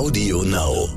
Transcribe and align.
Audio 0.00 0.42
Now. 0.44 0.88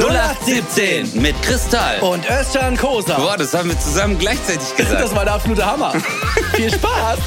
0817 0.00 1.22
mit 1.22 1.40
Kristall. 1.42 2.00
Und 2.00 2.28
Özcan 2.28 2.76
Kosa. 2.76 3.16
Boah, 3.18 3.36
das 3.36 3.54
haben 3.54 3.68
wir 3.68 3.78
zusammen 3.78 4.18
gleichzeitig 4.18 4.74
gesagt. 4.74 5.00
Das 5.00 5.14
war 5.14 5.24
der 5.24 5.34
absolute 5.34 5.64
Hammer. 5.64 5.92
Viel 6.56 6.72
Spaß. 6.72 7.20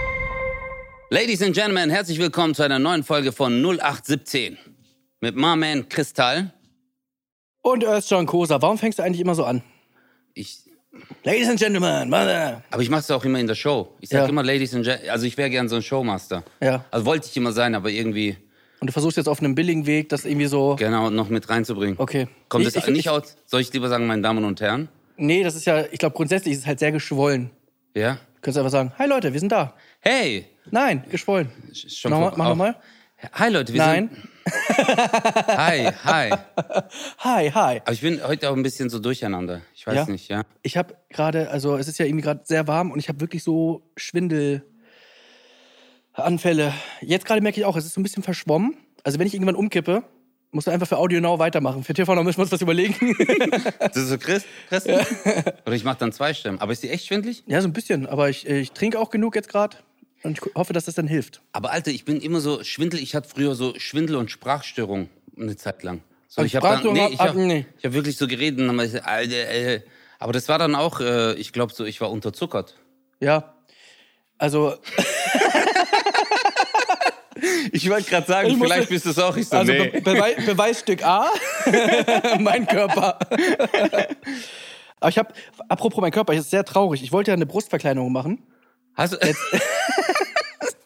Ladies 1.10 1.42
and 1.42 1.54
Gentlemen, 1.54 1.90
herzlich 1.90 2.18
willkommen 2.18 2.54
zu 2.54 2.62
einer 2.62 2.78
neuen 2.78 3.04
Folge 3.04 3.32
von 3.32 3.62
0817 3.62 4.56
mit 5.20 5.36
Marman 5.36 5.86
Kristall. 5.90 6.54
Und 7.60 7.84
Özcan 7.84 8.24
Kosa. 8.24 8.62
Warum 8.62 8.78
fängst 8.78 8.98
du 8.98 9.02
eigentlich 9.02 9.20
immer 9.20 9.34
so 9.34 9.44
an? 9.44 9.62
Ich, 10.32 10.69
Ladies 11.22 11.48
and 11.48 11.58
Gentlemen, 11.58 12.08
Mother. 12.10 12.62
aber 12.70 12.82
ich 12.82 12.90
mach's 12.90 13.10
auch 13.10 13.24
immer 13.24 13.38
in 13.38 13.46
der 13.46 13.54
Show. 13.54 13.94
Ich 14.00 14.08
sag 14.08 14.22
Ja. 14.22 14.28
immer 14.28 14.42
Ladies 14.42 14.74
and 14.74 14.84
Gentlemen. 14.84 15.10
Also 15.10 15.26
ich 15.26 15.36
wäre 15.36 15.48
gern 15.50 15.68
so 15.68 15.76
ein 15.76 15.82
Showmaster. 15.82 16.42
Ja. 16.60 16.84
Also 16.90 17.06
wollte 17.06 17.28
ich 17.30 17.36
immer 17.36 17.52
sein, 17.52 17.74
aber 17.74 17.90
irgendwie 17.90 18.36
Und 18.80 18.88
du 18.88 18.92
versuchst 18.92 19.16
jetzt 19.16 19.28
auf 19.28 19.38
einem 19.40 19.54
billigen 19.54 19.86
Weg, 19.86 20.08
das 20.08 20.24
irgendwie 20.24 20.46
so. 20.46 20.74
genau 20.76 21.10
noch 21.10 21.28
mit 21.28 21.48
reinzubringen. 21.48 21.96
Okay. 21.98 22.26
Kommt 22.48 22.66
Ich- 22.66 22.72
das 22.72 22.82
ich- 22.84 22.90
nicht 22.90 23.00
ich- 23.00 23.08
aus? 23.10 23.36
Soll 23.46 23.60
ich 23.60 23.72
lieber 23.72 23.88
sagen, 23.88 24.06
meine 24.06 24.22
Damen 24.22 24.44
und 24.44 24.60
Herren? 24.60 24.88
Nee, 25.16 25.44
das 25.44 25.54
ist 25.54 25.66
ja, 25.66 25.84
ich 25.92 25.98
glaube, 25.98 26.16
grundsätzlich 26.16 26.54
ist 26.54 26.60
es 26.60 26.66
halt 26.66 26.78
sehr 26.78 26.90
geschwollen. 26.90 27.50
Ja? 27.94 28.14
Du 28.14 28.18
könntest 28.40 28.58
einfach 28.58 28.70
sagen, 28.72 28.92
hi 28.98 29.06
Leute, 29.06 29.32
wir 29.32 29.38
sind 29.40 29.52
da. 29.52 29.74
Hey! 30.00 30.46
Nein, 30.70 31.04
geschwollen. 31.10 31.50
Schon 31.72 32.10
Nochmal, 32.10 32.32
mach 32.36 32.48
nochmal. 32.48 32.76
Hi 33.34 33.50
Leute, 33.50 33.72
wir 33.74 33.80
Nein. 33.84 34.08
sind. 34.12 34.28
Hi, 34.46 35.90
hi. 36.04 36.30
Hi, 37.18 37.50
hi. 37.50 37.80
Aber 37.84 37.92
ich 37.92 38.00
bin 38.00 38.20
heute 38.26 38.50
auch 38.50 38.56
ein 38.56 38.62
bisschen 38.62 38.88
so 38.90 38.98
durcheinander. 38.98 39.60
Ich 39.74 39.86
weiß 39.86 39.94
Ja? 39.96 40.04
nicht, 40.06 40.28
ja. 40.28 40.42
Ich 40.62 40.76
habe 40.76 40.94
gerade, 41.08 41.50
also 41.50 41.76
es 41.76 41.88
ist 41.88 41.98
ja 41.98 42.06
irgendwie 42.06 42.22
gerade 42.24 42.40
sehr 42.44 42.66
warm 42.66 42.90
und 42.90 42.98
ich 42.98 43.08
habe 43.08 43.20
wirklich 43.20 43.42
so 43.42 43.82
Schwindelanfälle. 43.96 44.62
Jetzt 47.00 47.26
gerade 47.26 47.40
merke 47.40 47.60
ich 47.60 47.66
auch, 47.66 47.76
es 47.76 47.84
ist 47.84 47.94
so 47.94 48.00
ein 48.00 48.04
bisschen 48.04 48.22
verschwommen. 48.22 48.76
Also 49.04 49.18
wenn 49.18 49.26
ich 49.26 49.34
irgendwann 49.34 49.54
umkippe, 49.56 50.02
musst 50.52 50.66
du 50.66 50.70
einfach 50.72 50.88
für 50.88 50.98
Audio 50.98 51.20
Now 51.20 51.38
weitermachen. 51.38 51.84
Für 51.84 51.94
TV 51.94 52.14
Now 52.14 52.22
müssen 52.24 52.38
wir 52.38 52.42
uns 52.42 52.52
was 52.52 52.60
überlegen. 52.62 52.94
Das 53.78 53.96
ist 53.96 54.08
so 54.08 54.18
Chris, 54.18 54.44
Chris? 54.68 54.86
Oder 54.86 55.72
ich 55.74 55.84
mach 55.84 55.94
dann 55.96 56.12
zwei 56.12 56.34
Stimmen. 56.34 56.60
Aber 56.60 56.72
ist 56.72 56.82
die 56.82 56.90
echt 56.90 57.06
schwindlig? 57.06 57.44
ja, 57.46 57.60
so 57.60 57.68
ein 57.68 57.72
bisschen. 57.72 58.06
Aber 58.06 58.28
ich, 58.30 58.46
ich 58.46 58.72
trinke 58.72 58.98
auch 58.98 59.10
genug 59.10 59.34
jetzt 59.36 59.48
gerade 59.48 59.76
und 60.22 60.38
ich 60.38 60.54
hoffe, 60.54 60.72
dass 60.72 60.84
das 60.84 60.94
dann 60.94 61.06
hilft. 61.06 61.40
Aber 61.52 61.70
Alter, 61.70 61.90
ich 61.90 62.04
bin 62.04 62.20
immer 62.20 62.40
so 62.40 62.62
Schwindel. 62.62 63.00
Ich 63.00 63.14
hatte 63.14 63.28
früher 63.28 63.54
so 63.54 63.74
Schwindel 63.78 64.16
und 64.16 64.30
Sprachstörung 64.30 65.08
eine 65.36 65.56
Zeit 65.56 65.82
lang. 65.82 66.02
So, 66.28 66.42
ich 66.42 66.54
habe 66.54 66.92
nee, 66.92 67.08
ich 67.12 67.18
hab, 67.18 67.34
nee. 67.34 67.66
ich 67.78 67.84
hab 67.84 67.92
wirklich 67.92 68.16
so 68.16 68.26
geredet 68.28 68.60
und 68.60 68.76
dann 68.76 68.86
ich, 68.86 69.02
Alter, 69.04 69.50
äh, 69.50 69.82
aber 70.18 70.32
das 70.32 70.48
war 70.48 70.58
dann 70.58 70.74
auch, 70.74 71.00
äh, 71.00 71.34
ich 71.34 71.52
glaube 71.52 71.72
so, 71.72 71.84
ich 71.84 72.00
war 72.00 72.10
unterzuckert. 72.10 72.76
Ja. 73.18 73.54
Also, 74.38 74.76
Ich 77.72 77.88
wollte 77.88 78.10
gerade 78.10 78.26
sagen, 78.26 78.48
Ich 78.48 78.58
vielleicht 78.58 78.88
bist 78.88 79.06
du 79.06 79.10
es 79.10 79.18
auch. 79.18 79.36
Ich 79.36 79.48
so, 79.48 79.56
also 79.56 79.72
nee. 79.72 79.88
Be 79.88 80.00
Bewei 80.00 80.34
Beweisstück 80.34 81.02
A, 81.04 81.30
mein 82.38 82.66
Körper. 82.66 83.18
Aber 85.00 85.08
ich 85.08 85.18
habe, 85.18 85.32
apropos 85.68 86.00
mein 86.00 86.12
Körper, 86.12 86.32
ich 86.32 86.40
ist 86.40 86.50
sehr 86.50 86.64
traurig. 86.64 87.02
Ich 87.02 87.12
wollte 87.12 87.30
ja 87.30 87.34
eine 87.34 87.46
Brustverkleinerung 87.46 88.12
machen. 88.12 88.42
Hast 88.94 89.14
du, 89.14 89.16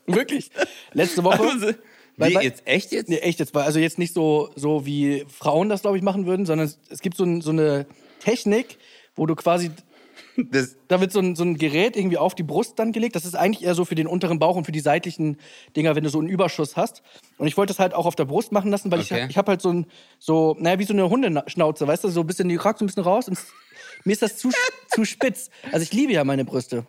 Wirklich. 0.06 0.50
Letzte 0.92 1.24
Woche. 1.24 1.42
Wie, 1.60 1.74
Weil- 2.20 2.34
weil- 2.34 2.44
jetzt, 2.44 2.62
echt 2.66 2.92
jetzt? 2.92 3.08
Nee, 3.08 3.18
echt 3.18 3.40
jetzt. 3.40 3.56
Also 3.56 3.78
jetzt 3.80 3.98
nicht 3.98 4.14
so, 4.14 4.50
so 4.54 4.86
wie 4.86 5.24
Frauen 5.28 5.68
das, 5.68 5.82
glaube 5.82 5.96
ich, 5.96 6.02
machen 6.02 6.26
würden, 6.26 6.46
sondern 6.46 6.66
es, 6.66 6.78
es 6.88 7.00
gibt 7.00 7.16
so, 7.16 7.24
ein, 7.24 7.40
so 7.40 7.50
eine 7.50 7.86
Technik, 8.20 8.78
wo 9.16 9.26
du 9.26 9.34
quasi, 9.34 9.70
Das, 10.36 10.76
da 10.88 11.00
wird 11.00 11.10
so 11.12 11.18
ein, 11.20 11.34
so 11.36 11.42
ein 11.44 11.56
Gerät 11.58 11.96
irgendwie 11.96 12.18
auf 12.18 12.34
die 12.34 12.42
Brust 12.44 12.78
dann 12.78 12.92
gelegt. 12.92 13.14
Das 13.16 13.24
ist 13.24 13.34
eigentlich 13.34 13.64
eher 13.64 13.74
so 13.74 13.84
für 13.84 13.94
den 13.96 14.06
unteren 14.06 14.38
Bauch 14.38 14.54
und 14.56 14.64
für 14.64 14.72
die 14.72 14.80
seitlichen 14.80 15.38
Dinger, 15.76 15.94
wenn 15.96 16.04
du 16.04 16.10
so 16.10 16.18
einen 16.18 16.28
Überschuss 16.28 16.76
hast. 16.76 17.02
Und 17.38 17.46
ich 17.48 17.56
wollte 17.56 17.72
das 17.72 17.78
halt 17.80 17.94
auch 17.94 18.06
auf 18.06 18.14
der 18.16 18.24
Brust 18.26 18.50
machen 18.52 18.70
lassen, 18.70 18.90
weil 18.92 19.00
Okay. 19.00 19.24
ich, 19.24 19.30
ich 19.30 19.36
habe 19.38 19.50
halt 19.52 19.60
so 19.60 19.72
ein, 19.72 19.86
so, 20.20 20.56
naja, 20.58 20.78
wie 20.78 20.84
so 20.84 20.92
eine 20.92 21.08
Hundeschnauze, 21.08 21.86
weißt 21.86 22.04
du, 22.04 22.08
so 22.10 22.20
ein 22.20 22.26
bisschen, 22.26 22.48
die 22.48 22.56
ragt 22.56 22.78
so 22.78 22.84
ein 22.84 22.86
bisschen 22.86 23.02
raus 23.04 23.28
und 23.28 23.38
mir 24.04 24.12
ist 24.12 24.22
das 24.22 24.36
zu, 24.36 24.50
zu 24.94 25.04
spitz. 25.04 25.50
Also 25.72 25.82
ich 25.82 25.92
liebe 25.92 26.12
ja 26.12 26.22
meine 26.24 26.44
Brüste. 26.44 26.84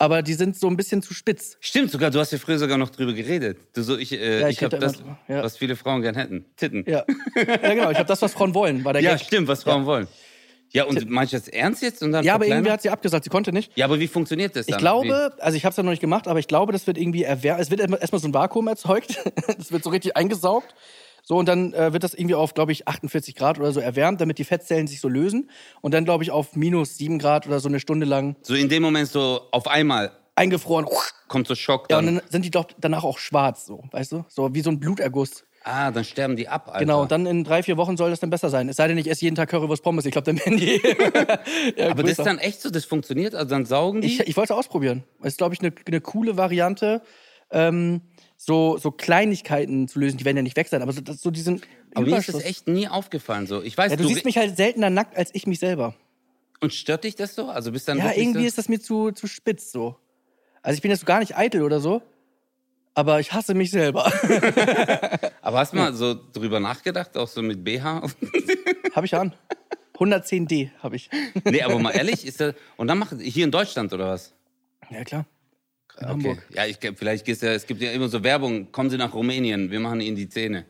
Aber 0.00 0.22
die 0.22 0.34
sind 0.34 0.56
so 0.56 0.68
ein 0.68 0.76
bisschen 0.76 1.02
zu 1.02 1.12
spitz. 1.12 1.56
stimmt 1.60 1.90
sogar, 1.90 2.10
du 2.10 2.20
hast 2.20 2.30
ja 2.30 2.38
früher 2.38 2.58
sogar 2.58 2.78
noch 2.78 2.90
drüber 2.90 3.12
geredet. 3.12 3.58
Du 3.74 3.82
so, 3.82 3.98
ich, 3.98 4.12
äh, 4.12 4.40
Ja, 4.42 4.48
ich, 4.48 4.58
ich 4.58 4.62
habe 4.64 4.78
das, 4.78 5.02
ja. 5.26 5.42
was 5.42 5.56
viele 5.56 5.74
Frauen 5.74 6.02
gern 6.02 6.14
hätten. 6.14 6.44
Titten. 6.56 6.84
Ja, 6.86 7.04
ja 7.34 7.56
genau. 7.74 7.90
Ich 7.90 7.98
habe 7.98 8.06
das, 8.06 8.22
was 8.22 8.32
Frauen 8.32 8.54
wollen, 8.54 8.84
war 8.84 8.92
der 8.92 9.02
Ja, 9.02 9.12
Gag. 9.16 9.22
stimmt, 9.26 9.48
was 9.48 9.64
Frauen 9.64 9.86
wollen. 9.86 10.06
Ja, 10.70 10.84
und 10.84 11.08
meinst 11.08 11.32
du 11.32 11.38
das 11.38 11.48
ernst 11.48 11.82
jetzt? 11.82 12.02
Und 12.02 12.12
dann 12.12 12.24
Ja, 12.24 12.34
aber 12.34 12.42
verkleinern? 12.44 12.64
irgendwie 12.64 12.72
hat 12.72 12.82
sie 12.82 12.90
abgesagt, 12.90 13.24
sie 13.24 13.30
konnte 13.30 13.52
nicht. 13.52 13.72
Ja, 13.74 13.86
aber 13.86 13.98
wie 14.00 14.06
funktioniert 14.06 14.54
das 14.54 14.66
dann? 14.66 14.74
Ich 14.74 14.78
glaube, 14.78 15.32
also 15.38 15.56
ich 15.56 15.64
habe 15.64 15.70
es 15.70 15.76
ja 15.78 15.82
noch 15.82 15.90
nicht 15.90 16.00
gemacht, 16.00 16.28
aber 16.28 16.38
ich 16.38 16.46
glaube, 16.46 16.72
das 16.72 16.86
wird 16.86 16.98
irgendwie 16.98 17.22
erwärmt. 17.24 17.60
Es 17.60 17.70
wird 17.70 17.80
erstmal 17.80 18.00
erstmal 18.00 18.20
so 18.20 18.28
ein 18.28 18.34
Vakuum 18.34 18.68
erzeugt. 18.68 19.16
Das 19.58 19.72
wird 19.72 19.82
so 19.82 19.90
richtig 19.90 20.16
eingesaugt. 20.16 20.74
So, 21.28 21.36
und 21.36 21.46
dann 21.46 21.74
äh, 21.74 21.92
wird 21.92 22.04
das 22.04 22.14
irgendwie 22.14 22.36
auf, 22.36 22.54
glaube 22.54 22.72
ich, 22.72 22.88
48 22.88 23.34
Grad 23.34 23.58
oder 23.58 23.70
so 23.70 23.80
erwärmt, 23.80 24.18
damit 24.22 24.38
die 24.38 24.44
Fettzellen 24.44 24.86
sich 24.86 24.98
so 24.98 25.08
lösen. 25.10 25.50
Und 25.82 25.92
dann, 25.92 26.06
glaube 26.06 26.24
ich, 26.24 26.30
auf 26.30 26.56
minus 26.56 26.96
7 26.96 27.18
Grad 27.18 27.46
oder 27.46 27.60
so 27.60 27.68
eine 27.68 27.80
Stunde 27.80 28.06
lang 28.06 28.36
so 28.40 28.54
in 28.54 28.70
dem 28.70 28.82
Moment 28.82 29.10
so 29.10 29.42
auf 29.52 29.68
einmal 29.68 30.10
eingefroren. 30.36 30.86
kommt 31.28 31.46
so 31.46 31.54
Schock 31.54 31.88
Ja, 31.90 31.96
dann. 31.98 32.08
und 32.08 32.14
dann 32.16 32.30
sind 32.30 32.46
die 32.46 32.50
doch 32.50 32.64
danach 32.80 33.04
auch 33.04 33.18
schwarz, 33.18 33.66
so, 33.66 33.84
weißt 33.90 34.12
du? 34.12 34.24
So 34.28 34.54
wie 34.54 34.62
so 34.62 34.70
ein 34.70 34.80
Bluterguss. 34.80 35.44
ah, 35.64 35.90
dann 35.90 36.04
sterben 36.04 36.34
die 36.34 36.48
ab, 36.48 36.68
Alter. 36.68 36.78
Genau, 36.78 37.02
und 37.02 37.12
dann 37.12 37.26
in 37.26 37.44
drei, 37.44 37.62
vier 37.62 37.76
Wochen 37.76 37.98
soll 37.98 38.08
das 38.08 38.20
dann 38.20 38.30
besser 38.30 38.48
sein. 38.48 38.66
Es 38.70 38.76
sei 38.76 38.88
denn, 38.88 38.96
ich 38.96 39.10
esse 39.10 39.20
jeden 39.20 39.36
Tag 39.36 39.50
Currywurst 39.50 39.82
Pommes. 39.82 40.06
Ich 40.06 40.12
glaube, 40.12 40.24
dann 40.32 40.38
werden 40.38 40.56
die. 40.56 40.80
ja, 41.76 41.90
aber 41.90 42.04
das 42.04 42.12
ist 42.12 42.16
größer. 42.16 42.24
dann 42.24 42.38
echt 42.38 42.62
so, 42.62 42.70
das 42.70 42.86
funktioniert? 42.86 43.34
Also 43.34 43.50
dann 43.50 43.66
saugen 43.66 44.00
die? 44.00 44.06
Ich, 44.08 44.20
ich 44.20 44.34
wollte 44.38 44.54
es 44.54 44.58
ausprobieren. 44.58 45.04
Es 45.20 45.34
ist, 45.34 45.36
glaube 45.36 45.52
ich, 45.52 45.60
eine, 45.60 45.72
eine 45.86 46.00
coole 46.00 46.38
Variante, 46.38 47.02
ähm, 47.50 48.00
so, 48.40 48.78
so 48.78 48.90
Kleinigkeiten 48.92 49.88
zu 49.88 49.98
lösen. 49.98 50.16
Die 50.16 50.24
werden 50.24 50.36
ja 50.36 50.42
nicht 50.44 50.56
weg 50.56 50.68
sein, 50.68 50.80
aber 50.80 50.92
so, 50.92 51.00
das, 51.00 51.20
so 51.20 51.30
diesen 51.30 51.60
aber 51.94 52.06
mir 52.06 52.16
ist 52.18 52.28
das 52.32 52.44
echt 52.44 52.68
nie 52.68 52.86
aufgefallen 52.88 53.46
so. 53.48 53.62
Ich 53.62 53.76
weiß, 53.76 53.90
Ja, 53.90 53.96
du, 53.96 54.06
siehst 54.06 54.24
mich 54.24 54.38
halt 54.38 54.56
seltener 54.56 54.88
nackt 54.90 55.16
als 55.16 55.30
ich 55.34 55.46
mich 55.46 55.58
selber. 55.58 55.94
und 56.60 56.72
stört 56.72 57.02
dich 57.04 57.16
das 57.16 57.34
so? 57.34 57.48
Also 57.48 57.72
bist 57.72 57.88
dann 57.88 57.98
Ja, 57.98 58.12
irgendwie 58.14 58.42
so? 58.42 58.46
ist 58.46 58.58
das 58.58 58.68
mir 58.68 58.80
zu, 58.80 59.10
zu 59.10 59.26
spitz 59.26 59.72
so. 59.72 59.96
Also 60.62 60.76
ich 60.76 60.82
bin 60.82 60.90
jetzt 60.90 61.04
gar 61.04 61.18
nicht 61.18 61.36
eitel 61.36 61.62
oder 61.62 61.80
so, 61.80 62.00
aber 62.94 63.18
ich 63.20 63.32
hasse 63.32 63.54
mich 63.54 63.70
selber. 63.70 64.06
Aber 65.42 65.58
hast 65.60 65.72
du 65.72 65.76
mal 65.78 65.94
so 65.94 66.14
drüber 66.32 66.60
nachgedacht, 66.60 67.16
auch 67.16 67.28
so 67.28 67.40
mit 67.42 67.64
BH? 67.64 68.02
habe 68.94 69.06
ich 69.06 69.14
an. 69.14 69.32
110D 69.96 70.70
habe 70.80 70.96
ich. 70.96 71.08
nee, 71.44 71.62
aber 71.62 71.78
mal 71.78 71.90
ehrlich, 71.90 72.24
ist 72.26 72.40
das 72.40 72.54
und 72.76 72.86
dann 72.86 72.98
mach 72.98 73.12
hier 73.18 73.44
in 73.44 73.50
Deutschland 73.50 73.92
oder 73.92 74.10
was? 74.10 74.32
Ja, 74.90 75.02
klar. 75.04 75.24
In 76.00 76.04
Okay. 76.04 76.12
Hamburg. 76.12 76.38
Ja, 76.54 76.64
ich 76.66 76.78
vielleicht 76.96 77.24
gehst 77.24 77.42
ja, 77.42 77.50
es 77.52 77.66
gibt 77.66 77.80
ja 77.82 77.90
immer 77.92 78.08
so 78.08 78.22
Werbung, 78.22 78.70
kommen 78.72 78.90
Sie 78.90 78.96
nach 78.96 79.14
Rumänien, 79.14 79.70
wir 79.70 79.80
machen 79.80 80.00
Ihnen 80.00 80.16
die 80.16 80.28
Zähne. 80.28 80.64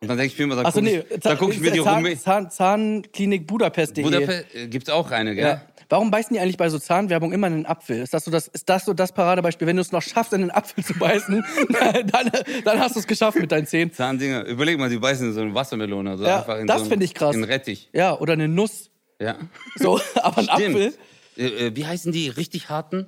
Und 0.00 0.08
dann 0.08 0.16
denke 0.16 0.32
ich 0.32 0.38
mir 0.38 0.44
immer, 0.44 0.54
da 0.56 0.62
Achso, 0.62 0.78
gucke 0.80 0.84
nee. 0.92 1.02
ich, 1.10 1.38
guck 1.38 1.52
ich 1.52 1.60
mir 1.60 1.70
die 1.72 1.80
Zahn. 1.82 2.16
Zahn, 2.18 2.50
Zahnklinik 2.50 3.46
Budapest.de. 3.46 4.04
Budapest 4.04 4.54
äh, 4.54 4.68
gibt's 4.68 4.90
auch 4.90 5.10
eine, 5.10 5.34
gell? 5.34 5.44
Ja. 5.44 5.62
Warum 5.88 6.10
beißen 6.10 6.34
die 6.34 6.38
eigentlich 6.40 6.58
bei 6.58 6.68
so 6.68 6.78
Zahnwerbung 6.78 7.32
immer 7.32 7.46
in 7.46 7.54
den 7.54 7.66
Apfel? 7.66 8.02
Ist 8.02 8.12
das 8.12 8.24
so 8.24 8.30
das, 8.30 8.46
ist 8.46 8.68
das, 8.68 8.84
so 8.84 8.92
das 8.92 9.10
Paradebeispiel? 9.12 9.66
Wenn 9.66 9.76
du 9.76 9.82
es 9.82 9.90
noch 9.90 10.02
schaffst, 10.02 10.32
in 10.34 10.42
den 10.42 10.50
Apfel 10.50 10.84
zu 10.84 10.92
beißen, 10.94 11.42
dann, 12.12 12.30
dann 12.64 12.78
hast 12.78 12.94
du 12.94 13.00
es 13.00 13.06
geschafft 13.06 13.38
mit 13.40 13.50
deinen 13.50 13.66
Zähnen. 13.66 13.92
Zahndinger. 13.92 14.44
Überleg 14.44 14.78
mal, 14.78 14.90
die 14.90 14.98
beißen 14.98 15.28
in 15.28 15.32
so 15.34 15.40
eine 15.40 15.54
Wassermelone. 15.54 16.10
Also 16.10 16.24
Ja, 16.26 16.40
einfach 16.40 16.58
in 16.58 16.66
das 16.66 16.76
so 16.76 16.82
einen- 16.82 16.90
finde 16.90 17.04
ich 17.06 17.14
krass. 17.14 17.34
In 17.34 17.42
Rettich. 17.42 17.88
Ja, 17.94 18.16
oder 18.18 18.34
eine 18.34 18.48
Nuss. 18.48 18.90
Ja. 19.18 19.36
So, 19.76 19.98
aber 20.22 20.38
ein 20.38 20.48
Apfel. 20.50 20.92
Äh, 21.38 21.46
äh, 21.46 21.76
wie 21.76 21.86
heißen 21.86 22.12
die 22.12 22.28
richtig 22.28 22.68
harten, 22.68 23.06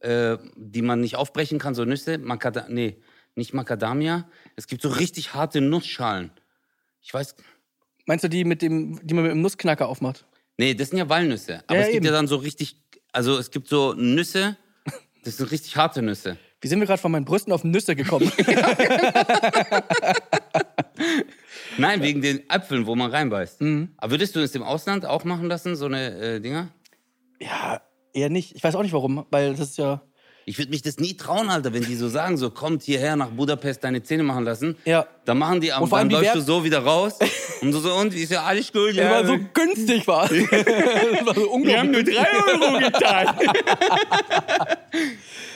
äh, 0.00 0.36
die 0.56 0.82
man 0.82 1.00
nicht 1.00 1.16
aufbrechen 1.16 1.58
kann, 1.58 1.74
so 1.74 1.84
Nüsse? 1.84 2.18
Macada 2.18 2.66
nee, 2.68 2.96
nicht 3.34 3.54
Macadamia. 3.54 4.28
Es 4.56 4.66
gibt 4.66 4.82
so 4.82 4.88
richtig 4.88 5.34
harte 5.34 5.60
Nussschalen. 5.60 6.30
Ich 7.00 7.12
weiß. 7.14 7.34
Meinst 8.06 8.24
du 8.24 8.28
die, 8.28 8.44
mit 8.44 8.62
dem, 8.62 8.98
die 9.06 9.14
man 9.14 9.24
mit 9.24 9.32
dem 9.32 9.42
Nussknacker 9.42 9.86
aufmacht? 9.88 10.26
Nee, 10.56 10.74
das 10.74 10.88
sind 10.90 10.98
ja 10.98 11.08
Walnüsse. 11.08 11.62
Aber 11.66 11.76
Ja, 11.76 11.80
es 11.82 11.86
gibt 11.88 11.96
eben. 11.96 12.06
ja 12.06 12.12
dann 12.12 12.26
so 12.26 12.36
richtig. 12.36 12.76
Also 13.12 13.38
es 13.38 13.50
gibt 13.50 13.68
so 13.68 13.94
Nüsse, 13.94 14.56
das 15.24 15.36
sind 15.36 15.50
richtig 15.50 15.76
harte 15.76 16.02
Nüsse. 16.02 16.36
Wie 16.60 16.68
sind 16.68 16.80
wir 16.80 16.86
gerade 16.86 17.00
von 17.00 17.12
meinen 17.12 17.24
Brüsten 17.24 17.52
auf 17.52 17.62
Nüsse 17.64 17.94
gekommen? 17.94 18.30
Nein, 21.78 22.02
wegen 22.02 22.20
den 22.20 22.48
Äpfeln, 22.50 22.86
wo 22.86 22.94
man 22.96 23.10
reinbeißt. 23.10 23.60
Mhm. 23.60 23.92
Aber 23.96 24.10
würdest 24.12 24.34
du 24.34 24.40
es 24.40 24.54
im 24.54 24.62
Ausland 24.62 25.06
auch 25.06 25.24
machen 25.24 25.46
lassen, 25.46 25.76
so 25.76 25.86
eine 25.86 26.18
äh, 26.18 26.40
Dinger? 26.40 26.68
ja, 27.40 27.80
eher 28.18 28.28
nicht. 28.30 28.54
Ich 28.56 28.62
weiß 28.64 28.74
auch 28.74 28.82
nicht 28.82 28.92
warum, 28.92 29.24
weil 29.30 29.52
das 29.52 29.60
ist 29.70 29.78
ja. 29.78 30.02
Ich 30.44 30.56
würde 30.56 30.70
mich 30.70 30.80
das 30.80 30.96
nie 30.96 31.14
trauen, 31.14 31.50
Alter, 31.50 31.74
wenn 31.74 31.84
die 31.84 31.94
so 31.94 32.08
sagen, 32.08 32.38
so 32.38 32.48
kommt 32.50 32.82
hierher 32.82 33.16
nach 33.16 33.28
Budapest 33.28 33.84
deine 33.84 34.02
Zähne 34.02 34.22
machen 34.22 34.44
lassen. 34.44 34.76
Ja. 34.86 35.06
Dann 35.26 35.36
machen 35.36 35.60
die, 35.60 35.70
am- 35.74 35.82
Und 35.82 35.90
vor 35.90 35.98
dann 35.98 36.08
allem 36.10 36.22
läufst 36.22 36.36
du 36.36 36.40
so 36.40 36.64
wieder 36.64 36.78
raus 36.78 37.18
und 37.60 37.70
so, 37.74 37.80
so 37.80 37.92
und 37.94 38.14
wie 38.14 38.22
ist 38.22 38.32
ja 38.32 38.44
alles 38.44 38.72
gut, 38.72 38.94
Ja, 38.94 39.10
weil 39.10 39.26
so 39.26 39.36
günstig 39.52 40.06
war. 40.06 40.26
das 40.28 41.26
war 41.26 41.34
so 41.34 41.50
unglaublich. 41.50 41.92
nur 41.92 42.02
drei 42.02 42.26
Euro 42.54 42.78
getan. 42.78 43.36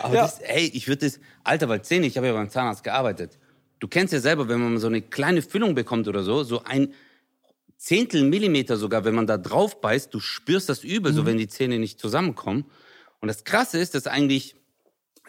Aber 0.00 0.14
Ja. 0.14 0.22
das, 0.22 0.40
ey, 0.40 0.70
ich 0.74 0.88
würde 0.88 1.06
das, 1.06 1.20
Alter, 1.44 1.68
weil 1.68 1.82
Zähne, 1.82 2.06
ich 2.06 2.16
habe 2.16 2.26
ja 2.26 2.32
beim 2.32 2.50
Zahnarzt 2.50 2.84
gearbeitet. 2.84 3.38
Du 3.78 3.88
kennst 3.88 4.12
ja 4.12 4.20
selber, 4.20 4.48
wenn 4.48 4.60
man 4.60 4.78
so 4.78 4.86
eine 4.88 5.00
kleine 5.02 5.42
Füllung 5.42 5.74
bekommt 5.74 6.06
oder 6.08 6.22
so, 6.22 6.44
so 6.44 6.62
ein 6.64 6.92
Zehntel 7.82 8.22
Millimeter 8.22 8.76
sogar, 8.76 9.04
wenn 9.04 9.14
man 9.16 9.26
da 9.26 9.38
drauf 9.38 9.80
beißt, 9.80 10.14
du 10.14 10.20
spürst 10.20 10.68
das 10.68 10.84
übel, 10.84 11.10
Mhm. 11.10 11.16
so 11.16 11.26
wenn 11.26 11.36
die 11.36 11.48
Zähne 11.48 11.80
nicht 11.80 11.98
zusammenkommen. 11.98 12.64
Und 13.20 13.26
das 13.26 13.42
Krasse 13.42 13.78
ist, 13.78 13.96
dass 13.96 14.06
eigentlich 14.06 14.54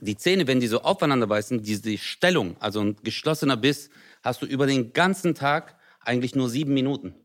die 0.01 0.15
Zähne, 0.17 0.45
wenn 0.45 0.59
die 0.59 0.67
so 0.67 0.81
aufeinander 0.81 1.25
beißen, 1.25 1.63
diese 1.63 1.97
Stellung, 1.97 2.55
also 2.59 2.79
ein 2.81 2.95
geschlossener 3.03 3.57
Biss, 3.57 3.89
hast 4.21 4.43
du 4.43 4.45
über 4.45 4.67
den 4.67 4.93
ganzen 4.93 5.33
Tag 5.33 5.75
eigentlich 6.01 6.35
nur 6.35 6.47
sieben 6.47 6.75
Minuten. 6.75 7.15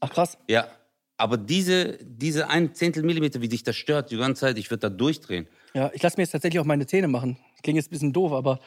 Ach 0.00 0.10
krass. 0.10 0.38
Ja. 0.48 0.68
Aber 1.16 1.36
diese, 1.36 1.98
diese 2.02 2.48
ein 2.48 2.74
Zehntel 2.74 3.02
Millimeter, 3.02 3.40
wie 3.40 3.48
dich 3.48 3.62
das 3.64 3.74
stört, 3.74 4.10
die 4.12 4.18
ganze 4.18 4.40
Zeit, 4.42 4.58
ich 4.58 4.70
würde 4.70 4.82
da 4.82 4.88
durchdrehen. 4.90 5.48
Ja, 5.74 5.90
ich 5.94 6.02
lasse 6.02 6.16
mir 6.18 6.22
jetzt 6.24 6.32
tatsächlich 6.32 6.60
auch 6.60 6.64
meine 6.64 6.86
Zähne 6.86 7.08
machen. 7.08 7.38
Klingt 7.62 7.76
jetzt 7.76 7.86
ein 7.88 7.90
bisschen 7.90 8.12
doof, 8.12 8.32
aber 8.32 8.60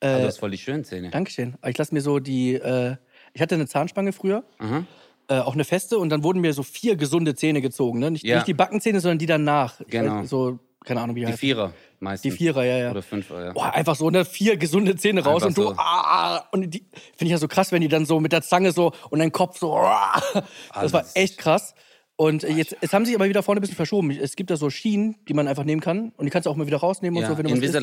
äh, 0.00 0.06
Also, 0.06 0.26
das 0.26 0.38
voll 0.38 0.52
die 0.52 0.58
schönen 0.58 0.84
Zähne. 0.84 1.10
Dankeschön. 1.10 1.54
Aber 1.60 1.70
ich 1.70 1.76
lasse 1.76 1.92
mir 1.92 2.00
so 2.00 2.18
die, 2.20 2.54
äh, 2.54 2.96
ich 3.36 3.42
hatte 3.42 3.54
eine 3.54 3.66
Zahnspange 3.66 4.12
früher, 4.14 4.44
Aha. 4.58 4.84
äh, 5.28 5.34
auch 5.40 5.52
eine 5.52 5.64
feste, 5.64 5.98
und 5.98 6.08
dann 6.08 6.24
wurden 6.24 6.40
mir 6.40 6.54
so 6.54 6.62
vier 6.62 6.96
gesunde 6.96 7.34
Zähne 7.34 7.60
gezogen. 7.60 7.98
Ne? 7.98 8.10
Nicht, 8.10 8.24
Ja. 8.24 8.36
nicht 8.36 8.48
die 8.48 8.54
Backenzähne, 8.54 8.98
sondern 9.00 9.18
die 9.18 9.26
danach. 9.26 9.78
Genau. 9.88 10.22
weiß, 10.22 10.30
So, 10.30 10.58
keine 10.86 11.02
Ahnung, 11.02 11.16
wie 11.16 11.20
die 11.20 11.26
Die 11.26 11.32
heißen. 11.32 11.38
Vierer 11.40 11.72
meistens. 12.00 12.32
Die 12.32 12.36
Vierer, 12.38 12.64
ja, 12.64 12.78
ja. 12.78 12.90
Oder 12.92 13.02
Fünfer, 13.02 13.44
ja. 13.44 13.52
Boah, 13.52 13.74
einfach 13.74 13.94
so, 13.94 14.08
ne, 14.08 14.24
vier 14.24 14.56
gesunde 14.56 14.96
Zähne 14.96 15.22
raus 15.22 15.42
Einfach 15.42 15.48
und 15.48 15.58
du, 15.58 15.62
so. 15.64 15.74
ah, 15.76 16.48
und 16.50 16.70
die, 16.70 16.80
finde 17.14 17.26
ich 17.26 17.30
ja 17.32 17.38
so 17.38 17.46
krass, 17.48 17.72
wenn 17.72 17.82
die 17.82 17.88
dann 17.88 18.06
so 18.06 18.18
mit 18.20 18.32
der 18.32 18.40
Zange 18.40 18.72
so 18.72 18.92
und 19.10 19.18
dein 19.18 19.32
Kopf 19.32 19.58
so, 19.58 19.76
ah, 19.76 20.22
das 20.74 20.94
war 20.94 21.04
echt 21.12 21.36
krass. 21.36 21.74
Und 22.18 22.42
jetzt, 22.44 22.74
jetzt 22.80 22.94
haben 22.94 23.04
sie 23.04 23.10
sich 23.10 23.20
aber 23.20 23.28
wieder 23.28 23.42
vorne 23.42 23.60
ein 23.60 23.60
bisschen 23.60 23.76
verschoben. 23.76 24.10
Es 24.10 24.36
gibt 24.36 24.48
da 24.50 24.56
so 24.56 24.70
Schienen, 24.70 25.16
die 25.28 25.34
man 25.34 25.46
einfach 25.48 25.64
nehmen 25.64 25.82
kann 25.82 26.12
und 26.16 26.24
die 26.24 26.30
kannst 26.30 26.46
du 26.46 26.50
auch 26.50 26.56
mal 26.56 26.66
wieder 26.66 26.78
rausnehmen 26.78 27.20
ja. 27.20 27.26
und 27.28 27.32
so, 27.34 27.36
wenn 27.36 27.44
du 27.44 27.50
was 27.52 27.58
isst. 27.58 27.74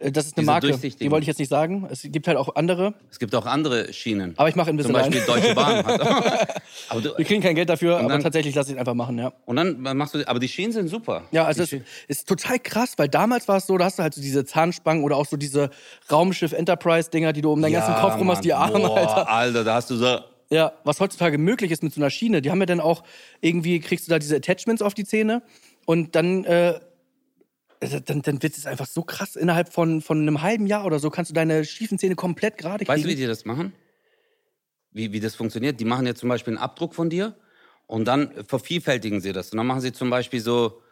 Äh, 0.00 0.10
Das 0.10 0.26
ist 0.26 0.36
eine 0.36 0.42
diese 0.42 0.70
Marke, 0.70 0.78
die 0.98 1.10
wollte 1.10 1.22
ich 1.24 1.28
jetzt 1.28 1.38
nicht 1.38 1.48
sagen. 1.50 1.86
Es 1.90 2.02
gibt 2.02 2.26
halt 2.26 2.36
auch 2.38 2.56
andere, 2.56 2.94
Es 3.10 3.18
gibt 3.18 3.34
auch 3.34 3.46
andere 3.46 3.92
Schienen. 3.92 4.34
aber 4.36 4.48
ich 4.48 4.56
mache 4.56 4.70
Zum 4.70 4.78
Invisalign. 4.78 5.10
Beispiel 5.12 5.26
Deutsche 5.34 5.54
Bahn. 5.54 5.84
Hat 5.86 6.62
aber 6.88 7.00
du, 7.00 7.10
Wir 7.18 7.24
kriegen 7.24 7.42
kein 7.42 7.54
Geld 7.54 7.68
dafür, 7.68 7.98
aber 7.98 8.08
dann- 8.08 8.22
tatsächlich 8.22 8.54
lasse 8.54 8.70
ich 8.70 8.74
es 8.76 8.80
einfach 8.80 8.94
machen, 8.94 9.18
ja. 9.18 9.32
und 9.46 9.56
dann 9.56 9.80
machst 9.96 10.14
du, 10.14 10.26
aber 10.26 10.38
die 10.40 10.48
Schienen 10.48 10.72
sind 10.72 10.88
super. 10.88 11.22
Ja, 11.30 11.44
also 11.44 11.62
es 11.62 11.68
Schienen- 11.68 11.84
ist 12.08 12.26
total 12.26 12.58
krass, 12.58 12.94
weil 12.96 13.08
damals 13.08 13.46
war 13.46 13.58
es 13.58 13.66
so, 13.66 13.76
da 13.78 13.84
hast 13.84 13.98
du 13.98 14.02
halt 14.02 14.14
so 14.14 14.20
diese 14.20 14.44
Zahnspangen 14.44 15.04
oder 15.04 15.16
auch 15.16 15.26
so 15.26 15.36
diese 15.36 15.70
Raumschiff 16.10 16.52
Enterprise 16.52 17.10
Dinger, 17.10 17.32
die 17.32 17.42
du 17.42 17.52
um 17.52 17.60
deinen 17.62 17.72
ganzen 17.72 17.94
Kopf 17.94 18.16
rum 18.18 18.30
hast, 18.30 18.44
die. 18.44 18.52
Arme, 18.54 18.78
Boah, 18.80 18.96
Alter. 18.96 19.28
Alter, 19.30 19.64
da 19.64 19.74
hast 19.74 19.90
du 19.90 19.96
so. 19.96 20.18
Ja, 20.52 20.72
was 20.82 20.98
heutzutage 20.98 21.38
möglich 21.38 21.70
ist 21.70 21.82
mit 21.84 21.94
so 21.94 22.00
einer 22.00 22.10
Schiene, 22.10 22.42
die 22.42 22.50
haben 22.50 22.58
ja 22.58 22.66
dann 22.66 22.80
auch 22.80 23.04
irgendwie 23.40 23.78
kriegst 23.78 24.08
du 24.08 24.10
da 24.10 24.18
diese 24.18 24.34
Attachments 24.36 24.82
auf 24.82 24.94
die 24.94 25.04
Zähne 25.04 25.42
und 25.86 26.16
dann 26.16 26.44
äh, 26.44 26.80
dann, 27.80 28.22
dann 28.22 28.42
wird 28.42 28.56
es 28.56 28.66
einfach 28.66 28.86
so 28.86 29.02
krass. 29.02 29.36
Innerhalb 29.36 29.72
von, 29.72 30.02
von 30.02 30.20
einem 30.20 30.42
halben 30.42 30.66
Jahr 30.66 30.84
oder 30.84 30.98
so 30.98 31.10
kannst 31.10 31.30
du 31.30 31.34
deine 31.34 31.64
schiefen 31.64 31.98
Zähne 31.98 32.14
komplett 32.14 32.58
gerade 32.58 32.84
kriegen. 32.84 32.94
Weißt 32.94 33.04
du, 33.04 33.08
wie 33.08 33.14
die 33.16 33.26
das 33.26 33.44
machen? 33.44 33.72
Wie, 34.92 35.12
wie 35.12 35.20
das 35.20 35.34
funktioniert? 35.34 35.80
Die 35.80 35.84
machen 35.84 36.06
ja 36.06 36.14
zum 36.14 36.28
Beispiel 36.28 36.54
einen 36.54 36.62
Abdruck 36.62 36.94
von 36.94 37.10
dir 37.10 37.36
und 37.86 38.06
dann 38.06 38.44
vervielfältigen 38.46 39.20
sie 39.20 39.32
das. 39.32 39.50
Und 39.50 39.58
dann 39.58 39.66
machen 39.66 39.80
sie 39.80 39.92
zum 39.92 40.10
Beispiel 40.10 40.40
so 40.40 40.82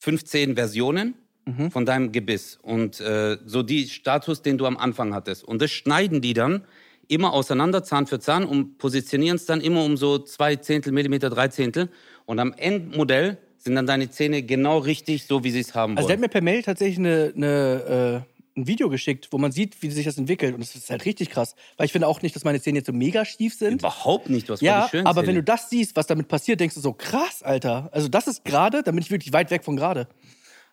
15 0.00 0.54
Versionen 0.56 1.14
Mhm. 1.46 1.70
von 1.70 1.84
deinem 1.84 2.10
Gebiss 2.10 2.58
und 2.62 3.00
äh, 3.00 3.36
so 3.44 3.62
die 3.62 3.86
Status, 3.88 4.40
den 4.40 4.56
du 4.56 4.64
am 4.64 4.78
Anfang 4.78 5.12
hattest. 5.12 5.44
Und 5.44 5.60
das 5.60 5.70
schneiden 5.70 6.22
die 6.22 6.32
dann 6.32 6.64
immer 7.06 7.34
auseinander, 7.34 7.84
Zahn 7.84 8.06
für 8.06 8.18
Zahn, 8.18 8.46
und 8.46 8.78
positionieren 8.78 9.36
es 9.36 9.44
dann 9.44 9.60
immer 9.60 9.84
um 9.84 9.98
so 9.98 10.18
zwei 10.18 10.56
Zehntel 10.56 10.92
Millimeter, 10.92 11.28
drei 11.28 11.48
Zehntel. 11.48 11.90
Und 12.24 12.38
am 12.38 12.54
Endmodell 12.54 13.36
sind 13.64 13.74
dann 13.76 13.86
deine 13.86 14.10
Zähne 14.10 14.42
genau 14.42 14.78
richtig, 14.78 15.24
so 15.26 15.42
wie 15.42 15.50
sie 15.50 15.60
es 15.60 15.74
haben 15.74 15.96
also 15.96 16.06
der 16.06 16.18
wollen. 16.18 16.24
hat 16.24 16.28
mir 16.28 16.32
per 16.32 16.42
Mail 16.42 16.62
tatsächlich 16.62 16.98
eine, 16.98 17.32
eine, 17.34 18.24
äh, 18.56 18.60
ein 18.60 18.66
Video 18.66 18.90
geschickt, 18.90 19.28
wo 19.30 19.38
man 19.38 19.52
sieht, 19.52 19.82
wie 19.82 19.90
sich 19.90 20.04
das 20.04 20.18
entwickelt. 20.18 20.54
Und 20.54 20.60
das 20.60 20.76
ist 20.76 20.90
halt 20.90 21.04
richtig 21.06 21.30
krass. 21.30 21.56
Weil 21.78 21.86
ich 21.86 21.92
finde 21.92 22.06
auch 22.06 22.20
nicht, 22.22 22.36
dass 22.36 22.44
meine 22.44 22.60
Zähne 22.60 22.78
jetzt 22.80 22.86
so 22.86 22.92
mega 22.92 23.24
schief 23.24 23.54
sind. 23.54 23.80
Überhaupt 23.80 24.28
nicht, 24.28 24.48
du 24.48 24.52
hast 24.52 24.60
Ja, 24.60 24.84
die 24.84 24.90
schönen 24.90 25.06
aber 25.06 25.26
wenn 25.26 25.34
du 25.34 25.42
das 25.42 25.70
siehst, 25.70 25.96
was 25.96 26.06
damit 26.06 26.28
passiert, 26.28 26.60
denkst 26.60 26.74
du 26.74 26.80
so, 26.80 26.92
krass, 26.92 27.42
Alter. 27.42 27.88
Also 27.90 28.08
das 28.08 28.26
ist 28.28 28.44
gerade, 28.44 28.82
da 28.82 28.90
bin 28.90 29.00
ich 29.00 29.10
wirklich 29.10 29.32
weit 29.32 29.50
weg 29.50 29.64
von 29.64 29.76
gerade. 29.76 30.08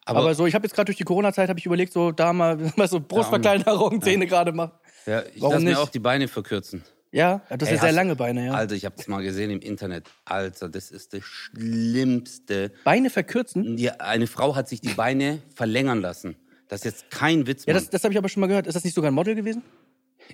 Aber, 0.06 0.20
Aber- 0.20 0.36
so, 0.36 0.46
ich 0.46 0.54
habe 0.54 0.66
jetzt 0.66 0.74
gerade 0.76 0.88
durch 0.88 0.98
die 0.98 1.04
Corona-Zeit, 1.06 1.48
habe 1.48 1.60
ich 1.60 1.66
überlegt, 1.66 1.94
so 1.94 2.12
da 2.12 2.34
mal, 2.34 2.58
mal 2.76 2.88
so 2.90 3.00
Brustverkleinerung, 3.00 4.02
Zähne 4.02 4.28
gerade 4.28 4.52
machen. 4.52 4.74
ja, 5.06 5.24
ich 5.34 5.42
lasse 5.42 5.60
mir 5.62 5.80
auch 5.80 5.90
die 5.90 6.00
Beine 6.00 6.28
verkürzen. 6.28 6.84
Ja, 7.12 7.42
das 7.50 7.68
sind 7.70 7.82
sehr 7.82 7.92
lange 7.92 8.16
Beine, 8.16 8.46
ja. 8.48 8.54
Alter, 8.54 8.74
ich 8.76 8.86
habe 8.86 8.96
das 8.98 9.08
mal 9.08 9.22
gesehen 9.22 9.52
im 9.52 9.60
Internet. 9.60 10.10
Alter, 10.24 10.70
das 10.70 10.92
ist 10.92 11.14
das 11.14 11.24
Schlimmste. 11.24 12.72
Beine 12.86 13.10
verkürzen? 13.10 13.76
Die, 13.76 13.92
eine 13.92 14.28
Frau 14.28 14.56
hat 14.56 14.70
sich 14.70 14.80
die 14.82 14.94
Beine 14.94 15.42
verlängern 15.54 16.02
lassen. 16.02 16.36
Das 16.70 16.82
ist 16.82 16.86
jetzt 16.86 17.12
kein 17.12 17.48
Witz, 17.48 17.66
Ja, 17.66 17.74
Mann. 17.74 17.84
das, 17.84 17.90
das 17.90 18.04
habe 18.06 18.14
ich 18.14 18.18
aber 18.18 18.30
schon 18.30 18.40
mal 18.42 18.48
gehört. 18.48 18.66
Ist 18.68 18.76
das 18.76 18.86
nicht 18.86 18.94
sogar 18.94 19.12
ein 19.12 19.16
Model 19.16 19.36
gewesen? 19.36 19.62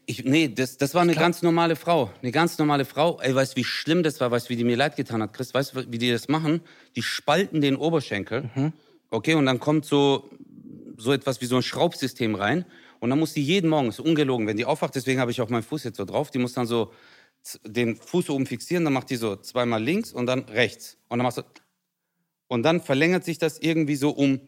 ich, 0.06 0.24
nee, 0.24 0.47
das, 0.47 0.77
das 0.77 0.94
war 0.94 1.01
eine 1.01 1.15
ganz 1.15 1.41
normale 1.41 1.75
Frau. 1.75 2.12
Eine 2.21 2.31
ganz 2.31 2.57
normale 2.59 2.85
Frau. 2.85 3.19
Ey, 3.21 3.33
weißt 3.33 3.53
du, 3.53 3.56
wie 3.57 3.63
schlimm 3.63 4.03
das 4.03 4.19
war? 4.19 4.30
Weißt 4.30 4.47
du, 4.47 4.50
wie 4.51 4.56
die 4.56 4.63
mir 4.63 4.77
leid 4.77 4.95
getan 4.95 5.23
hat, 5.23 5.33
Chris? 5.33 5.53
Weißt 5.56 5.73
du, 5.75 5.91
wie 5.91 5.97
die 5.97 6.12
das 6.12 6.27
machen? 6.27 6.62
Die 6.95 7.01
spalten 7.01 7.62
den 7.62 7.75
Oberschenkel. 7.75 8.50
Mhm. 8.53 8.73
Okay, 9.09 9.33
und 9.33 9.45
dann 9.47 9.59
kommt 9.59 9.85
so, 9.85 10.30
so 10.97 11.12
etwas 11.13 11.41
wie 11.41 11.45
so 11.45 11.56
ein 11.56 11.63
Schraubsystem 11.63 12.35
rein. 12.35 12.65
Und 12.99 13.09
dann 13.09 13.19
muss 13.19 13.33
die 13.33 13.44
jeden 13.44 13.69
Morgen, 13.69 13.89
ist 13.89 13.99
ungelogen, 13.99 14.47
wenn 14.47 14.57
die 14.57 14.65
aufwacht, 14.65 14.95
deswegen 14.95 15.19
habe 15.19 15.31
ich 15.31 15.41
auch 15.41 15.49
meinen 15.49 15.63
Fuß 15.63 15.83
jetzt 15.83 15.97
so 15.97 16.05
drauf, 16.05 16.31
die 16.31 16.39
muss 16.39 16.53
dann 16.53 16.65
so 16.67 16.91
den 17.63 17.95
Fuß 17.95 18.29
oben 18.29 18.45
fixieren, 18.45 18.83
dann 18.83 18.94
macht 18.94 19.09
die 19.09 19.15
so 19.15 19.35
zweimal 19.38 19.81
links 19.81 20.11
und 20.11 20.25
dann 20.25 20.41
rechts. 20.45 20.97
Und 21.07 21.19
dann 21.19 21.23
machst 21.23 21.38
du. 21.38 21.44
Und 22.47 22.63
dann 22.63 22.81
verlängert 22.81 23.23
sich 23.23 23.38
das 23.38 23.59
irgendwie 23.59 23.95
so 23.95 24.09
um 24.09 24.39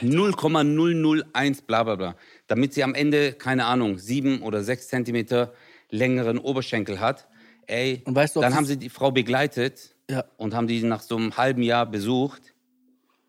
0,001 0.00 1.62
bla 1.62 1.82
bla 1.82 1.96
bla. 1.96 2.16
Damit 2.46 2.74
sie 2.74 2.84
am 2.84 2.94
Ende, 2.94 3.32
keine 3.32 3.64
Ahnung, 3.66 3.98
sieben 3.98 4.42
oder 4.42 4.62
sechs 4.62 4.88
Zentimeter 4.88 5.52
längeren 5.90 6.38
Oberschenkel 6.38 7.00
hat. 7.00 7.28
Ey, 7.66 8.02
Und 8.04 8.14
weißt 8.14 8.36
du, 8.36 8.40
dann 8.40 8.54
haben 8.54 8.66
sie 8.66 8.76
die 8.76 8.88
Frau 8.90 9.10
begleitet 9.10 9.94
Ja. 10.10 10.24
und 10.36 10.54
haben 10.54 10.66
die 10.66 10.82
nach 10.82 11.02
so 11.02 11.16
einem 11.16 11.36
halben 11.36 11.62
Jahr 11.62 11.86
besucht. 11.86 12.54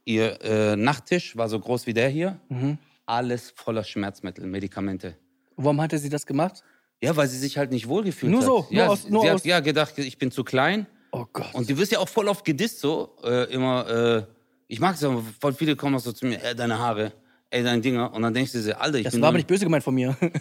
Ihr 0.05 0.41
äh, 0.41 0.75
Nachttisch 0.75 1.37
war 1.37 1.47
so 1.49 1.59
groß 1.59 1.85
wie 1.87 1.93
der 1.93 2.09
hier. 2.09 2.39
Mhm. 2.49 2.77
Alles 3.11 3.51
voller 3.57 3.83
Schmerzmittel, 3.83 4.45
Medikamente. 4.47 5.15
Warum 5.57 5.81
hatte 5.81 5.97
sie 5.97 6.07
das 6.07 6.25
gemacht? 6.25 6.63
Ja, 7.03 7.13
weil 7.17 7.27
sie 7.27 7.37
sich 7.37 7.57
halt 7.57 7.71
nicht 7.71 7.89
wohlgefühlt 7.89 8.31
Nur 8.31 8.39
hat. 8.41 8.47
so, 8.47 8.67
nur 8.69 8.71
ja, 8.71 8.87
aus- 8.87 9.03
sie 9.03 9.11
nur 9.11 9.25
hat 9.25 9.33
aus- 9.33 9.43
ja 9.43 9.59
gedacht, 9.59 9.97
ich 9.97 10.17
bin 10.17 10.31
zu 10.31 10.45
klein. 10.45 10.87
Oh 11.11 11.25
Gott. 11.33 11.53
Und 11.53 11.69
du 11.69 11.77
wirst 11.77 11.91
ja 11.91 11.99
auch 11.99 12.07
voll 12.07 12.29
oft 12.29 12.45
gedisst 12.45 12.79
so, 12.79 13.17
äh, 13.23 13.51
immer, 13.53 13.89
äh, 13.89 14.23
ich 14.69 14.79
mag 14.79 14.95
es 14.95 15.01
ja, 15.01 15.11
voll 15.41 15.51
viele 15.53 15.75
kommen 15.75 15.95
auch 15.95 15.99
so 15.99 16.13
zu 16.13 16.25
mir, 16.25 16.41
ey, 16.41 16.55
deine 16.55 16.79
Haare, 16.79 17.11
ey, 17.49 17.63
deine 17.63 17.81
Dinger. 17.81 18.13
Und 18.13 18.21
dann 18.21 18.33
denkst 18.33 18.53
du 18.53 18.61
dir, 18.63 18.79
Alter, 18.79 18.99
ich 18.99 19.03
das 19.03 19.11
bin 19.13 19.21
war 19.21 19.25
nur- 19.27 19.29
aber 19.31 19.37
nicht 19.39 19.47
böse 19.47 19.65
gemeint 19.65 19.83
von 19.83 19.93
mir. 19.93 20.15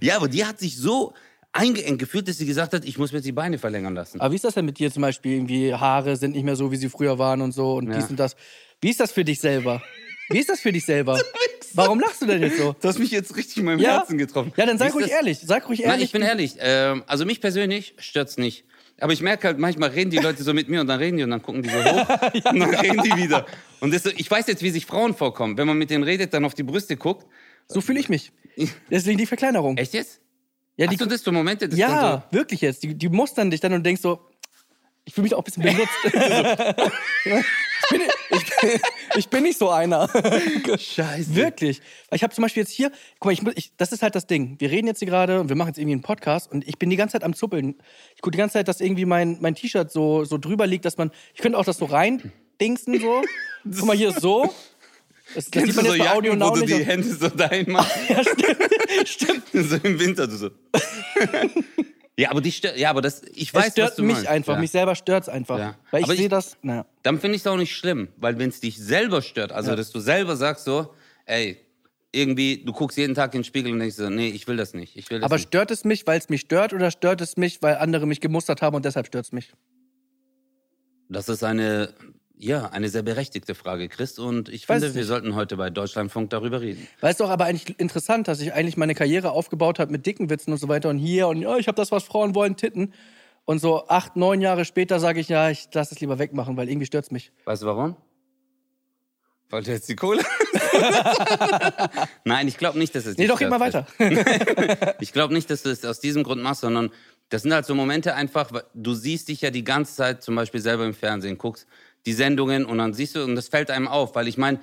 Ja, 0.00 0.16
aber 0.16 0.26
die 0.28 0.44
hat 0.44 0.58
sich 0.58 0.76
so 0.76 1.12
eingeengt 1.52 1.98
gefühlt, 2.00 2.26
dass 2.26 2.38
sie 2.38 2.46
gesagt 2.46 2.72
hat, 2.72 2.84
ich 2.84 2.98
muss 2.98 3.12
mir 3.12 3.18
jetzt 3.18 3.26
die 3.26 3.32
Beine 3.32 3.58
verlängern 3.58 3.94
lassen. 3.94 4.20
aber 4.20 4.32
wie 4.32 4.36
ist 4.36 4.44
das 4.44 4.54
denn 4.54 4.64
mit 4.64 4.78
dir 4.78 4.90
zum 4.90 5.02
Beispiel? 5.02 5.32
Irgendwie 5.34 5.72
Haare 5.74 6.16
sind 6.16 6.32
nicht 6.32 6.42
mehr 6.44 6.56
so, 6.56 6.72
wie 6.72 6.76
sie 6.76 6.88
früher 6.88 7.18
waren 7.18 7.40
und 7.42 7.52
so 7.52 7.74
und 7.76 7.88
Ja. 7.88 7.96
dies 7.98 8.08
und 8.10 8.18
das. 8.18 8.34
Wie 8.82 8.90
ist 8.90 9.00
das 9.00 9.12
für 9.12 9.24
dich 9.24 9.40
selber? 9.40 9.82
Wie 10.28 10.38
ist 10.38 10.48
das 10.48 10.60
für 10.60 10.72
dich 10.72 10.84
selber? 10.84 11.18
Warum 11.74 12.00
lachst 12.00 12.20
du 12.20 12.26
denn 12.26 12.42
jetzt 12.42 12.58
so? 12.58 12.74
Du 12.78 12.88
hast 12.88 12.98
mich 12.98 13.10
jetzt 13.10 13.34
richtig 13.36 13.56
in 13.58 13.64
meinem 13.64 13.78
Ja? 13.78 13.98
Herzen 13.98 14.18
getroffen. 14.18 14.52
Ja, 14.56 14.66
dann 14.66 14.76
sag 14.76 14.92
ruhig 14.94 15.06
das- 15.06 15.14
ehrlich. 15.14 15.38
Sag 15.42 15.68
ruhig 15.68 15.80
Nein, 15.80 15.90
ehrlich. 15.90 16.04
ich 16.06 16.12
bin 16.12 16.20
ehrlich. 16.22 16.56
Ähm, 16.58 17.02
also 17.06 17.24
mich 17.24 17.40
persönlich 17.40 17.94
stört's 17.98 18.36
nicht. 18.36 18.64
Aber 19.00 19.12
ich 19.12 19.20
merke 19.22 19.46
halt, 19.48 19.58
manchmal 19.58 19.90
reden 19.90 20.10
die 20.10 20.18
Leute 20.18 20.42
so 20.42 20.52
mit 20.52 20.68
mir 20.68 20.80
und 20.80 20.86
dann 20.86 20.98
reden 20.98 21.16
die 21.16 21.22
und 21.24 21.30
dann 21.30 21.42
gucken 21.42 21.62
die 21.62 21.70
so 21.70 21.76
hoch 21.82 22.08
und 22.52 22.60
dann 22.60 22.74
reden 22.74 23.02
die 23.02 23.16
wieder. 23.16 23.46
Und 23.80 23.94
das, 23.94 24.02
so- 24.02 24.10
ich 24.14 24.30
weiß 24.30 24.46
jetzt, 24.48 24.62
wie 24.62 24.70
sich 24.70 24.84
Frauen 24.84 25.14
vorkommen. 25.14 25.56
Wenn 25.56 25.66
man 25.66 25.78
mit 25.78 25.90
denen 25.90 26.04
redet, 26.04 26.34
dann 26.34 26.44
auf 26.44 26.54
die 26.54 26.62
Brüste 26.62 26.96
guckt. 26.96 27.26
So 27.68 27.80
fühle 27.80 28.00
ich 28.00 28.08
mich. 28.08 28.32
Deswegen 28.90 29.16
die 29.18 29.26
Verkleinerung. 29.26 29.76
Echt 29.78 29.94
jetzt? 29.94 30.20
Ja, 30.76 30.86
Hast 30.86 30.92
die, 30.92 30.96
du 30.98 31.06
das 31.06 31.22
so 31.22 31.32
Momente? 31.32 31.68
Das 31.68 31.78
ja 31.78 32.24
wirklich 32.32 32.60
jetzt. 32.60 32.82
Die, 32.82 32.94
die 32.94 33.08
mustern 33.08 33.50
dich 33.50 33.60
dann 33.60 33.72
und 33.72 33.84
denkst 33.84 34.02
so, 34.02 34.20
ich 35.04 35.14
fühle 35.14 35.24
mich 35.24 35.34
auch 35.34 35.38
ein 35.38 35.44
bisschen 35.44 35.62
benutzt. 35.62 35.90
ich, 38.30 38.44
bin, 38.60 38.70
ich, 39.16 39.28
bin 39.28 39.42
nicht 39.42 39.58
so 39.58 39.70
einer. 39.70 40.08
Scheiße. 40.78 41.34
Wirklich. 41.34 41.80
Ich 42.12 42.22
habe 42.22 42.34
zum 42.34 42.42
Beispiel 42.42 42.62
jetzt 42.62 42.72
hier, 42.72 42.90
guck 43.18 43.26
mal, 43.26 43.32
ich, 43.32 43.42
muss- 43.42 43.54
ich, 43.56 43.72
das 43.76 43.92
ist 43.92 44.02
halt 44.02 44.14
das 44.14 44.26
Ding. 44.26 44.56
Wir 44.58 44.70
reden 44.70 44.86
jetzt 44.86 44.98
hier 45.00 45.08
gerade 45.08 45.40
und 45.40 45.48
wir 45.48 45.56
machen 45.56 45.68
jetzt 45.68 45.78
irgendwie 45.78 45.92
einen 45.94 46.02
Podcast 46.02 46.50
und 46.50 46.66
ich 46.66 46.78
bin 46.78 46.90
die 46.90 46.96
ganze 46.96 47.12
Zeit 47.12 47.24
am 47.24 47.34
Zuppeln. 47.34 47.76
Ich 48.14 48.22
gucke 48.22 48.32
die 48.32 48.38
ganze 48.38 48.54
Zeit, 48.54 48.68
dass 48.68 48.80
irgendwie 48.80 49.04
mein, 49.04 49.38
mein 49.40 49.54
T-Shirt 49.54 49.90
so, 49.90 50.24
so 50.24 50.38
drüber 50.38 50.66
liegt, 50.66 50.84
dass 50.84 50.96
man, 50.96 51.10
ich 51.34 51.40
könnte 51.40 51.58
auch 51.58 51.64
das 51.64 51.78
so 51.78 51.84
rein 51.86 52.32
dingsen 52.60 52.98
so. 53.00 53.22
Guck 53.64 53.84
mal, 53.86 53.96
hier 53.96 54.10
ist 54.10 54.20
so. 54.20 54.52
Das, 55.34 55.50
das 55.50 55.62
sieht 55.64 55.72
du 55.72 55.76
man 55.76 55.84
so 55.86 55.92
jetzt 55.94 55.98
bei 55.98 56.04
Jacken, 56.04 56.18
Audio 56.18 56.32
wo 56.32 56.36
Now 56.36 56.54
du 56.54 56.60
nicht. 56.60 56.74
die 56.76 56.84
Hände 56.84 57.08
so 57.14 57.28
dahin 57.28 57.70
machst? 57.72 57.96
Ja, 58.08 58.22
stimmt. 58.22 58.58
stimmt. 59.08 59.42
so 59.52 59.76
im 59.82 59.98
Winter, 59.98 60.26
du 60.26 60.36
so. 60.36 60.50
Ja, 62.18 62.30
aber 62.30 62.40
die 62.40 62.52
stört, 62.52 62.76
ja, 62.78 62.90
aber 62.90 63.00
das, 63.00 63.22
ich 63.34 63.52
weiß, 63.54 63.66
es 63.68 63.72
stört 63.72 63.88
was 63.90 63.96
du 63.96 64.02
mich 64.02 64.14
meinst. 64.14 64.28
einfach, 64.28 64.54
ja. 64.54 64.60
mich 64.60 64.70
selber 64.70 64.94
stört 64.94 65.22
es 65.24 65.28
einfach. 65.28 65.58
Ja. 65.58 65.78
Weil 65.90 66.02
ich 66.02 66.08
ich- 66.10 66.18
sehe 66.18 66.28
das, 66.28 66.56
naja. 66.62 66.84
Dann 67.02 67.18
finde 67.20 67.36
ich 67.36 67.42
es 67.42 67.46
auch 67.46 67.56
nicht 67.56 67.74
schlimm, 67.74 68.08
weil 68.16 68.38
wenn 68.38 68.48
es 68.50 68.60
dich 68.60 68.78
selber 68.78 69.22
stört, 69.22 69.52
also 69.52 69.74
dass 69.74 69.90
du 69.90 70.00
selber 70.00 70.36
sagst 70.36 70.64
so, 70.64 70.94
ey, 71.26 71.58
irgendwie, 72.14 72.62
du 72.62 72.72
guckst 72.72 72.98
jeden 72.98 73.14
Tag 73.14 73.32
in 73.34 73.40
den 73.40 73.44
Spiegel 73.44 73.72
und 73.72 73.78
denkst 73.78 73.96
so, 73.96 74.10
nee, 74.10 74.28
ich 74.28 74.46
will 74.46 74.58
das 74.58 74.74
nicht, 74.74 74.96
ich 74.96 75.08
will 75.10 75.20
das 75.20 75.24
Aber 75.24 75.36
nicht. 75.36 75.48
stört 75.48 75.70
es 75.70 75.84
mich, 75.84 76.06
weil 76.06 76.18
es 76.18 76.28
mich 76.28 76.42
stört 76.42 76.74
oder 76.74 76.90
stört 76.90 77.22
es 77.22 77.38
mich, 77.38 77.62
weil 77.62 77.76
andere 77.76 78.06
mich 78.06 78.20
gemustert 78.20 78.60
haben 78.60 78.76
und 78.76 78.84
deshalb 78.84 79.06
stört 79.06 79.24
es 79.24 79.32
mich? 79.32 79.52
Das 81.08 81.28
ist 81.28 81.42
eine, 81.44 81.94
ja, 82.36 82.66
eine 82.66 82.88
sehr 82.88 83.02
berechtigte 83.02 83.54
Frage, 83.54 83.88
Chris, 83.88 84.18
und 84.18 84.48
ich 84.48 84.68
Weiß 84.68 84.82
finde, 84.82 84.96
wir 84.96 85.04
sollten 85.04 85.34
heute 85.34 85.56
bei 85.56 85.70
Deutschlandfunk 85.70 86.30
darüber 86.30 86.60
reden. 86.60 86.86
Es 87.00 87.16
doch 87.18 87.30
aber 87.30 87.44
eigentlich 87.44 87.78
interessant, 87.78 88.28
dass 88.28 88.40
ich 88.40 88.52
eigentlich 88.52 88.76
meine 88.76 88.94
Karriere 88.94 89.30
aufgebaut 89.30 89.78
habe 89.78 89.92
mit 89.92 90.06
dicken 90.06 90.28
Witzen 90.30 90.52
und 90.52 90.58
so 90.58 90.68
weiter 90.68 90.88
und 90.88 90.98
hier 90.98 91.28
und 91.28 91.40
ja, 91.42 91.56
ich 91.56 91.68
habe 91.68 91.76
das, 91.76 91.92
was 91.92 92.04
Frauen 92.04 92.34
wollen, 92.34 92.56
Titten. 92.56 92.92
Und 93.44 93.58
so 93.58 93.88
acht, 93.88 94.16
neun 94.16 94.40
Jahre 94.40 94.64
später 94.64 95.00
sage 95.00 95.20
ich, 95.20 95.28
ja, 95.28 95.50
ich 95.50 95.68
lasse 95.72 95.94
es 95.94 96.00
lieber 96.00 96.18
wegmachen, 96.18 96.56
weil 96.56 96.68
irgendwie 96.68 96.86
stört 96.86 97.04
es 97.06 97.10
mich. 97.10 97.32
Weißt 97.44 97.62
du 97.62 97.66
warum? 97.66 97.96
Weil 99.50 99.62
du 99.64 99.72
jetzt 99.72 99.88
die 99.88 99.96
Kohle. 99.96 100.22
Nein, 102.24 102.48
ich 102.48 102.56
glaube 102.56 102.78
nicht, 102.78 102.94
dass 102.94 103.04
es. 103.04 103.18
Nee, 103.18 103.26
doch, 103.26 103.38
geht 103.38 103.50
mal 103.50 103.60
weiter. 103.60 103.86
Ich 105.00 105.12
glaube 105.12 105.34
nicht, 105.34 105.50
dass 105.50 105.62
du 105.62 105.70
es 105.70 105.84
aus 105.84 106.00
diesem 106.00 106.22
Grund 106.22 106.42
machst, 106.42 106.62
sondern 106.62 106.90
das 107.28 107.42
sind 107.42 107.52
halt 107.52 107.66
so 107.66 107.74
Momente 107.74 108.14
einfach, 108.14 108.52
weil 108.52 108.62
du 108.72 108.94
siehst 108.94 109.28
dich 109.28 109.40
ja 109.40 109.50
die 109.50 109.64
ganze 109.64 109.94
Zeit 109.94 110.22
zum 110.22 110.36
Beispiel 110.36 110.60
selber 110.60 110.86
im 110.86 110.94
Fernsehen, 110.94 111.36
guckst 111.36 111.66
die 112.06 112.12
Sendungen 112.12 112.64
und 112.64 112.78
dann 112.78 112.94
siehst 112.94 113.16
du, 113.16 113.24
und 113.24 113.36
das 113.36 113.48
fällt 113.48 113.70
einem 113.70 113.88
auf, 113.88 114.14
weil 114.14 114.28
ich 114.28 114.38
meine, 114.38 114.60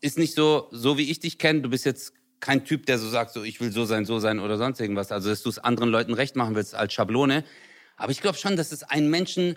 ist 0.00 0.18
nicht 0.18 0.34
so, 0.34 0.68
so 0.70 0.98
wie 0.98 1.10
ich 1.10 1.20
dich 1.20 1.38
kenne, 1.38 1.62
du 1.62 1.70
bist 1.70 1.84
jetzt 1.84 2.12
kein 2.40 2.64
Typ, 2.64 2.86
der 2.86 2.98
so 2.98 3.08
sagt, 3.08 3.32
so 3.32 3.44
ich 3.44 3.60
will 3.60 3.72
so 3.72 3.84
sein, 3.84 4.04
so 4.04 4.18
sein 4.18 4.40
oder 4.40 4.58
sonst 4.58 4.80
irgendwas. 4.80 5.12
Also, 5.12 5.30
dass 5.30 5.42
du 5.42 5.48
es 5.48 5.58
anderen 5.58 5.90
Leuten 5.90 6.12
recht 6.12 6.36
machen 6.36 6.54
willst 6.54 6.74
als 6.74 6.92
Schablone. 6.92 7.44
Aber 7.96 8.10
ich 8.10 8.20
glaube 8.20 8.36
schon, 8.36 8.56
dass 8.56 8.72
es 8.72 8.82
einen 8.82 9.10
Menschen 9.10 9.56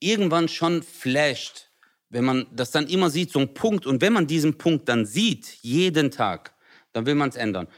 irgendwann 0.00 0.48
schon 0.48 0.82
flasht, 0.82 1.70
wenn 2.10 2.24
man 2.24 2.46
das 2.52 2.70
dann 2.70 2.88
immer 2.88 3.08
sieht, 3.08 3.32
so 3.32 3.38
ein 3.38 3.54
Punkt. 3.54 3.86
Und 3.86 4.02
wenn 4.02 4.12
man 4.12 4.26
diesen 4.26 4.58
Punkt 4.58 4.88
dann 4.88 5.06
sieht, 5.06 5.46
jeden 5.62 6.10
Tag, 6.10 6.52
dann 6.92 7.06
will 7.06 7.14
man 7.14 7.30
es 7.30 7.36
ändern. 7.36 7.68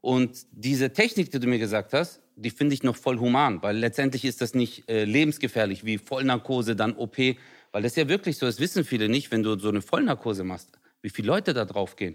Und 0.00 0.46
diese 0.52 0.92
Technik, 0.92 1.32
die 1.32 1.40
du 1.40 1.48
mir 1.48 1.58
gesagt 1.58 1.92
hast, 1.92 2.20
die 2.36 2.50
finde 2.50 2.74
ich 2.74 2.82
noch 2.82 2.96
voll 2.96 3.18
human, 3.18 3.62
weil 3.62 3.76
letztendlich 3.76 4.24
ist 4.24 4.40
das 4.40 4.54
nicht 4.54 4.88
äh, 4.88 5.04
lebensgefährlich 5.04 5.84
wie 5.84 5.98
Vollnarkose, 5.98 6.76
dann 6.76 6.94
OP, 6.96 7.16
weil 7.74 7.82
das 7.82 7.92
ist 7.92 7.96
ja 7.96 8.08
wirklich 8.08 8.38
so, 8.38 8.46
das 8.46 8.60
wissen 8.60 8.84
viele 8.84 9.08
nicht, 9.08 9.32
wenn 9.32 9.42
du 9.42 9.58
so 9.58 9.68
eine 9.68 9.82
Vollnarkose 9.82 10.44
machst, 10.44 10.78
wie 11.02 11.10
viele 11.10 11.26
Leute 11.26 11.52
da 11.52 11.64
drauf 11.64 11.96
gehen. 11.96 12.14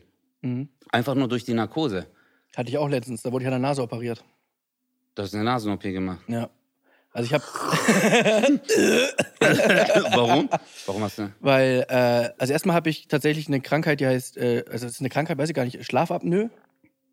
Einfach 0.89 1.15
nur 1.15 1.27
durch 1.27 1.43
die 1.43 1.53
Narkose. 1.53 2.07
Hatte 2.55 2.69
ich 2.69 2.77
auch 2.77 2.87
letztens, 2.87 3.23
da 3.23 3.31
wurde 3.33 3.43
ich 3.43 3.47
an 3.47 3.51
der 3.51 3.59
Nase 3.59 3.83
operiert. 3.83 4.23
Du 5.15 5.23
hast 5.23 5.35
eine 5.35 5.43
Nasen-OP 5.43 5.81
gemacht. 5.81 6.21
Ja. 6.29 6.49
Also 7.11 7.25
ich 7.25 7.33
habe, 7.33 7.43
Warum? 10.15 10.49
Warum 10.85 11.03
hast 11.03 11.17
du? 11.17 11.29
weil, 11.41 11.85
äh, 11.89 12.29
also 12.37 12.53
erstmal 12.53 12.77
habe 12.77 12.89
ich 12.89 13.09
tatsächlich 13.09 13.49
eine 13.49 13.59
Krankheit, 13.59 13.99
die 13.99 14.07
heißt, 14.07 14.37
äh, 14.37 14.63
also 14.71 14.85
das 14.85 14.93
ist 14.95 15.01
eine 15.01 15.09
Krankheit, 15.09 15.37
weiß 15.37 15.49
ich 15.49 15.55
gar 15.55 15.65
nicht, 15.65 15.83
Schlafapnoe. 15.85 16.49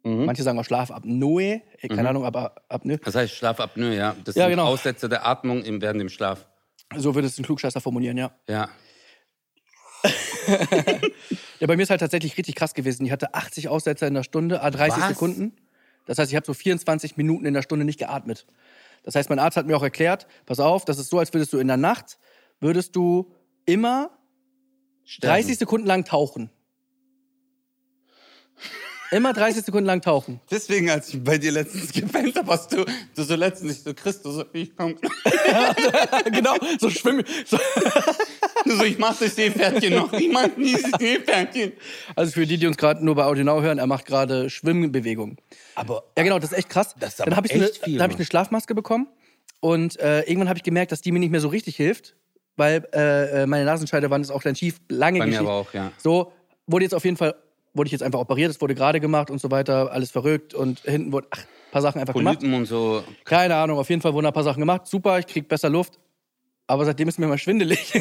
Manche 0.04 0.44
sagen 0.44 0.56
auch 0.56 0.64
Schlafapnoe, 0.64 1.62
äh, 1.80 1.88
keine 1.88 2.10
Ahnung, 2.10 2.24
aber 2.24 2.54
Apnoe. 2.68 2.98
Das 2.98 3.16
heißt 3.16 3.34
Schlafapnoe, 3.34 3.96
ja. 3.96 4.14
Das 4.24 4.36
Ja, 4.36 4.44
sind 4.44 4.50
genau. 4.50 4.66
Aussätze 4.66 5.08
der 5.08 5.26
Atmung 5.26 5.64
im, 5.64 5.82
während 5.82 6.00
dem 6.00 6.10
Schlaf. 6.10 6.46
So 6.94 7.14
würde 7.14 7.26
es 7.26 7.38
ein 7.38 7.44
Klugscheißer 7.44 7.80
formulieren, 7.80 8.16
ja. 8.16 8.32
Ja. 8.48 8.68
Ja, 11.58 11.66
bei 11.66 11.76
mir 11.76 11.82
ist 11.84 11.90
halt 11.90 12.00
tatsächlich 12.00 12.36
richtig 12.36 12.54
krass 12.54 12.74
gewesen. 12.74 13.06
Ich 13.06 13.12
hatte 13.12 13.34
80 13.34 13.68
Aussetzer 13.68 14.06
in 14.06 14.14
der 14.14 14.22
Stunde, 14.22 14.62
a 14.62 14.70
30 14.70 15.02
Was? 15.02 15.08
Sekunden. 15.08 15.56
Das 16.04 16.18
heißt, 16.18 16.30
ich 16.30 16.36
habe 16.36 16.46
so 16.46 16.54
24 16.54 17.16
Minuten 17.16 17.46
in 17.46 17.54
der 17.54 17.62
Stunde 17.62 17.84
nicht 17.84 17.98
geatmet. 17.98 18.46
Das 19.02 19.14
heißt, 19.14 19.30
mein 19.30 19.38
Arzt 19.38 19.56
hat 19.56 19.66
mir 19.66 19.76
auch 19.76 19.82
erklärt, 19.82 20.26
pass 20.44 20.60
auf, 20.60 20.84
das 20.84 20.98
ist 20.98 21.10
so, 21.10 21.18
als 21.18 21.32
würdest 21.32 21.52
du 21.52 21.58
in 21.58 21.66
der 21.66 21.76
Nacht, 21.76 22.18
würdest 22.60 22.94
du 22.94 23.32
immer 23.64 24.10
Sterben. 25.04 25.34
30 25.34 25.58
Sekunden 25.58 25.86
lang 25.86 26.04
tauchen. 26.04 26.50
Immer 29.10 29.32
30 29.32 29.64
Sekunden 29.64 29.86
lang 29.86 30.00
tauchen. 30.00 30.40
Deswegen, 30.50 30.90
als 30.90 31.08
ich 31.08 31.22
bei 31.22 31.38
dir 31.38 31.52
letztens 31.52 31.92
gepennt 31.92 32.36
habe, 32.36 32.50
hast 32.50 32.72
du, 32.72 32.84
du 33.14 33.22
so 33.22 33.34
letztens 33.34 33.84
so, 33.84 33.94
Christus, 33.94 34.34
so, 34.34 34.44
ich 34.52 34.76
komm. 34.76 34.96
genau, 36.32 36.54
so 36.78 36.90
schwimmen. 36.90 37.24
So. 37.44 37.58
So, 38.64 38.84
ich 38.84 38.98
mach 38.98 39.16
das 39.16 39.36
Seepferdchen 39.36 39.94
noch. 39.94 40.12
Ich 40.12 40.30
mach 40.32 40.48
dieses 40.56 40.90
Seepferdchen. 40.98 41.72
Also 42.16 42.32
für 42.32 42.46
die, 42.46 42.56
die 42.58 42.66
uns 42.66 42.76
gerade 42.76 43.04
nur 43.04 43.14
bei 43.14 43.24
Audionau 43.24 43.62
hören, 43.62 43.78
er 43.78 43.86
macht 43.86 44.06
gerade 44.06 44.50
Schwimmbewegungen. 44.50 45.36
Aber 45.76 46.04
Ja, 46.16 46.24
genau, 46.24 46.38
das 46.38 46.50
ist 46.52 46.58
echt 46.58 46.68
krass. 46.68 46.94
Das 46.98 47.10
ist 47.10 47.20
dann 47.20 47.28
aber 47.28 47.36
habe 47.36 47.46
ich, 47.46 47.52
dann 47.52 48.00
hab 48.00 48.10
ich 48.10 48.16
eine 48.16 48.24
Schlafmaske 48.26 48.74
bekommen 48.74 49.06
und 49.60 49.98
äh, 50.00 50.22
irgendwann 50.22 50.48
habe 50.48 50.58
ich 50.58 50.64
gemerkt, 50.64 50.92
dass 50.92 51.00
die 51.00 51.12
mir 51.12 51.20
nicht 51.20 51.30
mehr 51.30 51.40
so 51.40 51.48
richtig 51.48 51.76
hilft, 51.76 52.16
weil 52.56 52.86
äh, 52.92 53.42
äh, 53.42 53.46
meine 53.46 53.64
Nasenscheidewand 53.64 54.24
ist 54.24 54.30
auch 54.30 54.42
dann 54.42 54.56
schief. 54.56 54.80
Lange 54.88 55.18
Bei 55.20 55.26
mir 55.26 55.30
Geschichte. 55.32 55.50
aber 55.50 55.60
auch, 55.60 55.72
ja. 55.72 55.92
So, 55.98 56.32
wurde 56.66 56.84
jetzt 56.84 56.94
auf 56.94 57.04
jeden 57.04 57.16
Fall, 57.16 57.34
wurde 57.76 57.88
ich 57.88 57.92
jetzt 57.92 58.02
einfach 58.02 58.20
operiert, 58.20 58.50
es 58.50 58.60
wurde 58.60 58.74
gerade 58.74 59.00
gemacht 59.00 59.30
und 59.30 59.40
so 59.40 59.50
weiter, 59.50 59.92
alles 59.92 60.10
verrückt 60.10 60.54
und 60.54 60.80
hinten 60.80 61.12
wurde, 61.12 61.28
ach, 61.30 61.38
ein 61.40 61.72
paar 61.72 61.82
Sachen 61.82 62.00
einfach 62.00 62.14
gemacht. 62.14 62.38
Polypen 62.40 62.54
und 62.58 62.66
so. 62.66 63.02
Keine 63.24 63.54
Ahnung, 63.56 63.78
auf 63.78 63.88
jeden 63.90 64.00
Fall 64.02 64.14
wurden 64.14 64.26
ein 64.26 64.32
paar 64.32 64.44
Sachen 64.44 64.60
gemacht. 64.60 64.86
Super, 64.86 65.18
ich 65.18 65.26
krieg 65.26 65.46
besser 65.48 65.68
Luft. 65.68 65.98
Aber 66.68 66.84
seitdem 66.84 67.06
ist 67.06 67.18
mir 67.20 67.28
mal 67.28 67.38
schwindelig. 67.38 67.94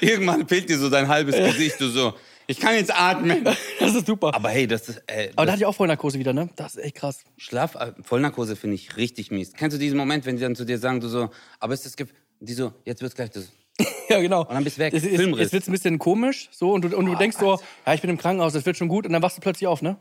Irgendwann 0.00 0.46
fehlt 0.48 0.68
dir 0.68 0.78
so 0.78 0.90
dein 0.90 1.06
halbes 1.08 1.36
Gesicht. 1.36 1.80
Du 1.80 1.88
so, 1.88 2.14
ich 2.46 2.58
kann 2.58 2.74
jetzt 2.74 2.92
atmen. 2.94 3.44
das 3.44 3.94
ist 3.94 4.06
super. 4.06 4.28
Aber, 4.28 4.36
Aber 4.36 4.48
hey, 4.48 4.66
das 4.66 4.88
ist, 4.88 5.02
äh, 5.06 5.28
da 5.36 5.44
das 5.44 5.52
hatte 5.52 5.62
ich 5.62 5.66
auch 5.66 5.74
Vollnarkose 5.74 6.18
wieder, 6.18 6.32
ne? 6.32 6.48
Das 6.56 6.74
ist 6.74 6.82
echt 6.84 6.96
krass. 6.96 7.20
Schlaf, 7.36 7.74
äh, 7.76 7.92
Vollnarkose 8.02 8.56
finde 8.56 8.74
ich 8.74 8.96
richtig 8.96 9.30
mies. 9.30 9.52
Kennst 9.52 9.76
du 9.76 9.78
diesen 9.78 9.96
Moment, 9.96 10.26
wenn 10.26 10.36
die 10.36 10.42
dann 10.42 10.56
zu 10.56 10.64
dir 10.64 10.78
sagen, 10.78 11.00
du 11.00 11.08
so, 11.08 11.30
aber 11.60 11.74
ist 11.74 11.86
das, 11.86 11.96
Ge- 11.96 12.06
die 12.40 12.54
so, 12.54 12.72
jetzt 12.84 13.00
wird's 13.02 13.14
gleich 13.14 13.30
das. 13.30 13.48
Ja, 14.08 14.20
genau. 14.20 14.42
Und 14.42 14.54
dann 14.54 14.64
bist 14.64 14.76
du 14.76 14.82
weg. 14.82 14.94
Es, 14.94 15.04
es, 15.04 15.16
Filmriss. 15.16 15.46
es 15.46 15.52
wird 15.52 15.66
ein 15.66 15.72
bisschen 15.72 15.98
komisch, 15.98 16.48
so, 16.52 16.72
und 16.72 16.84
du, 16.84 16.96
und 16.96 17.06
du 17.06 17.14
denkst 17.16 17.38
so, 17.38 17.58
ja, 17.86 17.94
ich 17.94 18.00
bin 18.00 18.10
im 18.10 18.18
Krankenhaus, 18.18 18.52
das 18.52 18.64
wird 18.64 18.76
schon 18.76 18.88
gut, 18.88 19.06
und 19.06 19.12
dann 19.12 19.22
wachst 19.22 19.36
du 19.36 19.40
plötzlich 19.40 19.66
auf, 19.66 19.82
ne? 19.82 19.96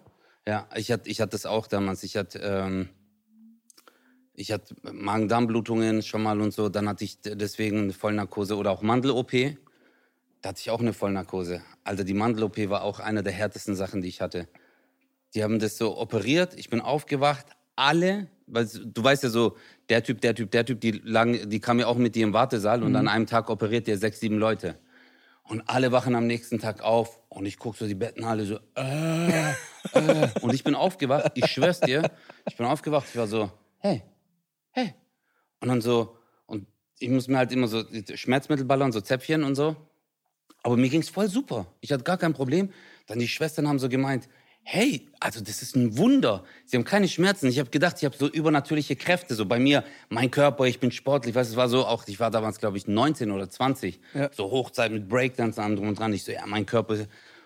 Ja, 0.47 0.67
ich 0.75 0.91
hatte, 0.91 1.09
ich 1.09 1.21
hatte 1.21 1.31
das 1.31 1.45
auch 1.45 1.65
damals. 1.67 2.03
Ich 2.03 2.17
hatte, 2.17 2.39
ähm, 2.39 2.89
ich 4.35 4.51
hatte 4.51 4.75
Magen-Darm-Blutungen 4.83 6.03
schon 6.03 6.21
mal 6.21 6.39
und 6.39 6.53
so. 6.53 6.69
Dann 6.69 6.87
hatte 6.87 7.03
ich 7.03 7.19
deswegen 7.21 7.83
eine 7.83 7.93
Vollnarkose 7.93 8.55
oder 8.55 8.71
auch 8.71 8.81
Mandel-OP. 8.81 9.31
Da 10.41 10.49
hatte 10.49 10.59
ich 10.59 10.69
auch 10.69 10.81
eine 10.81 10.93
Vollnarkose. 10.93 11.63
Also 11.83 12.03
die 12.03 12.13
Mandel-OP 12.13 12.69
war 12.69 12.83
auch 12.83 12.99
eine 12.99 13.23
der 13.23 13.33
härtesten 13.33 13.75
Sachen, 13.75 14.01
die 14.01 14.07
ich 14.07 14.21
hatte. 14.21 14.47
Die 15.33 15.43
haben 15.43 15.57
das 15.57 15.77
so 15.77 15.97
operiert. 15.97 16.53
Ich 16.55 16.69
bin 16.69 16.79
aufgewacht. 16.79 17.47
Alle, 17.75 18.27
weil 18.45 18.67
du 18.67 19.03
weißt 19.03 19.23
ja 19.23 19.29
so, 19.29 19.57
der 19.89 20.03
Typ, 20.03 20.21
der 20.21 20.35
Typ, 20.35 20.51
der 20.51 20.65
Typ, 20.65 20.81
die, 20.81 20.91
lagen, 20.91 21.49
die 21.49 21.59
kam 21.59 21.79
ja 21.79 21.87
auch 21.87 21.97
mit 21.97 22.15
dir 22.15 22.23
im 22.23 22.33
Wartesaal 22.33 22.83
und 22.83 22.95
an 22.95 23.07
einem 23.07 23.27
Tag 23.27 23.49
operiert 23.49 23.87
der 23.87 23.97
sechs, 23.97 24.19
sieben 24.19 24.37
Leute. 24.37 24.77
Und 25.43 25.61
alle 25.69 25.91
wachen 25.91 26.15
am 26.15 26.25
nächsten 26.25 26.59
Tag 26.59 26.81
auf 26.81 27.21
und 27.29 27.45
ich 27.45 27.59
gucke 27.59 27.77
so 27.77 27.85
die 27.85 27.93
Betten 27.93 28.23
alle 28.23 28.45
so, 28.45 28.59
äh, 28.75 29.29
äh. 29.39 30.29
Und 30.41 30.53
ich 30.53 30.63
bin 30.63 30.73
aufgewacht, 30.73 31.31
ich 31.35 31.45
schwör's 31.45 31.79
dir, 31.79 32.09
ich 32.47 32.57
bin 32.57 32.65
aufgewacht, 32.65 33.07
ich 33.09 33.17
war 33.17 33.27
so, 33.27 33.51
hey, 33.77 34.01
hey. 34.71 34.95
Und 35.59 35.67
dann 35.67 35.81
so, 35.81 36.17
und 36.47 36.65
ich 36.97 37.09
muss 37.09 37.27
mir 37.27 37.37
halt 37.37 37.51
immer 37.51 37.67
so 37.67 37.83
Schmerzmittel 38.15 38.65
ballern, 38.65 38.91
so 38.91 39.01
Zäpfchen 39.01 39.43
und 39.43 39.53
so. 39.53 39.75
Aber 40.63 40.77
mir 40.77 40.89
ging's 40.89 41.09
voll 41.09 41.29
super. 41.29 41.67
Ich 41.79 41.91
hatte 41.91 42.03
gar 42.03 42.17
kein 42.17 42.33
Problem. 42.33 42.71
Dann 43.05 43.19
die 43.19 43.27
Schwestern 43.27 43.67
haben 43.67 43.77
so 43.77 43.87
gemeint, 43.87 44.27
hey, 44.67 45.07
also 45.19 45.41
das 45.41 45.61
ist 45.61 45.75
ein 45.75 45.95
Wunder. 45.97 46.43
Sie 46.65 46.75
haben 46.75 46.83
keine 46.83 47.07
Schmerzen. 47.07 47.47
Ich 47.47 47.59
habe 47.59 47.69
gedacht, 47.69 47.97
ich 47.99 48.05
habe 48.05 48.17
so 48.17 48.27
übernatürliche 48.27 48.95
Kräfte. 48.95 49.35
So 49.35 49.45
bei 49.45 49.59
mir, 49.59 49.83
mein 50.09 50.31
Körper, 50.31 50.65
ich 50.65 50.79
bin 50.79 50.91
sportlich. 50.91 51.35
Weißt, 51.35 51.51
du, 51.51 51.53
es 51.53 51.57
war 51.57 51.69
so 51.69 51.85
auch, 51.85 52.03
ich 52.07 52.19
war 52.19 52.31
damals, 52.31 52.59
glaube 52.59 52.77
ich, 52.77 52.87
19 52.87 53.29
oder 53.31 53.47
20. 53.47 53.99
Ja. 54.15 54.29
So 54.33 54.49
Hochzeit 54.49 54.91
mit 54.91 55.07
Breakdance 55.07 55.61
und 55.61 55.75
drum 55.75 55.87
und 55.87 55.99
dran. 55.99 56.11
Ich 56.13 56.23
so, 56.23 56.31
ja, 56.31 56.45
mein 56.47 56.65
Körper. 56.65 56.97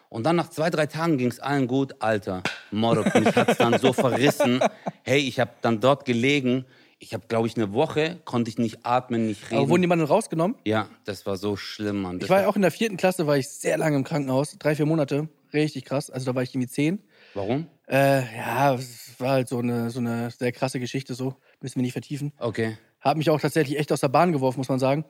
Und 0.08 0.26
dann 0.26 0.38
nach 0.38 0.50
zwei, 0.50 0.70
drei 0.70 0.86
Tagen 0.86 1.18
ging's 1.18 1.40
allen 1.40 1.68
gut. 1.68 1.94
Alter, 2.00 2.42
Morok, 2.72 3.14
mich 3.14 3.36
hat's 3.36 3.58
dann 3.58 3.78
so 3.80 3.92
verrissen. 3.92 4.62
Hey, 5.04 5.20
ich 5.20 5.42
habe 5.42 5.52
dann 5.62 5.82
dort 5.82 6.06
gelegen. 6.06 6.66
Ich 7.00 7.14
habe, 7.14 7.24
glaube 7.28 7.48
ich, 7.48 7.56
eine 7.56 7.74
Woche, 7.74 8.18
konnte 8.26 8.50
ich 8.50 8.58
nicht 8.58 8.86
atmen, 8.86 9.28
nicht 9.28 9.46
reden. 9.52 9.60
Aber 9.60 9.70
wurden 9.70 9.82
die 9.82 9.88
Mann 9.88 10.02
rausgenommen? 10.02 10.58
ja, 10.66 10.88
das 11.06 11.26
war 11.26 11.38
so 11.38 11.56
schlimm, 11.58 12.02
Mann. 12.02 12.20
Das 12.20 12.28
Ich 12.28 12.30
war 12.30 12.42
ja 12.42 12.48
auch 12.48 12.56
in 12.56 12.62
der 12.62 12.72
vierten 12.72 12.98
Klasse, 12.98 13.28
war 13.28 13.38
ich 13.38 13.48
sehr 13.50 13.78
lange 13.78 13.98
im 13.98 14.04
Krankenhaus, 14.04 14.58
drei, 14.58 14.76
vier 14.76 14.86
Monate. 14.86 15.30
Richtig 15.54 15.86
krass. 15.86 16.10
Also 16.10 16.26
da 16.26 16.36
war 16.36 16.44
ich 16.44 16.54
irgendwie 16.54 16.68
zehn. 16.68 17.00
Warum? 17.34 17.68
Äh, 17.88 18.22
ja, 18.38 18.74
es 18.76 19.16
war 19.20 19.32
halt 19.32 19.48
so 19.50 19.60
eine, 19.60 19.90
so 19.90 20.00
eine 20.00 20.32
sehr 20.32 20.52
krasse 20.52 20.80
Geschichte, 20.80 21.14
so. 21.14 21.36
Müssen 21.62 21.76
wir 21.76 21.82
nicht 21.84 21.94
vertiefen. 21.94 22.34
Okay. 22.40 22.78
Hat 23.00 23.18
mich 23.18 23.30
auch 23.30 23.40
tatsächlich 23.40 23.78
echt 23.80 23.92
aus 23.92 24.02
der 24.02 24.08
Bahn 24.10 24.32
geworfen, 24.32 24.60
muss 24.60 24.70
man 24.70 24.80
sagen. 24.80 25.06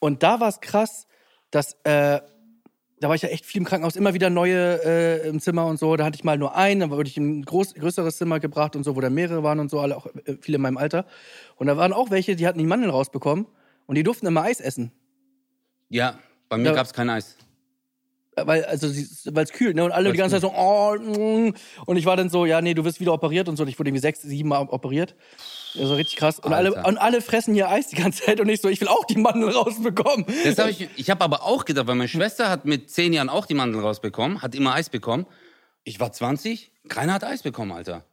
Und 0.00 0.22
da 0.22 0.40
war 0.40 0.48
es 0.48 0.60
krass, 0.60 1.06
dass, 1.50 1.74
äh, 1.84 2.20
da 3.00 3.08
war 3.08 3.14
ich 3.14 3.22
ja 3.22 3.28
echt 3.28 3.44
viel 3.46 3.60
im 3.60 3.66
Krankenhaus, 3.66 3.96
immer 3.96 4.14
wieder 4.14 4.30
neue 4.30 4.82
äh, 4.84 5.28
im 5.28 5.40
Zimmer 5.40 5.66
und 5.66 5.78
so. 5.78 5.96
Da 5.96 6.04
hatte 6.04 6.16
ich 6.16 6.24
mal 6.24 6.38
nur 6.38 6.56
einen, 6.56 6.80
dann 6.80 6.90
wurde 6.90 7.08
ich 7.08 7.16
in 7.16 7.40
ein 7.40 7.42
groß, 7.44 7.74
größeres 7.74 8.16
Zimmer 8.16 8.40
gebracht 8.40 8.74
und 8.76 8.84
so, 8.84 8.96
wo 8.96 9.00
da 9.00 9.10
mehrere 9.10 9.42
waren 9.42 9.60
und 9.60 9.70
so, 9.70 9.80
alle 9.80 9.96
auch 9.96 10.06
äh, 10.24 10.36
viele 10.40 10.56
in 10.56 10.62
meinem 10.62 10.78
Alter. 10.78 11.06
Und 11.56 11.66
da 11.66 11.76
waren 11.76 11.92
auch 11.92 12.10
welche, 12.10 12.36
die 12.36 12.46
hatten 12.46 12.58
die 12.58 12.66
Mandeln 12.66 12.90
rausbekommen 12.90 13.46
und 13.86 13.94
die 13.96 14.02
durften 14.02 14.26
immer 14.26 14.42
Eis 14.42 14.60
essen. 14.60 14.92
Ja, 15.88 16.18
bei 16.48 16.56
mir 16.56 16.68
Ja. 16.70 16.74
gab's 16.74 16.92
kein 16.92 17.10
Eis. 17.10 17.36
Weil 18.36 18.64
also 18.66 18.88
weil 19.34 19.44
es 19.44 19.52
kühl, 19.52 19.72
ne? 19.72 19.84
Und 19.84 19.92
alle 19.92 20.12
die 20.12 20.18
ganze 20.18 20.34
Zeit 20.34 20.42
so, 20.42 20.52
oh, 20.54 20.94
mm. 20.94 21.54
und 21.86 21.96
ich 21.96 22.04
war 22.04 22.16
dann 22.16 22.28
so, 22.28 22.44
ja, 22.44 22.60
nee, 22.60 22.74
du 22.74 22.84
wirst 22.84 23.00
wieder 23.00 23.14
operiert 23.14 23.48
und 23.48 23.56
so. 23.56 23.62
Und 23.62 23.70
ich 23.70 23.78
wurde 23.78 23.88
irgendwie 23.88 24.02
sechs, 24.02 24.20
sieben 24.20 24.50
Mal 24.50 24.60
operiert. 24.68 25.14
Also 25.78 25.94
richtig 25.94 26.16
krass. 26.16 26.38
Und 26.38 26.52
alle, 26.52 26.76
Alter. 26.76 26.88
und 26.88 26.98
alle 26.98 27.22
fressen 27.22 27.54
hier 27.54 27.70
Eis 27.70 27.88
die 27.88 27.96
ganze 27.96 28.24
Zeit 28.24 28.40
und 28.40 28.48
ich 28.48 28.60
so, 28.60 28.68
ich 28.68 28.80
will 28.80 28.88
auch 28.88 29.04
die 29.04 29.16
Mandeln 29.16 29.52
rausbekommen. 29.52 30.26
Das 30.44 30.58
hab 30.58 30.68
ich 30.68 30.88
ich 30.96 31.08
habe 31.08 31.24
aber 31.24 31.44
auch 31.44 31.64
gedacht, 31.64 31.86
weil 31.86 31.94
meine 31.94 32.08
Schwester 32.08 32.50
hat 32.50 32.66
mit 32.66 32.90
zehn 32.90 33.12
Jahren 33.12 33.30
auch 33.30 33.46
die 33.46 33.54
Mandeln 33.54 33.82
rausbekommen, 33.82 34.42
hat 34.42 34.54
immer 34.54 34.74
Eis 34.74 34.90
bekommen. 34.90 35.26
Ich 35.84 35.98
war 36.00 36.12
20, 36.12 36.72
keiner 36.88 37.14
hat 37.14 37.24
Eis 37.24 37.42
bekommen, 37.42 37.72
Alter. 37.72 38.04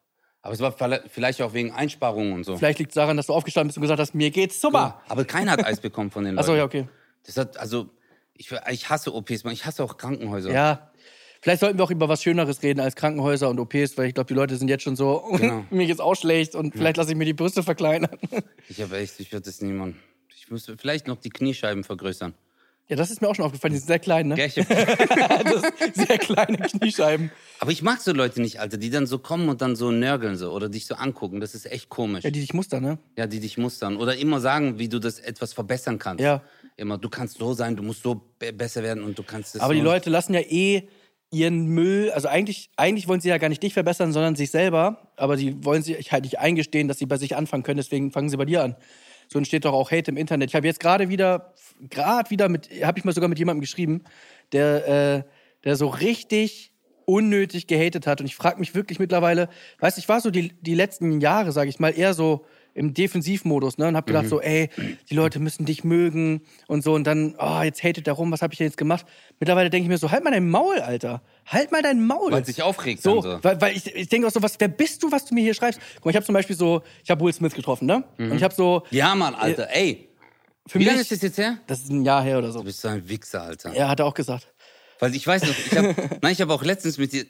Aber 0.41 0.53
es 0.53 0.59
war 0.59 0.73
vielleicht 1.07 1.41
auch 1.41 1.53
wegen 1.53 1.71
Einsparungen 1.71 2.33
und 2.33 2.43
so. 2.43 2.57
Vielleicht 2.57 2.79
liegt 2.79 2.91
es 2.91 2.95
daran, 2.95 3.15
dass 3.15 3.27
du 3.27 3.33
aufgestanden 3.33 3.69
bist 3.69 3.77
und 3.77 3.81
gesagt 3.81 3.99
hast, 3.99 4.13
mir 4.13 4.29
geht's 4.29 4.59
super. 4.59 5.01
Aber 5.07 5.23
keiner 5.23 5.51
hat 5.53 5.65
Eis 5.65 5.79
bekommen 5.79 6.11
von 6.11 6.25
den 6.25 6.35
Leuten. 6.35 6.41
Achso, 6.41 6.55
ja, 6.55 6.65
okay. 6.65 6.87
Das 7.25 7.37
hat, 7.37 7.55
also, 7.57 7.89
ich, 8.35 8.49
ich 8.71 8.89
hasse 8.89 9.13
OPs, 9.13 9.43
man. 9.43 9.53
Ich 9.53 9.65
hasse 9.65 9.83
auch 9.83 9.97
Krankenhäuser. 9.97 10.51
Ja. 10.51 10.91
Vielleicht 11.41 11.59
sollten 11.59 11.77
wir 11.77 11.83
auch 11.83 11.91
über 11.91 12.07
was 12.07 12.23
Schöneres 12.23 12.63
reden 12.63 12.79
als 12.79 12.95
Krankenhäuser 12.95 13.49
und 13.49 13.59
OPs, 13.59 13.97
weil 13.97 14.07
ich 14.07 14.13
glaube, 14.13 14.27
die 14.27 14.33
Leute 14.33 14.55
sind 14.55 14.69
jetzt 14.69 14.83
schon 14.83 14.95
so, 14.95 15.25
Genau. 15.37 15.65
mir 15.71 15.85
geht's 15.87 15.99
auch 15.99 16.15
schlecht 16.15 16.55
und 16.55 16.73
vielleicht 16.73 16.95
lasse 16.97 17.11
ich 17.11 17.17
mir 17.17 17.25
die 17.25 17.33
Brüste 17.33 17.63
verkleinern. 17.63 18.17
Ich 18.69 18.81
habe 18.81 18.97
echt, 18.97 19.19
ich 19.19 19.31
würde 19.31 19.45
das 19.45 19.61
niemand. 19.61 19.97
Ich 20.35 20.49
müsste 20.49 20.77
vielleicht 20.77 21.05
noch 21.07 21.17
die 21.17 21.29
Kniescheiben 21.29 21.83
vergrößern. 21.83 22.33
Ja, 22.87 22.95
das 22.95 23.11
ist 23.11 23.21
mir 23.21 23.27
auch 23.27 23.35
schon 23.35 23.45
aufgefallen. 23.45 23.73
Die 23.73 23.77
sind 23.79 23.87
sehr 23.87 23.99
klein, 23.99 24.27
ne? 24.29 24.35
Sind 24.49 25.95
sehr 25.95 26.17
kleine 26.17 26.57
Kniescheiben. 26.57 27.31
Aber 27.59 27.71
ich 27.71 27.81
mag 27.81 28.01
so 28.01 28.11
Leute 28.11 28.41
nicht, 28.41 28.59
Alter, 28.59 28.77
die 28.77 28.89
dann 28.89 29.05
so 29.07 29.19
kommen 29.19 29.47
und 29.49 29.61
dann 29.61 29.75
so 29.75 29.91
nörgeln 29.91 30.35
so 30.35 30.51
oder 30.51 30.69
dich 30.69 30.85
so 30.85 30.95
angucken. 30.95 31.39
Das 31.39 31.55
ist 31.55 31.65
echt 31.65 31.89
komisch. 31.89 32.23
Ja, 32.23 32.29
die 32.31 32.41
dich 32.41 32.53
mustern, 32.53 32.83
ne? 32.83 32.97
Ja, 33.17 33.25
die 33.27 33.39
dich 33.39 33.57
mustern. 33.57 33.97
Oder 33.97 34.17
immer 34.17 34.39
sagen, 34.41 34.79
wie 34.79 34.89
du 34.89 34.99
das 34.99 35.19
etwas 35.19 35.53
verbessern 35.53 35.97
kannst. 35.99 36.21
Ja. 36.23 36.41
Immer, 36.75 36.97
du 36.97 37.09
kannst 37.09 37.37
so 37.37 37.53
sein, 37.53 37.75
du 37.75 37.83
musst 37.83 38.03
so 38.03 38.15
be 38.39 38.51
besser 38.51 38.83
werden 38.83 39.03
und 39.03 39.17
du 39.17 39.23
kannst 39.23 39.55
das 39.55 39.61
Aber 39.61 39.73
die 39.73 39.81
Leute 39.81 40.09
lassen 40.09 40.33
ja 40.33 40.41
eh 40.41 40.87
ihren 41.33 41.65
Müll, 41.65 42.11
also 42.11 42.27
eigentlich, 42.27 42.69
eigentlich 42.77 43.07
wollen 43.07 43.19
sie 43.19 43.29
ja 43.29 43.39
gar 43.39 43.49
nicht 43.49 43.63
dich 43.63 43.73
verbessern, 43.73 44.13
sondern 44.13 44.35
sich 44.35 44.51
selber, 44.51 45.11
aber 45.17 45.35
die 45.35 45.65
wollen 45.65 45.81
sich 45.81 46.11
halt 46.11 46.25
nicht 46.25 46.39
eingestehen, 46.39 46.87
dass 46.87 46.99
sie 46.99 47.07
bei 47.07 47.17
sich 47.17 47.35
anfangen 47.35 47.63
können, 47.63 47.77
deswegen 47.77 48.11
fangen 48.11 48.29
sie 48.29 48.37
bei 48.37 48.45
dir 48.45 48.63
an. 48.63 48.75
So 49.29 49.39
entsteht 49.39 49.65
doch 49.65 49.73
auch 49.73 49.89
Hate 49.91 50.11
im 50.11 50.17
Internet. 50.17 50.51
Ich 50.51 50.55
habe 50.55 50.67
jetzt 50.67 50.79
gerade 50.79 51.09
wieder, 51.09 51.53
gerade 51.89 52.29
wieder 52.29 52.49
mit, 52.49 52.69
habe 52.83 52.99
ich 52.99 53.05
mal 53.05 53.13
sogar 53.13 53.29
mit 53.29 53.39
jemandem 53.39 53.61
geschrieben, 53.61 54.03
der, 54.51 54.87
äh, 54.87 55.23
der 55.63 55.75
so 55.75 55.87
richtig 55.87 56.71
unnötig 57.05 57.65
gehatet 57.67 58.05
hat. 58.05 58.21
Und 58.21 58.27
ich 58.27 58.35
frage 58.35 58.59
mich 58.59 58.75
wirklich 58.75 58.99
mittlerweile, 58.99 59.49
weißt 59.79 59.97
du, 59.97 59.99
ich 59.99 60.09
war 60.09 60.21
so 60.21 60.29
die, 60.29 60.53
die 60.61 60.75
letzten 60.75 61.19
Jahre, 61.19 61.51
sage 61.51 61.69
ich 61.69 61.79
mal, 61.79 61.97
eher 61.97 62.13
so 62.13 62.45
im 62.75 62.93
Defensivmodus, 62.93 63.77
ne? 63.77 63.87
Und 63.87 63.95
hab 63.95 64.07
gedacht 64.07 64.27
so, 64.27 64.41
ey, 64.41 64.69
die 65.09 65.13
Leute 65.15 65.39
müssen 65.39 65.65
dich 65.65 65.83
mögen 65.83 66.41
und 66.67 66.83
so. 66.83 66.93
Und 66.93 67.05
dann, 67.05 67.35
oh, 67.37 67.61
jetzt 67.61 67.83
hatet 67.83 68.07
der 68.07 68.13
rum, 68.13 68.31
was 68.31 68.41
habe 68.41 68.53
ich 68.53 68.57
denn 68.57 68.67
jetzt 68.67 68.77
gemacht? 68.77 69.05
Mittlerweile 69.39 69.69
denke 69.69 69.83
ich 69.85 69.89
mir 69.89 69.97
so, 69.97 70.09
halt 70.11 70.23
mal 70.23 70.31
dein 70.31 70.49
Maul, 70.49 70.79
Alter. 70.79 71.21
Halt 71.45 71.71
mal 71.71 71.81
dein 71.81 72.05
Maul. 72.05 72.31
Weil 72.31 72.45
sich 72.45 72.61
aufregt 72.63 73.03
So, 73.03 73.21
so. 73.21 73.39
weil, 73.43 73.61
weil 73.61 73.75
ich, 73.77 73.93
ich 73.95 74.09
denke 74.09 74.27
auch 74.27 74.31
so, 74.31 74.41
was, 74.41 74.59
wer 74.59 74.69
bist 74.69 75.03
du, 75.03 75.11
was 75.11 75.25
du 75.25 75.35
mir 75.35 75.41
hier 75.41 75.53
schreibst? 75.53 75.79
Guck 75.95 76.05
mal, 76.05 76.11
ich 76.11 76.15
habe 76.15 76.25
zum 76.25 76.33
Beispiel 76.33 76.55
so, 76.55 76.81
ich 77.03 77.11
habe 77.11 77.23
Will 77.23 77.33
Smith 77.33 77.53
getroffen, 77.53 77.85
ne? 77.85 78.03
Und 78.17 78.33
ich 78.35 78.43
habe 78.43 78.55
so, 78.55 78.83
Ja, 78.89 79.13
Mann, 79.13 79.35
Alter, 79.35 79.67
ey. 79.71 80.09
für 80.67 80.75
Wie 80.75 80.79
mich, 80.79 80.87
lange 80.87 81.01
ist 81.01 81.11
das 81.11 81.21
jetzt 81.21 81.37
her? 81.37 81.59
das 81.67 81.81
ist 81.81 81.91
ein 81.91 82.03
Jahr 82.03 82.23
her 82.23 82.39
oder 82.39 82.51
so. 82.51 82.59
Du 82.59 82.65
bist 82.65 82.81
so 82.81 82.87
ein 82.87 83.07
Wichser, 83.07 83.43
Alter. 83.43 83.73
Ja, 83.75 83.87
hat 83.89 83.99
er 83.99 84.05
auch 84.07 84.13
gesagt. 84.15 84.47
Weil 84.99 85.13
ich 85.15 85.27
weiß 85.27 85.43
noch, 85.43 85.49
ich 85.57 85.77
hab, 85.77 86.21
nein, 86.23 86.31
ich 86.31 86.41
habe 86.41 86.53
auch 86.53 86.63
letztens 86.63 86.97
mit 86.97 87.13
dir, 87.13 87.25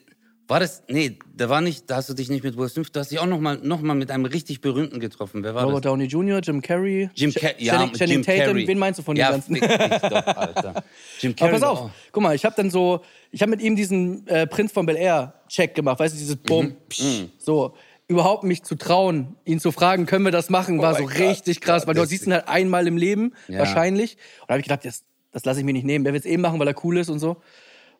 war 0.48 0.60
das, 0.60 0.84
nee, 0.90 1.18
da 1.36 1.48
war 1.50 1.62
nicht, 1.62 1.90
da 1.90 1.96
hast 1.96 2.10
du 2.10 2.14
dich 2.14 2.30
nicht 2.30 2.44
mit 2.44 2.58
Will 2.58 2.68
Smith, 2.68 2.92
du 2.92 3.00
hast 3.00 3.12
dich 3.12 3.20
auch 3.20 3.26
noch 3.26 3.40
mal, 3.40 3.58
noch 3.64 3.82
mal 3.82 3.94
mit 3.94 4.12
einem 4.12 4.26
richtig 4.26 4.60
berühmten 4.62 5.00
getroffen. 5.00 5.44
Wer 5.44 5.56
war 5.56 5.64
Robert 5.64 5.86
das? 5.86 5.92
Downey 5.92 6.06
Jr., 6.06 6.40
Jim 6.42 6.62
Carrey, 6.62 7.10
Jim 7.16 7.34
Carrey, 7.34 7.56
ja, 7.60 7.74
Channing, 7.78 7.94
Channing 7.94 8.16
Jim 8.18 8.24
Tatum. 8.24 8.46
Carrey. 8.46 8.68
Wen 8.68 8.78
meinst 8.80 9.00
du 9.00 9.04
von 9.04 9.16
den 9.16 9.22
ja, 9.22 9.32
ganzen? 9.32 9.56
fick 9.56 9.62
dich 9.70 10.02
doch, 10.02 10.28
Alter. 10.28 10.84
Jim 11.22 11.36
Carrey. 11.36 11.50
Aber 11.54 11.60
pass 11.60 11.70
auf, 11.70 11.82
oh. 11.86 11.90
guck 12.12 12.24
mal, 12.24 12.36
ich 12.36 12.44
habe 12.44 12.56
dann 12.58 12.70
so, 12.70 13.02
ich 13.32 13.42
habe 13.42 13.52
mit 13.52 13.62
ihm 13.62 13.76
diesen 13.76 14.28
äh, 14.28 14.46
Prinz 14.46 14.72
von 14.74 14.86
Bel 14.86 14.98
Air 14.98 15.34
Check 15.48 15.76
gemacht, 15.76 16.00
weißt 16.00 16.14
du, 16.14 16.20
dieses 16.20 16.36
Mhm, 16.36 16.44
Bumm, 16.44 16.76
psch, 16.90 17.26
so. 17.38 17.74
Überhaupt 18.10 18.44
mich 18.44 18.64
zu 18.64 18.76
trauen, 18.76 19.38
ihn 19.46 19.62
zu 19.62 19.72
fragen, 19.72 20.06
können 20.06 20.26
wir 20.26 20.32
das 20.32 20.50
machen, 20.50 20.78
war 20.80 20.94
so 20.94 21.04
Oh 21.04 21.08
Gott, 21.08 21.20
richtig 21.20 21.62
krass, 21.62 21.84
ja, 21.84 21.88
weil 21.88 21.96
du 21.96 22.06
siehst 22.06 22.28
ihn 22.28 22.34
halt 22.34 22.50
einmal 22.50 22.86
im 22.86 22.98
Leben, 22.98 23.34
Ja. 23.48 23.60
wahrscheinlich. 23.60 24.18
Und 24.42 24.50
da 24.50 24.54
habe 24.56 24.60
ich 24.60 24.66
gedacht, 24.66 24.84
das, 24.84 25.04
das 25.32 25.46
lasse 25.46 25.62
ich 25.62 25.66
mir 25.66 25.72
nicht 25.72 25.86
nehmen. 25.86 26.04
Der 26.04 26.12
will 26.14 26.20
es 26.20 26.26
eben 26.26 26.42
machen, 26.42 26.60
weil 26.60 26.68
er 26.68 26.76
cool 26.84 26.98
ist 26.98 27.10
und 27.10 27.20
so. 27.20 27.38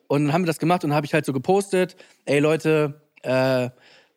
Und 0.08 0.26
dann 0.26 0.32
haben 0.32 0.42
wir 0.42 0.46
das 0.46 0.58
gemacht 0.58 0.84
und 0.84 0.90
dann 0.90 0.96
habe 0.96 1.06
ich 1.06 1.14
halt 1.14 1.24
so 1.24 1.32
gepostet, 1.32 1.96
ey 2.24 2.38
Leute, 2.38 3.00
äh, 3.22 3.70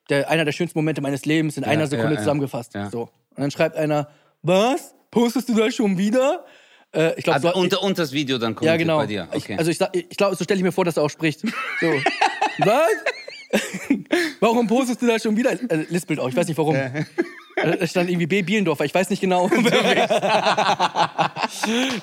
der, 0.09 0.29
einer 0.29 0.45
der 0.45 0.51
schönsten 0.51 0.77
Momente 0.77 1.01
meines 1.01 1.25
Lebens 1.25 1.57
in 1.57 1.63
einer 1.63 1.87
Sekunde 1.87 2.13
ja, 2.13 2.15
ja. 2.15 2.19
zusammengefasst. 2.19 2.73
Ja. 2.73 2.89
So. 2.89 3.03
Und 3.03 3.41
dann 3.41 3.51
schreibt 3.51 3.75
einer, 3.75 4.09
was? 4.41 4.93
Postest 5.11 5.49
du 5.49 5.55
das 5.55 5.75
schon 5.75 5.97
wieder? 5.97 6.45
Äh, 6.93 7.17
ich 7.17 7.23
glaube, 7.23 7.35
Also 7.35 7.53
unter, 7.53 7.81
unter 7.81 8.03
das 8.03 8.11
Video 8.11 8.37
dann 8.37 8.51
ja, 8.51 8.55
kommentiert 8.55 8.79
genau. 8.79 8.97
bei 8.97 9.07
dir. 9.07 9.27
Okay. 9.31 9.53
Ich, 9.53 9.59
also 9.59 9.71
ich, 9.71 9.79
ich 10.09 10.17
glaube, 10.17 10.35
so 10.35 10.43
stelle 10.43 10.57
ich 10.59 10.63
mir 10.63 10.71
vor, 10.71 10.85
dass 10.85 10.97
er 10.97 11.03
auch 11.03 11.09
spricht. 11.09 11.41
So. 11.41 11.47
Was? 12.59 12.91
warum 14.39 14.67
postest 14.67 15.01
du 15.01 15.07
das 15.07 15.23
schon 15.23 15.35
wieder? 15.37 15.51
Äh, 15.51 15.85
lispelt 15.89 16.19
auch, 16.19 16.27
ich 16.29 16.35
weiß 16.35 16.47
nicht 16.47 16.57
warum. 16.57 16.75
Äh, 16.75 17.05
Es 17.55 17.89
stand 17.91 18.09
irgendwie 18.09 18.27
B. 18.27 18.41
Bielendorfer, 18.43 18.85
ich 18.85 18.93
weiß 18.93 19.09
nicht 19.09 19.19
genau. 19.19 19.47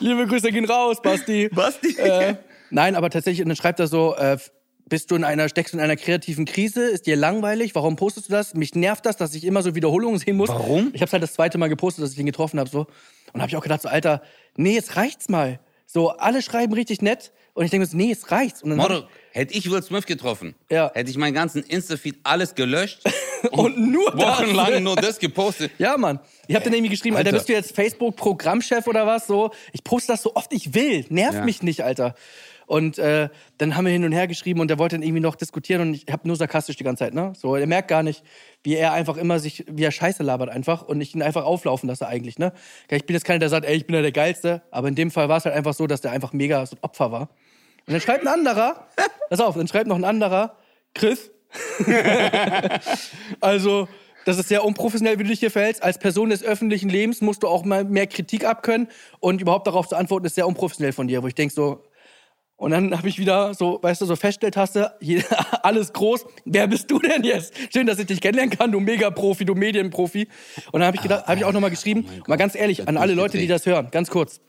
Liebe 0.01 0.27
Grüße 0.27 0.51
gehen 0.51 0.65
raus, 0.65 1.01
Basti. 1.01 1.49
Basti. 1.49 1.97
Äh, 1.99 2.35
nein, 2.71 2.95
aber 2.97 3.11
tatsächlich, 3.11 3.43
und 3.43 3.49
dann 3.49 3.57
schreibt 3.57 3.81
er 3.81 3.87
so, 3.87 4.15
äh, 4.17 4.39
bist 4.87 5.11
du 5.11 5.15
in 5.17 5.25
einer, 5.25 5.49
steckst 5.49 5.73
du 5.73 5.79
in 5.79 5.83
einer 5.83 5.97
kreativen 5.97 6.45
Krise? 6.45 6.85
Ist 6.85 7.07
dir 7.07 7.17
langweilig? 7.17 7.75
Warum 7.75 7.97
postest 7.97 8.29
du 8.29 8.33
das? 8.33 8.53
Mich 8.55 8.75
nervt 8.75 9.07
das, 9.07 9.17
dass 9.17 9.35
ich 9.35 9.45
immer 9.45 9.63
so 9.63 9.75
Wiederholungen 9.75 10.19
sehen 10.19 10.37
muss. 10.37 10.51
Warum? 10.51 10.91
Ich 10.93 11.01
habe 11.01 11.11
halt 11.11 11.23
das 11.23 11.33
zweite 11.33 11.57
Mal 11.57 11.69
gepostet, 11.69 12.05
dass 12.05 12.13
ich 12.13 12.19
ihn 12.19 12.27
getroffen 12.27 12.61
habe, 12.61 12.69
so. 12.69 12.87
Und 13.33 13.41
habe 13.41 13.49
ich 13.49 13.57
auch 13.57 13.63
gedacht, 13.63 13.81
so, 13.83 13.89
Alter, 13.89 14.21
nee, 14.57 14.75
jetzt 14.75 14.97
reicht's 14.97 15.29
mal. 15.31 15.59
So, 15.87 16.11
alle 16.11 16.43
schreiben 16.43 16.73
richtig 16.75 17.01
nett. 17.03 17.33
Und 17.55 17.65
ich 17.65 17.71
denke 17.71 17.87
mir 17.87 17.91
so, 17.91 17.97
nee, 17.97 18.09
jetzt 18.09 18.31
reicht's. 18.31 18.63
Und 18.63 18.71
dann 18.71 18.79
Motto, 18.79 19.05
hätte 19.31 19.55
ich 19.55 19.71
Will 19.71 19.83
Smith 19.83 20.07
getroffen, 20.07 20.55
Ja. 20.71 20.91
hätte 20.93 21.09
ich 21.11 21.17
meinen 21.17 21.35
ganzen 21.35 21.63
Insta-Feed 21.63 22.17
alles 22.25 22.55
gelöscht 22.55 23.01
Und 23.53 23.79
nur 23.79 24.11
das. 24.11 24.21
wochenlang 24.41 24.83
nur 24.83 24.97
das 24.97 25.19
gepostet. 25.19 25.71
Ja, 25.79 25.97
Mann. 25.97 26.19
Ich 26.49 26.55
habe 26.57 26.65
dann 26.65 26.75
irgendwie 26.75 26.91
geschrieben, 26.91 27.17
Alter, 27.17 27.29
Alter. 27.29 27.39
bist 27.39 27.49
du 27.49 27.53
jetzt 27.53 27.75
Facebook-Programmchef 27.77 28.87
oder 28.87 29.07
was? 29.07 29.27
So, 29.27 29.51
ich 29.73 29.85
poste 29.85 30.13
das 30.13 30.23
so 30.23 30.35
oft 30.35 30.53
ich 30.53 30.75
will. 30.75 31.05
Nervt 31.11 31.35
Ja. 31.39 31.45
mich 31.45 31.63
nicht, 31.63 31.83
Alter. 31.85 32.15
Und 32.67 32.99
äh, 32.99 33.29
dann 33.59 33.77
haben 33.77 33.85
wir 33.85 33.93
hin 33.93 34.05
und 34.05 34.13
her 34.13 34.27
geschrieben 34.27 34.61
und 34.61 34.69
der 34.69 34.79
wollte 34.79 34.97
dann 34.97 35.03
irgendwie 35.03 35.21
noch 35.21 35.37
diskutieren 35.37 35.83
und 35.83 35.95
ich 35.95 36.07
habe 36.11 36.27
nur 36.27 36.37
sarkastisch 36.37 36.77
die 36.77 36.85
ganze 36.85 37.05
Zeit, 37.05 37.15
ne? 37.15 37.33
So, 37.37 37.57
er 37.57 37.67
merkt 37.67 37.89
gar 37.89 38.03
nicht, 38.03 38.23
wie 38.63 38.75
er 38.75 38.93
einfach 38.93 39.17
immer 39.17 39.39
sich, 39.39 39.65
wie 39.69 39.85
er 39.85 39.91
Scheiße 39.91 40.23
labert 40.23 40.49
einfach 40.49 40.83
und 40.83 41.01
ich 41.01 41.15
ihn 41.15 41.23
einfach 41.23 41.45
auflaufen 41.45 41.89
lasse 41.89 42.07
eigentlich, 42.07 42.39
ne? 42.39 42.53
Ich 42.89 43.07
bin 43.07 43.15
jetzt 43.15 43.25
keiner, 43.25 43.39
der 43.39 43.49
sagt, 43.49 43.67
ey, 43.67 43.77
ich 43.77 43.87
bin 43.87 43.97
ja 43.97 44.03
der 44.03 44.13
Geilste, 44.13 44.63
aber 44.71 44.89
in 44.89 44.95
dem 44.95 45.11
Fall 45.11 45.29
war 45.29 45.39
es 45.39 45.45
halt 45.45 45.55
einfach 45.55 45.75
so, 45.75 45.87
dass 45.87 46.01
der 46.01 46.13
einfach 46.13 46.33
mega 46.33 46.65
so 46.67 46.77
ein 46.77 46.83
Opfer 46.83 47.13
war. 47.13 47.29
Und 47.87 47.93
dann 47.93 48.01
schreibt 48.01 48.23
ein 48.23 48.29
anderer, 48.29 48.87
pass 49.29 49.41
auf, 49.41 49.57
dann 49.57 49.69
schreibt 49.69 49.87
noch 49.87 49.97
ein 49.97 50.05
anderer, 50.05 50.57
Chris, 50.95 51.31
also, 53.41 53.89
das 54.25 54.39
ist 54.39 54.49
sehr 54.49 54.65
unprofessionell, 54.65 55.19
wie 55.19 55.25
du 55.25 55.31
dich 55.31 55.41
hier 55.41 55.51
verhältst. 55.51 55.83
Als 55.83 55.99
Person 55.99 56.31
des 56.31 56.43
öffentlichen 56.43 56.89
Lebens 56.89 57.21
musst 57.21 57.43
du 57.43 57.49
auch 57.49 57.65
mal 57.65 57.85
mehr 57.85 58.07
Kritik 58.07 58.45
abkönnen 58.45 58.89
und 59.21 59.41
überhaupt 59.41 59.67
darauf 59.67 59.89
zu 59.89 59.97
antworten, 59.97 60.27
ist 60.27 60.35
sehr 60.35 60.47
unprofessionell 60.47 60.93
von 60.93 61.09
dir, 61.09 61.23
wo 61.23 61.27
ich 61.27 61.35
denk 61.35 61.53
so. 61.53 61.83
Und 62.65 62.71
dann 62.71 62.97
habe 62.97 63.07
ich 63.11 63.19
wieder 63.19 63.53
so, 63.53 63.79
weißt 63.83 64.01
du, 64.01 64.07
so 64.07 64.17
Feststelltaste, 64.17 64.95
alles 65.63 65.93
groß. 65.93 66.25
Wer 66.47 66.67
bist 66.67 66.91
du 66.91 66.99
denn 66.99 67.23
jetzt? 67.23 67.53
Schön, 67.71 67.87
dass 67.87 67.99
ich 67.99 68.07
dich 68.07 68.23
kennenlernen 68.23 68.57
kann, 68.57 68.73
du 68.73 68.81
Mega-Profi, 68.81 69.45
du 69.45 69.55
Medienprofi. 69.55 70.29
Und 70.73 70.81
dann 70.81 70.85
habe 70.87 70.97
ich 70.97 71.03
gedacht, 71.03 71.27
habe 71.27 71.37
ich 71.37 71.45
auch 71.45 71.53
nochmal 71.53 71.69
geschrieben, 71.69 72.07
mal 72.27 72.37
ganz 72.37 72.55
ehrlich, 72.55 72.89
an 72.89 72.97
alle 72.97 73.13
Leute, 73.13 73.37
die 73.37 73.49
das 73.49 73.67
hören, 73.67 73.89
ganz 73.91 74.09
kurz. 74.09 74.41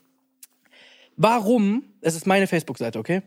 Warum? 1.18 1.84
Es 2.00 2.16
ist 2.16 2.26
meine 2.26 2.46
Facebook-Seite, 2.46 2.98
okay? 2.98 3.20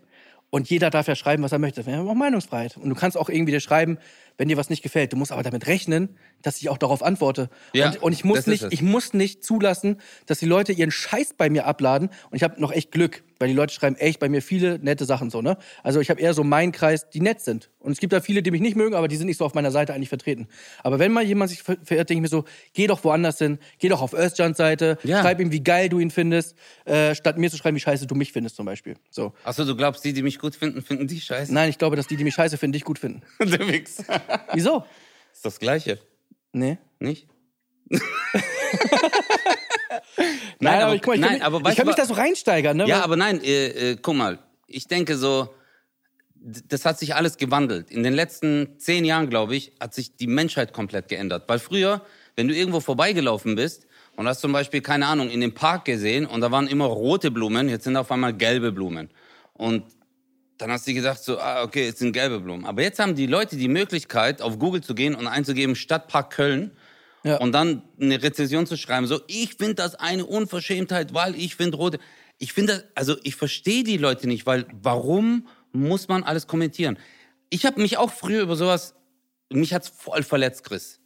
Und 0.50 0.72
jeder 0.72 0.90
darf 0.90 1.08
ja 1.08 1.14
schreiben, 1.14 1.44
was 1.44 1.52
er 1.52 1.60
möchte. 1.60 1.86
Wir 1.86 1.96
haben 1.96 2.10
auch 2.10 2.16
Meinungsfreiheit. 2.16 2.76
Und 2.76 2.90
du 2.90 2.96
kannst 2.96 3.16
auch 3.16 3.30
irgendwie 3.30 3.52
dir 3.52 3.60
schreiben, 3.60 4.00
wenn 4.40 4.48
dir 4.48 4.58
was 4.58 4.70
nicht 4.72 4.82
gefällt. 4.82 5.14
Du 5.14 5.18
musst 5.18 5.32
aber 5.32 5.44
damit 5.44 5.68
rechnen, 5.68 6.18
dass 6.42 6.58
ich 6.60 6.70
auch 6.70 6.78
darauf 6.80 7.04
antworte. 7.04 7.50
Ja, 7.74 7.90
und, 7.90 8.02
und 8.02 8.14
ich 8.14 8.24
muss 8.24 8.48
nicht, 8.48 8.66
ich 8.72 8.82
muss 8.82 9.14
nicht 9.14 9.44
zulassen, 9.44 9.98
dass 10.26 10.40
die 10.40 10.46
Leute 10.48 10.72
ihren 10.72 10.90
Scheiß 10.92 11.36
bei 11.38 11.50
mir 11.52 11.66
abladen. 11.68 12.10
Und 12.32 12.38
ich 12.38 12.44
habe 12.44 12.60
noch 12.60 12.72
echt 12.72 12.92
Glück, 12.92 13.24
weil 13.38 13.50
die 13.50 13.54
Leute 13.54 13.74
schreiben 13.74 13.96
echt 13.98 14.20
bei 14.20 14.30
mir 14.30 14.42
viele 14.42 14.80
nette 14.80 15.06
Sachen 15.06 15.30
so, 15.30 15.42
ne? 15.42 15.58
Also 15.84 16.00
ich 16.00 16.10
habe 16.10 16.20
eher 16.22 16.34
so 16.34 16.44
meinen 16.44 16.72
Kreis, 16.72 17.10
die 17.10 17.20
nett 17.22 17.42
sind. 17.42 17.70
Und 17.80 17.92
es 17.94 18.00
gibt 18.00 18.12
da 18.14 18.20
viele, 18.22 18.42
die 18.42 18.52
mich 18.52 18.60
nicht 18.62 18.76
mögen, 18.76 18.96
aber 18.96 19.08
die 19.08 19.16
sind 19.18 19.28
nicht 19.28 19.38
so 19.38 19.46
auf 19.46 19.54
meiner 19.54 19.72
Seite 19.72 19.94
eigentlich 19.94 20.10
vertreten. 20.10 20.48
Aber 20.84 21.00
wenn 21.00 21.12
mal 21.14 21.24
jemand 21.24 21.50
sich 21.50 21.62
ver- 21.64 21.78
verirrt, 21.84 22.10
denke 22.10 22.20
ich 22.20 22.32
mir 22.32 22.36
so, 22.38 22.46
geh 22.74 22.88
doch 22.88 23.04
woanders 23.04 23.38
hin, 23.38 23.58
geh 23.78 23.88
doch 23.90 24.02
auf 24.02 24.14
Özcans 24.14 24.58
Seite, 24.58 24.98
Ja. 25.04 25.22
schreib 25.22 25.40
ihm, 25.40 25.52
wie 25.52 25.64
geil 25.64 25.88
du 25.90 26.00
ihn 26.00 26.12
findest, 26.12 26.56
äh, 26.86 27.14
statt 27.16 27.38
mir 27.38 27.50
zu 27.52 27.58
schreiben, 27.58 27.76
wie 27.78 27.82
scheiße 27.82 28.08
du 28.08 28.16
mich 28.16 28.32
findest 28.34 28.56
zum 28.58 28.66
Beispiel. 28.66 28.96
So. 29.10 29.34
Achso, 29.44 29.64
du 29.66 29.76
glaubst, 29.76 30.04
die, 30.06 30.12
die 30.14 30.22
mich 30.24 30.40
gut 30.40 30.56
finden, 30.56 30.82
finden 30.82 31.08
die 31.08 31.20
scheiße? 31.22 31.54
Nein, 31.54 31.70
ich 31.70 31.78
glaube, 31.78 31.96
dass 31.96 32.08
die, 32.08 32.16
die 32.18 32.24
mich 32.24 32.34
scheiße 32.34 32.58
finden, 32.58 32.74
dich 32.74 32.84
gut 32.84 33.00
finden. 33.00 33.22
Der 33.40 33.68
Wichser. 33.68 34.04
Wieso? 34.54 34.84
Ist 35.34 35.46
das 35.46 35.60
Gleiche, 35.60 36.00
Nee. 36.54 36.78
nicht? 37.00 37.28
Nein, 40.60 40.82
aber, 40.82 40.96
ich, 40.96 41.02
guck 41.02 41.08
mal, 41.08 41.16
ich, 41.16 41.22
nein, 41.22 41.30
kann, 41.30 41.34
mich- 41.40 41.44
aber 41.46 41.58
ich 41.60 41.64
weißt 41.66 41.78
kann 41.78 41.88
mich 41.88 41.96
da 41.96 42.06
so 42.06 42.14
reinsteigern, 42.14 42.78
ne? 42.78 42.88
Ja, 42.88 43.02
aber 43.04 43.16
nein, 43.16 43.42
äh, 43.44 43.92
äh, 43.92 43.98
guck 44.02 44.16
mal, 44.16 44.40
ich 44.68 44.88
denke 44.88 45.18
so, 45.18 45.54
das 46.36 46.86
hat 46.86 47.00
sich 47.00 47.16
alles 47.16 47.38
gewandelt. 47.38 47.90
In 47.92 48.04
den 48.04 48.14
letzten 48.14 48.78
zehn 48.80 49.06
Jahren, 49.06 49.30
glaube 49.30 49.56
ich, 49.56 49.74
hat 49.80 49.94
sich 49.94 50.16
die 50.16 50.28
Menschheit 50.28 50.74
komplett 50.74 51.08
geändert. 51.08 51.44
Weil 51.48 51.60
früher, 51.60 52.02
wenn 52.36 52.48
du 52.48 52.54
irgendwo 52.56 52.80
vorbeigelaufen 52.80 53.56
bist 53.56 53.88
und 54.16 54.28
hast 54.28 54.40
zum 54.42 54.52
Beispiel, 54.52 54.82
keine 54.82 55.08
Ahnung, 55.08 55.30
in 55.30 55.42
dem 55.42 55.54
Park 55.54 55.86
gesehen 55.86 56.26
und 56.26 56.42
da 56.42 56.52
waren 56.52 56.68
immer 56.68 56.86
rote 56.86 57.32
Blumen, 57.32 57.68
jetzt 57.68 57.84
sind 57.86 57.98
auf 57.98 58.12
einmal 58.12 58.34
gelbe 58.34 58.72
Blumen. 58.72 59.10
Und 59.54 59.84
dann 60.60 60.72
hast 60.72 60.88
du 60.88 60.94
gedacht 60.94 61.24
so, 61.24 61.40
ah, 61.40 61.64
okay, 61.64 61.86
jetzt 61.86 62.00
sind 62.00 62.12
gelbe 62.14 62.40
Blumen. 62.40 62.66
Aber 62.66 62.82
jetzt 62.84 63.00
haben 63.00 63.16
die 63.16 63.26
Leute 63.26 63.56
die 63.56 63.68
Möglichkeit, 63.70 64.42
auf 64.42 64.60
Google 64.60 64.82
zu 64.82 64.94
gehen 64.94 65.16
und 65.16 65.26
einzugeben 65.26 65.76
Stadtpark 65.76 66.30
Köln 66.32 66.72
Ja. 67.24 67.38
und 67.38 67.54
dann 67.54 67.82
eine 68.00 68.22
Rezension 68.22 68.66
zu 68.68 68.78
schreiben, 68.78 69.08
so, 69.08 69.22
ich 69.28 69.56
finde 69.56 69.76
das 69.76 69.96
eine 69.96 70.26
Unverschämtheit, 70.26 71.14
weil 71.14 71.36
ich 71.36 71.56
finde 71.56 71.78
rote. 71.78 72.00
Ich 72.38 72.54
finde 72.54 72.74
das, 72.74 72.84
also 72.96 73.18
ich 73.24 73.36
verstehe 73.36 73.84
die 73.84 73.98
Leute 73.98 74.28
nicht, 74.28 74.46
weil 74.46 74.66
warum 74.82 75.48
muss 75.72 76.08
man 76.08 76.24
alles 76.24 76.46
kommentieren? 76.48 76.98
Ich 77.50 77.66
habe 77.66 77.82
mich 77.82 77.98
auch 77.98 78.12
früher 78.12 78.42
über 78.42 78.56
sowas, 78.56 78.96
mich 79.52 79.74
hat's 79.74 79.90
voll 79.90 80.24
verletzt, 80.24 80.64
Chris. 80.64 80.99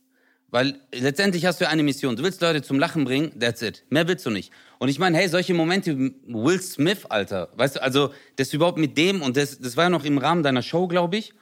Weil 0.54 0.80
letztendlich 0.94 1.48
hast 1.48 1.62
du 1.62 1.68
eine 1.68 1.82
Mission. 1.82 2.16
Du 2.16 2.22
willst 2.22 2.40
Leute 2.40 2.62
zum 2.62 2.78
Lachen 2.78 3.06
bringen, 3.06 3.32
that's 3.40 3.64
it. 3.64 3.84
Mehr 3.90 4.08
willst 4.08 4.24
du 4.24 4.30
nicht. 4.30 4.52
Und 4.78 4.88
ich 4.88 5.00
meine, 5.00 5.18
hey, 5.18 5.28
solche 5.28 5.56
Momente 5.56 5.98
Will 6.28 6.62
Smith, 6.62 7.06
Alter, 7.10 7.50
weißt 7.56 7.78
du, 7.78 7.82
also 7.82 8.14
das 8.36 8.54
überhaupt 8.54 8.78
mit 8.78 8.96
dem, 8.96 9.24
und 9.24 9.36
das, 9.36 9.58
das 9.58 9.76
war 9.78 9.86
ja 9.86 9.90
noch 9.90 10.06
im 10.06 10.20
Rahmen 10.20 10.44
deiner 10.44 10.62
Show, 10.62 10.88
glaube 10.88 11.18
ich. 11.18 11.34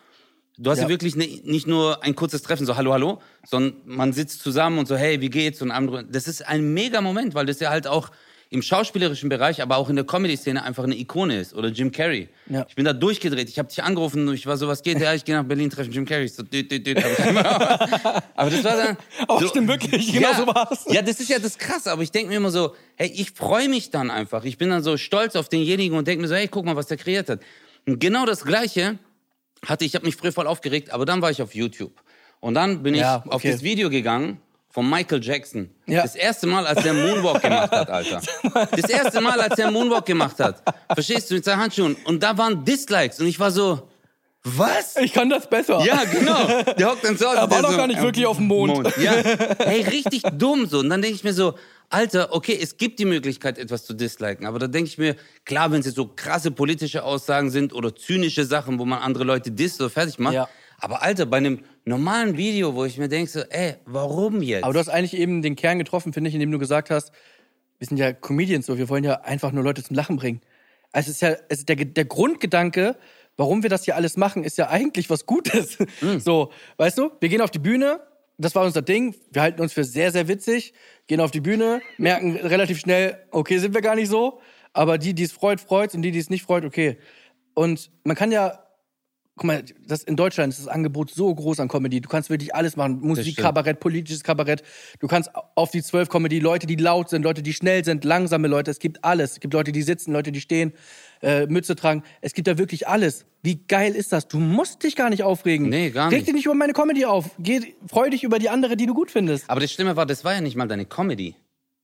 Du 0.58 0.72
hast 0.72 0.78
ja, 0.78 0.86
Ja. 0.86 0.90
wirklich 0.90 1.18
ne, 1.18 1.28
nicht 1.44 1.68
nur 1.68 2.02
ein 2.06 2.16
kurzes 2.16 2.42
Treffen, 2.42 2.66
so 2.66 2.78
hallo, 2.78 2.94
hallo, 2.94 3.22
sondern 3.46 3.82
man 3.84 4.14
sitzt 4.14 4.44
zusammen 4.44 4.80
und 4.80 4.88
so, 4.88 4.96
hey, 4.96 5.20
wie 5.20 5.30
geht's? 5.30 5.62
Und 5.62 5.72
andere, 5.72 6.06
das 6.06 6.30
ist 6.30 6.48
ein 6.48 6.74
mega 6.74 7.02
Moment, 7.02 7.36
weil 7.36 7.46
das 7.46 7.60
ja 7.60 7.70
halt 7.70 7.88
auch 7.88 8.12
im 8.52 8.62
schauspielerischen 8.62 9.30
Bereich, 9.30 9.62
aber 9.62 9.78
auch 9.78 9.90
in 9.90 9.96
der 9.96 10.04
Comedy-Szene 10.06 10.62
einfach 10.62 10.84
eine 10.84 10.98
Ikone 10.98 11.40
ist. 11.40 11.54
Oder 11.54 11.70
Jim 11.70 11.90
Carrey. 11.90 12.28
Ja. 12.50 12.66
Ich 12.68 12.76
bin 12.76 12.84
da 12.84 12.92
durchgedreht. 12.92 13.48
Ich 13.48 13.58
habe 13.58 13.70
dich 13.70 13.82
angerufen 13.82 14.28
und 14.28 14.34
ich 14.34 14.46
war 14.46 14.58
so, 14.58 14.68
was 14.68 14.84
geht? 14.84 15.00
Ja, 15.00 15.14
ich 15.14 15.24
gehe 15.24 15.36
nach 15.36 15.46
Berlin, 15.46 15.70
treffen 15.70 15.94
Jim 15.94 16.06
Carrey. 16.06 16.26
Ich 16.26 16.34
so, 16.34 16.44
düt, 16.44 16.70
düt, 16.70 16.86
düt, 16.86 16.98
ich 16.98 17.20
aber 17.26 18.50
das 18.50 18.64
war 18.66 18.76
dann. 18.76 18.98
Aber 19.26 19.40
so, 19.40 19.48
stimmt 19.48 19.70
wirklich, 19.70 20.12
genau 20.12 20.32
ja, 20.32 20.36
so 20.36 20.46
war's. 20.48 20.86
Ja, 20.90 21.02
das 21.02 21.22
ist 21.22 21.30
ja 21.30 21.40
das 21.40 21.58
krass, 21.58 21.88
aber 21.88 22.04
ich 22.04 22.12
denke 22.12 22.28
mir 22.30 22.36
immer 22.36 22.52
so, 22.52 22.76
hey, 22.96 23.10
ich 23.16 23.32
freue 23.32 23.70
mich 23.70 23.90
dann 23.90 24.12
einfach. 24.12 24.44
Ich 24.44 24.58
bin 24.58 24.70
dann 24.70 24.84
so 24.84 24.98
stolz 24.98 25.38
auf 25.38 25.48
denjenigen 25.48 25.98
und 25.98 26.06
denke 26.06 26.22
mir 26.22 26.28
so, 26.28 26.36
hey, 26.36 26.50
guck 26.50 26.66
mal, 26.66 26.76
was 26.76 26.88
der 26.88 26.98
kreiert 26.98 27.30
hat. 27.30 27.40
Und 27.88 28.02
genau 28.02 28.26
das 28.26 28.44
Gleiche 28.44 29.00
hatte 29.66 29.86
ich, 29.86 29.96
habe 29.96 30.06
mich 30.06 30.18
früher 30.18 30.34
voll 30.34 30.48
aufgeregt, 30.48 30.92
aber 30.92 31.06
dann 31.06 31.22
war 31.22 31.32
ich 31.32 31.42
auf 31.42 31.56
YouTube. 31.56 31.94
Und 32.42 32.56
dann 32.56 32.84
bin 32.84 32.96
Ja, 32.96 33.24
ich 33.26 33.32
auf 33.32 33.36
okay. 33.36 33.52
das 33.54 33.64
Video 33.64 33.90
gegangen 33.90 34.42
von 34.72 34.90
Michael 34.90 35.24
Jackson. 35.24 35.70
Ja. 35.86 36.02
Das 36.02 36.16
erste 36.16 36.48
Mal, 36.48 36.66
als 36.66 36.82
der 36.82 36.94
Moonwalk 36.94 37.42
gemacht 37.42 37.72
hat, 37.72 37.90
Alter. 37.90 38.22
Das 38.72 38.90
erste 38.90 39.22
Mal, 39.22 39.40
als 39.40 39.56
der 39.56 39.70
Moonwalk 39.70 40.06
gemacht 40.06 40.40
hat. 40.40 40.64
Verstehst 40.94 41.30
du, 41.30 41.36
mit 41.36 41.46
seinen 41.46 41.60
Handschuhen. 41.60 41.96
Und 42.06 42.24
da 42.24 42.38
waren 42.38 42.64
Dislikes 42.64 43.20
und 43.20 43.28
ich 43.28 43.40
war 43.40 43.52
so, 43.52 43.90
was? 44.44 44.96
Ich 44.96 45.14
kann 45.14 45.30
das 45.30 45.48
besser. 45.48 45.86
Ja, 45.86 46.04
genau. 46.06 46.64
Der 46.74 46.90
hockt 46.90 47.04
dann 47.04 47.16
so 47.16 47.28
aus. 47.28 47.36
Er 47.36 47.52
war 47.52 47.62
doch 47.62 47.72
so, 47.72 47.78
gar 47.78 47.86
nicht 47.86 48.02
wirklich 48.02 48.26
auf 48.26 48.38
dem 48.38 48.48
Mond. 48.48 48.98
Ja. 48.98 49.14
Hey, 49.60 49.84
richtig 49.84 50.24
dumm 50.34 50.66
so. 50.66 50.80
Und 50.80 50.90
dann 50.90 51.02
denke 51.02 51.16
ich 51.16 51.24
mir 51.24 51.34
so, 51.34 51.54
Alter, 51.90 52.34
okay, 52.34 52.58
es 52.60 52.78
gibt 52.78 53.00
die 53.00 53.06
Möglichkeit, 53.06 53.60
etwas 53.60 53.86
zu 53.86 53.94
disliken. 53.94 54.48
Aber 54.48 54.58
da 54.58 54.68
denke 54.68 54.88
ich 54.88 54.98
mir, 54.98 55.16
klar, 55.46 55.72
wenn 55.72 55.82
es 55.82 55.86
jetzt 55.86 55.96
so 55.96 56.08
krasse 56.08 56.50
politische 56.50 57.04
Aussagen 57.04 57.52
sind 57.52 57.74
oder 57.74 57.96
zynische 57.96 58.46
Sachen, 58.46 58.80
wo 58.80 58.86
man 58.86 59.00
andere 59.00 59.26
Leute 59.26 59.52
disst 59.52 59.80
oder 59.80 59.90
fertig 59.92 60.18
macht. 60.18 60.34
Ja. 60.34 60.50
Aber 60.80 61.04
Alter, 61.04 61.28
bei 61.28 61.38
einem 61.38 61.64
normalen 61.86 62.38
Video, 62.38 62.76
wo 62.76 62.86
ich 62.86 62.98
mir 62.98 63.08
denke, 63.08 63.30
so, 63.30 63.42
ey, 63.42 63.76
warum 63.86 64.42
jetzt? 64.42 64.64
Aber 64.64 64.74
du 64.74 64.80
hast 64.80 64.90
eigentlich 64.90 65.20
eben 65.20 65.42
den 65.42 65.56
Kern 65.56 65.80
getroffen, 65.80 66.14
finde 66.14 66.30
ich, 66.30 66.34
indem 66.34 66.52
du 66.52 66.60
gesagt 66.60 66.90
hast, 66.90 67.12
wir 67.80 67.88
sind 67.88 67.98
ja 67.98 68.14
Comedians 68.14 68.68
so, 68.68 68.78
wir 68.78 68.90
wollen 68.90 69.04
ja 69.04 69.22
einfach 69.22 69.52
nur 69.52 69.64
Leute 69.64 69.84
zum 69.84 69.96
Lachen 69.96 70.16
bringen. 70.16 70.42
Also 70.92 71.10
es 71.10 71.16
ist 71.16 71.22
ja, 71.22 71.36
es 71.50 71.60
ist 71.60 71.70
der, 71.70 71.78
der 71.78 72.06
Grundgedanke, 72.06 72.96
warum 73.38 73.64
wir 73.64 73.70
das 73.70 73.86
hier 73.86 73.96
alles 73.96 74.18
machen, 74.18 74.44
ist 74.44 74.58
ja 74.58 74.70
eigentlich 74.70 75.10
was 75.10 75.26
Gutes. 75.26 75.78
Hm. 76.00 76.20
So, 76.20 76.52
weißt 76.78 76.98
du, 76.98 77.12
wir 77.20 77.30
gehen 77.30 77.42
auf 77.42 77.52
die 77.52 77.60
Bühne, 77.60 78.02
das 78.38 78.56
war 78.56 78.66
unser 78.66 78.82
Ding, 78.82 79.16
wir 79.32 79.42
halten 79.42 79.62
uns 79.62 79.74
für 79.74 79.84
sehr, 79.84 80.12
sehr 80.12 80.28
witzig, 80.28 80.74
gehen 81.08 81.22
auf 81.22 81.32
die 81.32 81.42
Bühne, 81.42 81.82
merken 81.98 82.36
relativ 82.36 82.80
schnell, 82.80 83.18
okay, 83.32 83.58
sind 83.58 83.74
wir 83.74 83.82
gar 83.82 83.96
nicht 83.96 84.10
so, 84.10 84.40
aber 84.74 84.98
die, 84.98 85.14
die 85.14 85.24
es 85.24 85.32
freut, 85.32 85.60
freut 85.62 85.94
und 85.96 86.02
die, 86.02 86.12
die 86.12 86.20
es 86.20 86.30
nicht 86.30 86.44
freut, 86.44 86.66
okay. 86.66 86.98
Und 87.54 87.92
man 88.04 88.16
kann 88.16 88.32
ja 88.32 88.64
guck 89.36 89.46
mal, 89.46 89.64
das, 89.88 90.04
in 90.04 90.16
Deutschland 90.16 90.54
ist 90.54 90.60
das 90.60 90.68
Angebot 90.68 91.12
so 91.12 91.34
groß 91.34 91.60
an 91.60 91.68
Comedy. 91.68 92.02
Du 92.02 92.10
kannst 92.10 92.30
wirklich 92.30 92.54
alles 92.54 92.76
machen. 92.76 93.00
Musik. 93.02 93.38
Kabarett, 93.38 93.80
politisches 93.80 94.24
Kabarett. 94.24 94.62
Du 95.00 95.08
kannst 95.08 95.32
auf 95.56 95.72
die 95.72 95.82
zwölf 95.82 96.10
Comedy, 96.10 96.40
Leute, 96.40 96.68
die 96.68 96.76
laut 96.76 97.10
sind, 97.10 97.24
Leute, 97.24 97.42
die 97.42 97.54
schnell 97.54 97.84
sind, 97.84 98.04
langsame 98.04 98.48
Leute. 98.48 98.70
Es 98.72 98.80
gibt 98.80 99.04
alles. 99.04 99.34
Es 99.34 99.40
gibt 99.40 99.54
Leute, 99.54 99.72
die 99.72 99.82
sitzen, 99.82 100.12
Leute, 100.14 100.32
die 100.32 100.42
stehen, 100.42 100.74
äh, 101.22 101.48
Mütze 101.48 101.76
tragen. 101.76 102.04
Es 102.22 102.34
gibt 102.34 102.48
da 102.48 102.58
wirklich 102.58 102.88
alles. 102.88 103.26
Wie 103.42 103.56
geil 103.68 103.96
ist 103.96 104.12
das? 104.12 104.28
Du 104.28 104.38
musst 104.40 104.84
dich 104.84 104.96
gar 104.96 105.10
nicht 105.10 105.24
aufregen. 105.24 105.70
Nee, 105.70 105.90
gar 105.90 106.08
Reg 106.12 106.18
nicht. 106.20 106.28
dich 106.28 106.36
nicht 106.36 106.46
über 106.46 106.56
meine 106.56 106.74
Comedy 106.74 107.06
auf. 107.06 107.32
Geh, 107.40 107.74
freu 107.88 108.10
dich 108.10 108.24
über 108.24 108.38
die 108.38 108.50
andere, 108.50 108.76
die 108.78 108.86
du 108.86 108.94
gut 108.94 109.10
findest. 109.12 109.50
Aber 109.50 109.60
das 109.62 109.72
Schlimme 109.72 109.96
war, 109.96 110.06
das 110.06 110.24
war 110.24 110.34
ja 110.36 110.42
nicht 110.42 110.56
mal 110.56 110.68
deine 110.68 110.86
Comedy. 110.86 111.36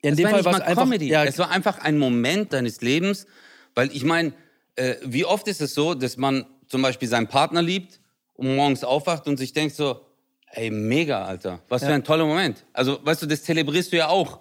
Ja, 0.04 0.10
in 0.10 0.14
Es 0.14 0.18
dem 0.18 0.26
war 0.26 0.32
Fall 0.32 0.46
war 0.46 0.54
es 0.56 0.62
einfach. 0.62 0.84
Comedy. 0.84 1.08
Ja, 1.10 1.24
Es 1.24 1.40
war 1.40 1.50
einfach 1.50 1.80
ein 1.80 1.98
Moment 1.98 2.54
deines 2.54 2.82
Lebens, 2.82 3.26
weil 3.74 3.90
ich 3.92 4.04
meine, 4.04 4.34
äh, 4.76 4.96
wie 5.04 5.26
oft 5.26 5.48
ist 5.48 5.60
es 5.62 5.74
so, 5.74 5.96
dass 5.96 6.18
man 6.18 6.46
zum 6.68 6.82
Beispiel 6.82 7.08
seinen 7.08 7.28
Partner 7.28 7.62
liebt 7.62 8.00
und 8.34 8.56
morgens 8.56 8.84
aufwacht 8.84 9.28
und 9.28 9.38
sich 9.38 9.54
denkt 9.54 9.76
so, 9.76 10.02
ey, 10.52 10.70
mega, 10.70 11.26
Alter, 11.26 11.60
was 11.70 11.84
für 11.84 11.94
ein 11.94 12.04
toller 12.04 12.26
Moment. 12.26 12.66
Also, 12.74 13.00
weißt 13.04 13.24
du, 13.24 13.26
das 13.26 13.44
zelebrierst 13.44 13.92
du 13.92 13.98
ja 13.98 14.10
auch 14.10 14.40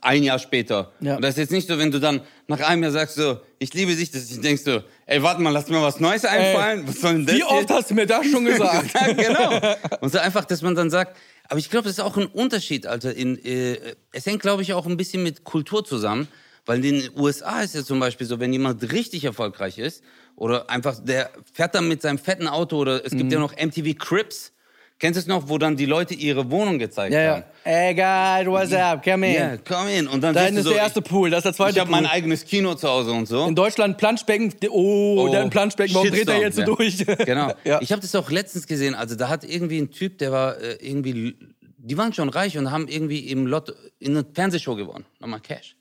ein 0.00 0.22
Jahr 0.22 0.38
später. 0.38 0.92
Ja. 1.00 1.16
Und 1.16 1.22
das 1.22 1.30
ist 1.32 1.38
jetzt 1.38 1.52
nicht 1.52 1.68
so, 1.68 1.78
wenn 1.78 1.90
du 1.90 1.98
dann 2.00 2.22
nach 2.46 2.60
einem 2.60 2.82
Jahr 2.82 2.92
sagst 2.92 3.16
so, 3.16 3.40
ich 3.58 3.74
liebe 3.74 3.94
dich, 3.94 4.10
dass 4.10 4.30
ich 4.30 4.40
denkst 4.40 4.62
so, 4.64 4.82
ey, 5.06 5.22
warte 5.22 5.42
mal, 5.42 5.50
lass 5.50 5.68
mir 5.68 5.82
was 5.82 6.00
Neues 6.00 6.24
einfallen. 6.24 6.86
was 6.86 7.00
soll 7.00 7.14
denn 7.14 7.26
das 7.26 7.36
wie 7.36 7.44
oft 7.44 7.60
jetzt? 7.60 7.70
hast 7.70 7.90
du 7.90 7.94
mir 7.94 8.06
das 8.06 8.26
schon 8.26 8.44
gesagt? 8.46 8.94
Ja, 8.94 9.12
genau. 9.12 9.76
Und 10.00 10.12
so 10.12 10.18
einfach, 10.18 10.44
dass 10.44 10.62
man 10.62 10.74
dann 10.74 10.90
sagt, 10.90 11.16
aber 11.48 11.58
ich 11.58 11.70
glaube, 11.70 11.84
das 11.84 11.98
ist 11.98 12.04
auch 12.04 12.16
ein 12.16 12.26
Unterschied, 12.26 12.86
Alter. 12.86 13.14
In, 13.14 13.42
äh, 13.44 13.76
es 14.12 14.24
hängt, 14.24 14.40
glaube 14.40 14.62
ich, 14.62 14.72
auch 14.72 14.86
ein 14.86 14.96
bisschen 14.96 15.22
mit 15.22 15.44
Kultur 15.44 15.84
zusammen. 15.84 16.28
Weil 16.66 16.84
in 16.84 17.00
den 17.00 17.10
USA 17.16 17.60
ist 17.60 17.74
es 17.74 17.84
zum 17.86 18.00
Beispiel 18.00 18.26
so, 18.26 18.40
wenn 18.40 18.52
jemand 18.52 18.90
richtig 18.92 19.24
erfolgreich 19.24 19.78
ist 19.78 20.02
oder 20.36 20.70
einfach, 20.70 20.98
der 21.04 21.30
fährt 21.52 21.74
dann 21.74 21.88
mit 21.88 22.00
seinem 22.02 22.18
fetten 22.18 22.48
Auto 22.48 22.78
oder 22.78 23.04
es 23.04 23.10
gibt 23.12 23.24
Mhm. 23.24 23.30
ja 23.32 23.38
noch 23.40 23.52
MTV 23.56 23.94
Crips. 23.98 24.52
Kennst 25.00 25.16
du 25.16 25.20
es 25.22 25.26
noch, 25.26 25.48
wo 25.48 25.58
dann 25.58 25.76
die 25.76 25.86
Leute 25.86 26.14
ihre 26.14 26.50
Wohnung 26.52 26.78
gezeigt 26.78 27.12
ja, 27.12 27.34
haben? 27.34 27.44
ja. 27.66 27.70
Ey, 27.70 27.94
guys, 27.94 28.46
what's 28.50 28.72
up? 28.72 29.02
Come 29.02 29.26
in. 29.28 29.34
Ja, 29.34 29.56
komm 29.56 29.88
in. 29.88 30.06
Und 30.06 30.22
dann 30.22 30.32
Da 30.34 30.42
hinten 30.44 30.58
ist 30.58 30.64
so, 30.64 30.70
der 30.70 30.78
erste 30.82 31.02
Pool, 31.02 31.30
das 31.30 31.38
ist 31.38 31.44
der 31.44 31.50
ich, 31.50 31.56
zweite 31.56 31.70
ich 31.72 31.80
habe 31.80 31.90
Pool. 31.90 32.00
mein 32.02 32.10
eigenes 32.10 32.44
Kino 32.44 32.74
zu 32.76 32.88
Hause 32.88 33.10
und 33.10 33.26
so. 33.26 33.44
In 33.44 33.56
Deutschland 33.56 33.98
Planschbecken. 33.98 34.54
Oh, 34.70 35.28
der 35.30 35.40
hat 35.40 35.46
ein 35.46 35.50
Planschbecken. 35.50 35.94
Warum 35.96 36.08
dreht 36.10 36.28
er 36.28 36.38
jetzt 36.40 36.56
so 36.56 36.62
Shitstorm, 36.76 36.76
durch? 36.76 37.18
ja. 37.18 37.24
Genau. 37.26 37.52
ja. 37.64 37.80
Ich 37.82 37.90
habe 37.90 38.00
das 38.02 38.14
auch 38.14 38.30
letztens 38.30 38.68
gesehen. 38.68 38.94
Also 38.94 39.16
da 39.16 39.28
hat 39.28 39.42
irgendwie 39.44 39.78
ein 39.80 39.90
Typ, 39.90 40.18
der 40.18 40.30
war 40.30 40.58
äh, 40.60 40.76
irgendwie, 40.80 41.36
die 41.76 41.98
waren 41.98 42.12
schon 42.12 42.28
reich 42.28 42.56
und 42.56 42.70
haben 42.70 42.86
irgendwie 42.86 43.18
im 43.30 43.48
Lotto 43.48 43.72
in 43.98 44.16
einer 44.16 44.24
Fernsehshow 44.32 44.76
gewonnen. 44.76 45.04
Nochmal 45.18 45.40
Cash. 45.40 45.74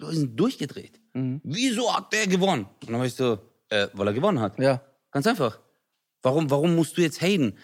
Leute 0.00 0.16
sind 0.16 0.38
durchgedreht. 0.38 1.00
Mhm. 1.14 1.40
Wieso 1.44 1.94
hat 1.94 2.12
der 2.12 2.26
gewonnen? 2.26 2.66
Und 2.82 2.90
dann 2.90 2.98
war 2.98 3.06
ich 3.06 3.14
so, 3.14 3.38
äh, 3.68 3.88
weil 3.92 4.06
er 4.06 4.12
gewonnen 4.12 4.40
hat. 4.40 4.58
ja. 4.58 4.80
Ganz 5.12 5.26
einfach. 5.26 5.58
Warum, 6.22 6.50
warum 6.50 6.76
musst 6.76 6.96
du 6.96 7.02
jetzt 7.02 7.20
haten? 7.20 7.54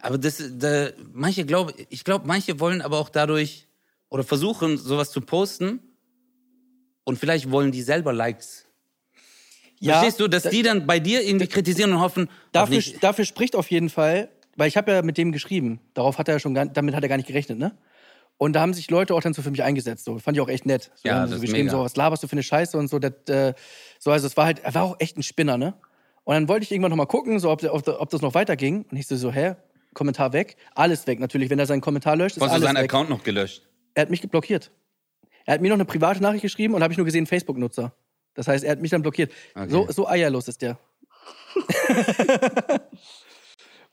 Aber 0.00 0.16
das, 0.16 0.42
da, 0.56 0.88
manche 1.12 1.44
glauben, 1.44 1.74
ich 1.90 2.02
glaube, 2.02 2.26
manche 2.26 2.58
wollen 2.60 2.80
aber 2.80 2.98
auch 2.98 3.10
dadurch 3.10 3.68
oder 4.08 4.24
versuchen, 4.24 4.78
sowas 4.78 5.10
zu 5.10 5.20
posten 5.20 5.80
und 7.04 7.18
vielleicht 7.18 7.50
wollen 7.50 7.72
die 7.72 7.82
selber 7.82 8.14
Likes. 8.14 8.64
Ja, 9.80 9.94
Verstehst 9.94 10.20
du, 10.20 10.28
dass 10.28 10.44
die 10.44 10.62
dann 10.62 10.86
bei 10.86 10.98
dir 10.98 11.22
irgendwie 11.22 11.46
kritisieren 11.46 11.92
und 11.92 12.00
hoffen, 12.00 12.30
Dafür, 12.52 12.80
dafür 13.00 13.26
spricht 13.26 13.54
auf 13.54 13.70
jeden 13.70 13.90
Fall, 13.90 14.30
weil 14.56 14.68
ich 14.68 14.78
habe 14.78 14.92
ja 14.92 15.02
mit 15.02 15.18
dem 15.18 15.30
geschrieben. 15.32 15.80
Darauf 15.92 16.16
hat 16.16 16.28
er 16.28 16.38
schon 16.40 16.54
gar, 16.54 16.64
damit 16.64 16.94
hat 16.94 17.02
er 17.02 17.08
gar 17.10 17.16
nicht 17.16 17.26
gerechnet, 17.26 17.58
ne? 17.58 17.76
Und 18.36 18.54
da 18.54 18.60
haben 18.60 18.74
sich 18.74 18.90
Leute 18.90 19.14
auch 19.14 19.20
dann 19.20 19.32
so 19.32 19.42
für 19.42 19.50
mich 19.50 19.62
eingesetzt. 19.62 20.04
So 20.04 20.18
fand 20.18 20.36
ich 20.36 20.40
auch 20.40 20.48
echt 20.48 20.66
nett. 20.66 20.90
So, 20.96 21.08
Ja, 21.08 21.20
das 21.22 21.30
so 21.30 21.36
ist 21.36 21.42
geschrieben, 21.42 21.66
mega. 21.66 21.78
so 21.78 21.84
was 21.84 21.96
laberst 21.96 22.22
du 22.22 22.26
für 22.28 22.32
eine 22.32 22.42
Scheiße 22.42 22.76
und 22.76 22.88
so. 22.88 22.98
Das, 22.98 23.12
äh, 23.28 23.54
so 23.98 24.10
also 24.10 24.26
es 24.26 24.36
war 24.36 24.46
halt, 24.46 24.58
er 24.60 24.74
war 24.74 24.82
auch 24.82 24.96
echt 24.98 25.16
ein 25.16 25.22
Spinner, 25.22 25.56
ne? 25.56 25.74
Und 26.24 26.34
dann 26.34 26.48
wollte 26.48 26.64
ich 26.64 26.72
irgendwann 26.72 26.90
noch 26.90 26.96
mal 26.96 27.06
gucken, 27.06 27.38
so 27.38 27.50
ob, 27.50 27.62
ob, 27.64 27.86
ob 27.86 28.10
das 28.10 28.22
noch 28.22 28.34
weiterging. 28.34 28.84
Und 28.90 28.96
ich 28.96 29.06
so, 29.06 29.16
so, 29.16 29.30
hä? 29.32 29.54
Kommentar 29.92 30.32
weg, 30.32 30.56
alles 30.74 31.06
weg. 31.06 31.20
Natürlich, 31.20 31.50
wenn 31.50 31.58
er 31.58 31.66
seinen 31.66 31.80
Kommentar 31.80 32.16
löscht, 32.16 32.36
ist 32.36 32.42
Hast 32.42 32.48
du 32.50 32.54
alles 32.54 32.64
seinen 32.64 32.76
weg. 32.82 32.84
Account 32.92 33.10
noch 33.10 33.22
gelöscht? 33.22 33.62
Er 33.94 34.02
hat 34.02 34.10
mich 34.10 34.20
blockiert. 34.28 34.72
Er 35.46 35.54
hat 35.54 35.60
mir 35.60 35.68
noch 35.68 35.76
eine 35.76 35.84
private 35.84 36.20
Nachricht 36.22 36.42
geschrieben 36.42 36.74
und 36.74 36.82
habe 36.82 36.92
ich 36.92 36.96
nur 36.98 37.04
gesehen 37.04 37.26
Facebook-Nutzer. 37.26 37.94
Das 38.34 38.48
heißt, 38.48 38.64
er 38.64 38.72
hat 38.72 38.80
mich 38.80 38.90
dann 38.90 39.02
blockiert. 39.02 39.30
So, 39.68 39.86
so 39.90 40.08
eierlos 40.08 40.48
ist 40.48 40.62
der. 40.62 40.78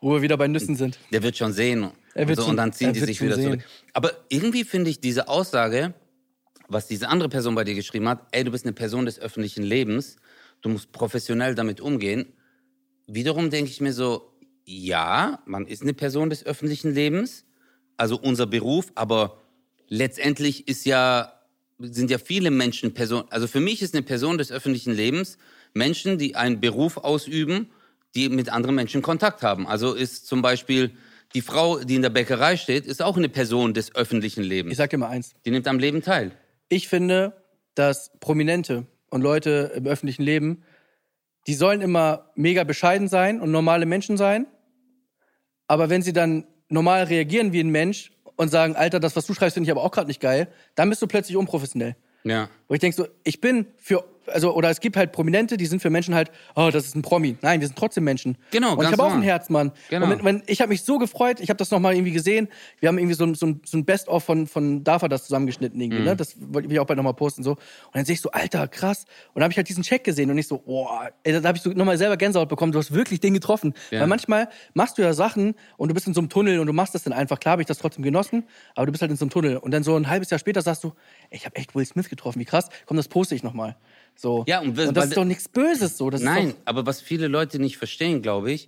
Wo 0.02 0.14
wir 0.14 0.22
wieder 0.22 0.36
bei 0.36 0.48
Nüssen 0.48 0.76
sind. 0.76 0.98
Der 1.12 1.22
wird 1.24 1.38
schon 1.38 1.54
sehen. 1.54 1.92
Er 2.16 2.28
wird 2.28 2.30
und, 2.30 2.36
so, 2.36 2.42
schon- 2.42 2.50
und 2.52 2.58
dann 2.58 2.74
ziehen 2.74 2.92
die 2.92 3.00
sich 3.00 3.22
wieder 3.22 3.36
sehen. 3.36 3.46
zurück. 3.46 3.66
Aber 3.94 4.12
irgendwie 4.30 4.64
finde 4.64 4.90
ich 4.90 5.00
diese 5.00 5.28
Aussage, 5.28 5.94
was 6.68 6.88
diese 6.88 7.08
andere 7.10 7.30
Person 7.30 7.54
bei 7.56 7.64
dir 7.64 7.76
geschrieben 7.76 8.10
hat, 8.10 8.28
ey, 8.32 8.44
du 8.44 8.52
bist 8.52 8.66
eine 8.66 8.74
Person 8.74 9.06
des 9.06 9.20
öffentlichen 9.20 9.64
Lebens, 9.64 10.18
du 10.62 10.70
musst 10.70 10.92
professionell 10.92 11.54
damit 11.54 11.82
umgehen. 11.82 12.34
Wiederum 13.08 13.50
denke 13.50 13.70
ich 13.70 13.80
mir 13.80 13.94
so, 13.94 14.34
ja, 14.66 15.40
man 15.46 15.68
ist 15.68 15.82
eine 15.82 15.94
Person 15.94 16.30
des 16.30 16.46
öffentlichen 16.46 16.94
Lebens, 16.94 17.46
also 17.98 18.18
unser 18.18 18.48
Beruf, 18.48 18.92
aber 18.96 19.38
letztendlich 19.88 20.68
ist 20.68 20.86
ja, 20.86 21.34
sind 21.78 22.10
ja 22.10 22.18
viele 22.18 22.52
Menschen 22.52 22.94
Person, 22.94 23.26
also 23.30 23.48
für 23.48 23.60
mich 23.60 23.82
ist 23.82 23.94
eine 23.94 24.04
Person 24.04 24.38
des 24.38 24.52
öffentlichen 24.52 24.94
Lebens 24.94 25.38
Menschen, 25.74 26.18
die 26.18 26.36
einen 26.36 26.60
Beruf 26.60 26.98
ausüben, 26.98 27.70
die 28.15 28.30
mit 28.30 28.50
anderen 28.50 28.76
Menschen 28.76 29.02
Kontakt 29.02 29.43
haben. 29.43 29.67
Also 29.67 29.93
ist 29.93 30.28
zum 30.28 30.41
Beispiel 30.41 30.91
die 31.34 31.41
Frau, 31.41 31.80
die 31.80 31.95
in 31.95 32.02
der 32.02 32.10
Bäckerei 32.10 32.58
steht, 32.58 32.86
ist 32.86 33.02
auch 33.02 33.17
eine 33.17 33.30
Person 33.30 33.74
des 33.74 33.95
öffentlichen 33.95 34.43
Lebens. 34.43 34.74
Ich 34.74 34.78
sag 34.78 34.89
dir 34.89 34.97
mal 34.97 35.10
eins. 35.10 35.34
Die 35.45 35.52
nimmt 35.52 35.67
am 35.67 35.80
Leben 35.80 36.02
teil. 36.02 36.32
Ich 36.67 36.88
finde, 36.88 37.34
dass 37.74 38.12
Prominente 38.19 38.86
und 39.10 39.21
Leute 39.21 39.71
im 39.76 39.86
öffentlichen 39.88 40.24
Leben, 40.24 40.63
die 41.47 41.54
sollen 41.54 41.82
immer 41.82 42.32
mega 42.36 42.63
bescheiden 42.63 43.08
sein 43.08 43.39
und 43.39 43.52
normale 43.52 43.86
Menschen 43.86 44.17
sein. 44.17 44.45
Aber 45.67 45.89
wenn 45.89 46.02
sie 46.02 46.13
dann 46.13 46.45
normal 46.67 47.04
reagieren 47.06 47.54
wie 47.54 47.62
ein 47.62 47.69
Mensch 47.69 48.12
und 48.36 48.50
sagen, 48.50 48.76
Alter, 48.76 49.00
das, 49.00 49.15
was 49.15 49.26
du 49.26 49.34
schreibst, 49.34 49.54
finde 49.54 49.67
ich 49.67 49.71
aber 49.71 49.84
auch 49.84 49.91
gerade 49.91 50.08
nicht 50.08 50.19
geil, 50.19 50.50
dann 50.76 50.89
bist 50.89 51.02
du 51.02 51.08
plötzlich 51.08 51.38
unprofessionell. 51.38 51.95
Ja. 52.24 52.50
Wo 52.67 52.74
ich 52.74 52.80
denke 52.80 52.95
so, 52.95 53.08
ich 53.24 53.41
bin 53.41 53.67
für 53.78 54.04
also, 54.34 54.54
oder 54.56 54.70
es 54.70 54.80
gibt 54.80 54.98
halt 54.98 55.12
Prominente, 55.12 55.58
die 55.58 55.65
sind 55.65 55.82
für 55.82 55.89
Menschen 55.89 56.13
halt, 56.15 56.32
oh, 56.56 56.70
das 56.72 56.86
ist 56.86 56.96
ein 56.96 57.02
Promi. 57.02 57.38
Nein, 57.41 57.60
wir 57.62 57.67
sind 57.67 57.78
trotzdem 57.78 58.04
Menschen. 58.04 58.38
Genau, 58.52 58.76
Und 58.76 58.86
ich 58.86 58.91
habe 58.91 59.04
auch 59.04 59.13
ein. 59.13 59.22
Herz, 59.22 59.50
Mann. 59.50 59.72
Genau. 59.89 60.06
Und 60.06 60.12
wenn, 60.12 60.24
wenn, 60.26 60.44
ich 60.48 60.62
habe 60.62 60.70
mich 60.70 60.84
so 60.84 60.98
gefreut, 60.98 61.39
ich 61.39 61.50
habe 61.50 61.58
das 61.58 61.72
nochmal 61.72 61.94
irgendwie 61.96 62.12
gesehen. 62.12 62.48
Wir 62.80 62.89
haben 62.89 62.98
irgendwie 62.98 63.15
so, 63.15 63.24
ein- 63.26 63.36
so, 63.36 63.46
ein- 63.48 63.62
so 63.65 63.78
ein 63.78 63.86
Best-of 63.86 64.24
von, 64.24 64.48
von 64.48 64.84
Dafa 64.84 65.08
das 65.08 65.24
zusammengeschnitten 65.26 65.78
Mhm. 65.78 65.84
irgendwie, 65.84 66.04
ne? 66.04 66.15
Das 66.15 66.36
wollte 66.39 66.72
ich 66.72 66.80
auch 66.80 66.86
bald 66.86 66.98
nochmal 66.98 67.13
posten 67.13 67.44
so. 67.44 67.52
Und 67.52 67.60
dann 67.94 68.06
sehe 68.06 68.13
ich 68.13 68.22
so, 68.22 68.32
Alter, 68.32 68.67
krass. 68.67 69.06
Und 69.34 69.36
dann 69.39 69.44
habe 69.44 69.52
ich 69.52 69.58
halt 69.58 69.70
diesen 69.70 69.84
Check 69.84 70.04
gesehen 70.04 70.30
und 70.32 70.38
ich 70.38 70.48
so, 70.48 70.58
boah, 70.60 71.10
da 71.24 71.44
habe 71.44 71.58
ich 71.58 71.63
so 71.63 71.70
nochmal 71.72 71.98
selber 71.98 72.17
Gänsehaut 72.17 72.50
bekommen. 72.50 72.72
Du 72.72 72.80
hast 72.80 72.91
wirklich 72.94 73.20
den 73.20 73.34
getroffen. 73.34 73.74
Ja. 73.91 74.02
Weil 74.02 74.08
manchmal 74.08 74.50
machst 74.74 74.98
du 74.98 75.02
ja 75.02 75.13
Sachen 75.13 75.56
und 75.78 75.89
du 75.89 75.94
bist 75.94 76.08
in 76.08 76.13
so 76.13 76.22
einem 76.22 76.30
Tunnel 76.30 76.60
und 76.60 76.67
du 76.67 76.74
machst 76.74 76.96
das 76.96 77.04
dann 77.04 77.13
einfach. 77.13 77.39
Klar 77.39 77.54
habe 77.54 77.62
ich 77.62 77.67
das 77.67 77.78
trotzdem 77.78 78.04
genossen, 78.04 78.44
aber 78.76 78.86
du 78.86 78.91
bist 78.91 79.02
halt 79.02 79.12
in 79.12 79.17
so 79.17 79.26
einem 79.26 79.30
Tunnel. 79.32 79.58
Und 79.58 79.72
dann 79.72 79.84
so 79.84 79.96
ein 79.96 80.08
halbes 80.10 80.30
Jahr 80.30 80.39
später 80.39 80.62
sagst 80.62 80.84
du, 80.84 80.94
ey, 81.30 81.38
ich 81.38 81.46
habe 81.46 81.56
echt 81.56 81.76
Will 81.76 81.86
Smith 81.86 82.10
getroffen, 82.10 82.39
wie 82.39 82.46
krass. 82.46 82.70
Komm, 82.86 82.98
das 82.98 83.08
poste 83.08 83.36
ich 83.36 83.44
nochmal. 83.44 83.76
So. 84.15 84.43
Ja, 84.47 84.60
und 84.60 84.78
und, 84.78 84.95
das 84.95 85.08
ist 85.08 85.17
doch 85.17 85.26
nichts 85.26 85.47
Böses 85.47 85.97
so. 85.97 86.10
Das 86.10 86.21
Nein, 86.21 86.54
aber 86.65 86.86
was 86.86 87.02
viele 87.02 87.28
Leute 87.28 87.60
nicht 87.60 87.78
verstehen, 87.78 88.21
glaube 88.21 88.52
ich, 88.52 88.67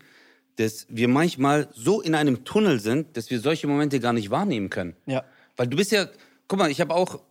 dass 0.55 0.85
wir 0.89 1.07
manchmal 1.07 1.67
so 1.73 2.01
in 2.01 2.15
einem 2.15 2.43
Tunnel 2.45 2.79
sind, 2.79 3.17
dass 3.17 3.29
wir 3.29 3.39
solche 3.39 3.67
Momente 3.67 3.99
gar 3.99 4.13
nicht 4.13 4.29
wahrnehmen 4.29 4.69
können. 4.69 4.95
ja. 5.05 5.23
Weil 5.55 5.67
du 5.67 5.77
bist 5.77 5.91
ja, 5.91 6.07
guck 6.47 6.57
mal, 6.57 6.71
ich 6.71 6.81
habe 6.81 6.95
auch, 6.95 7.21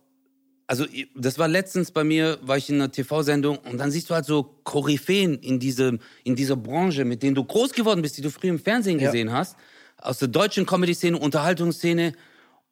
also 0.65 0.85
das 1.13 1.37
war 1.37 1.49
letztens 1.49 1.91
bei 1.91 2.05
mir, 2.05 2.39
war 2.41 2.55
ich 2.55 2.69
in 2.69 2.75
einer 2.75 2.89
TV-Sendung 2.89 3.57
und 3.57 3.77
dann 3.77 3.91
siehst 3.91 4.09
du 4.09 4.13
halt 4.13 4.23
so 4.23 4.43
Koryphäen 4.63 5.37
in, 5.39 5.59
diesem, 5.59 5.99
in 6.23 6.37
dieser 6.37 6.55
Branche, 6.55 7.03
mit 7.03 7.21
denen 7.21 7.35
du 7.35 7.43
groß 7.43 7.73
geworden 7.73 8.01
bist, 8.01 8.17
die 8.17 8.21
du 8.21 8.29
früher 8.29 8.51
im 8.51 8.59
Fernsehen 8.59 8.97
Ja. 8.97 9.07
gesehen 9.07 9.33
hast, 9.33 9.57
aus 9.97 10.19
der 10.19 10.29
deutschen 10.29 10.65
Comedy-Szene, 10.65 11.17
Unterhaltungsszene 11.17 12.13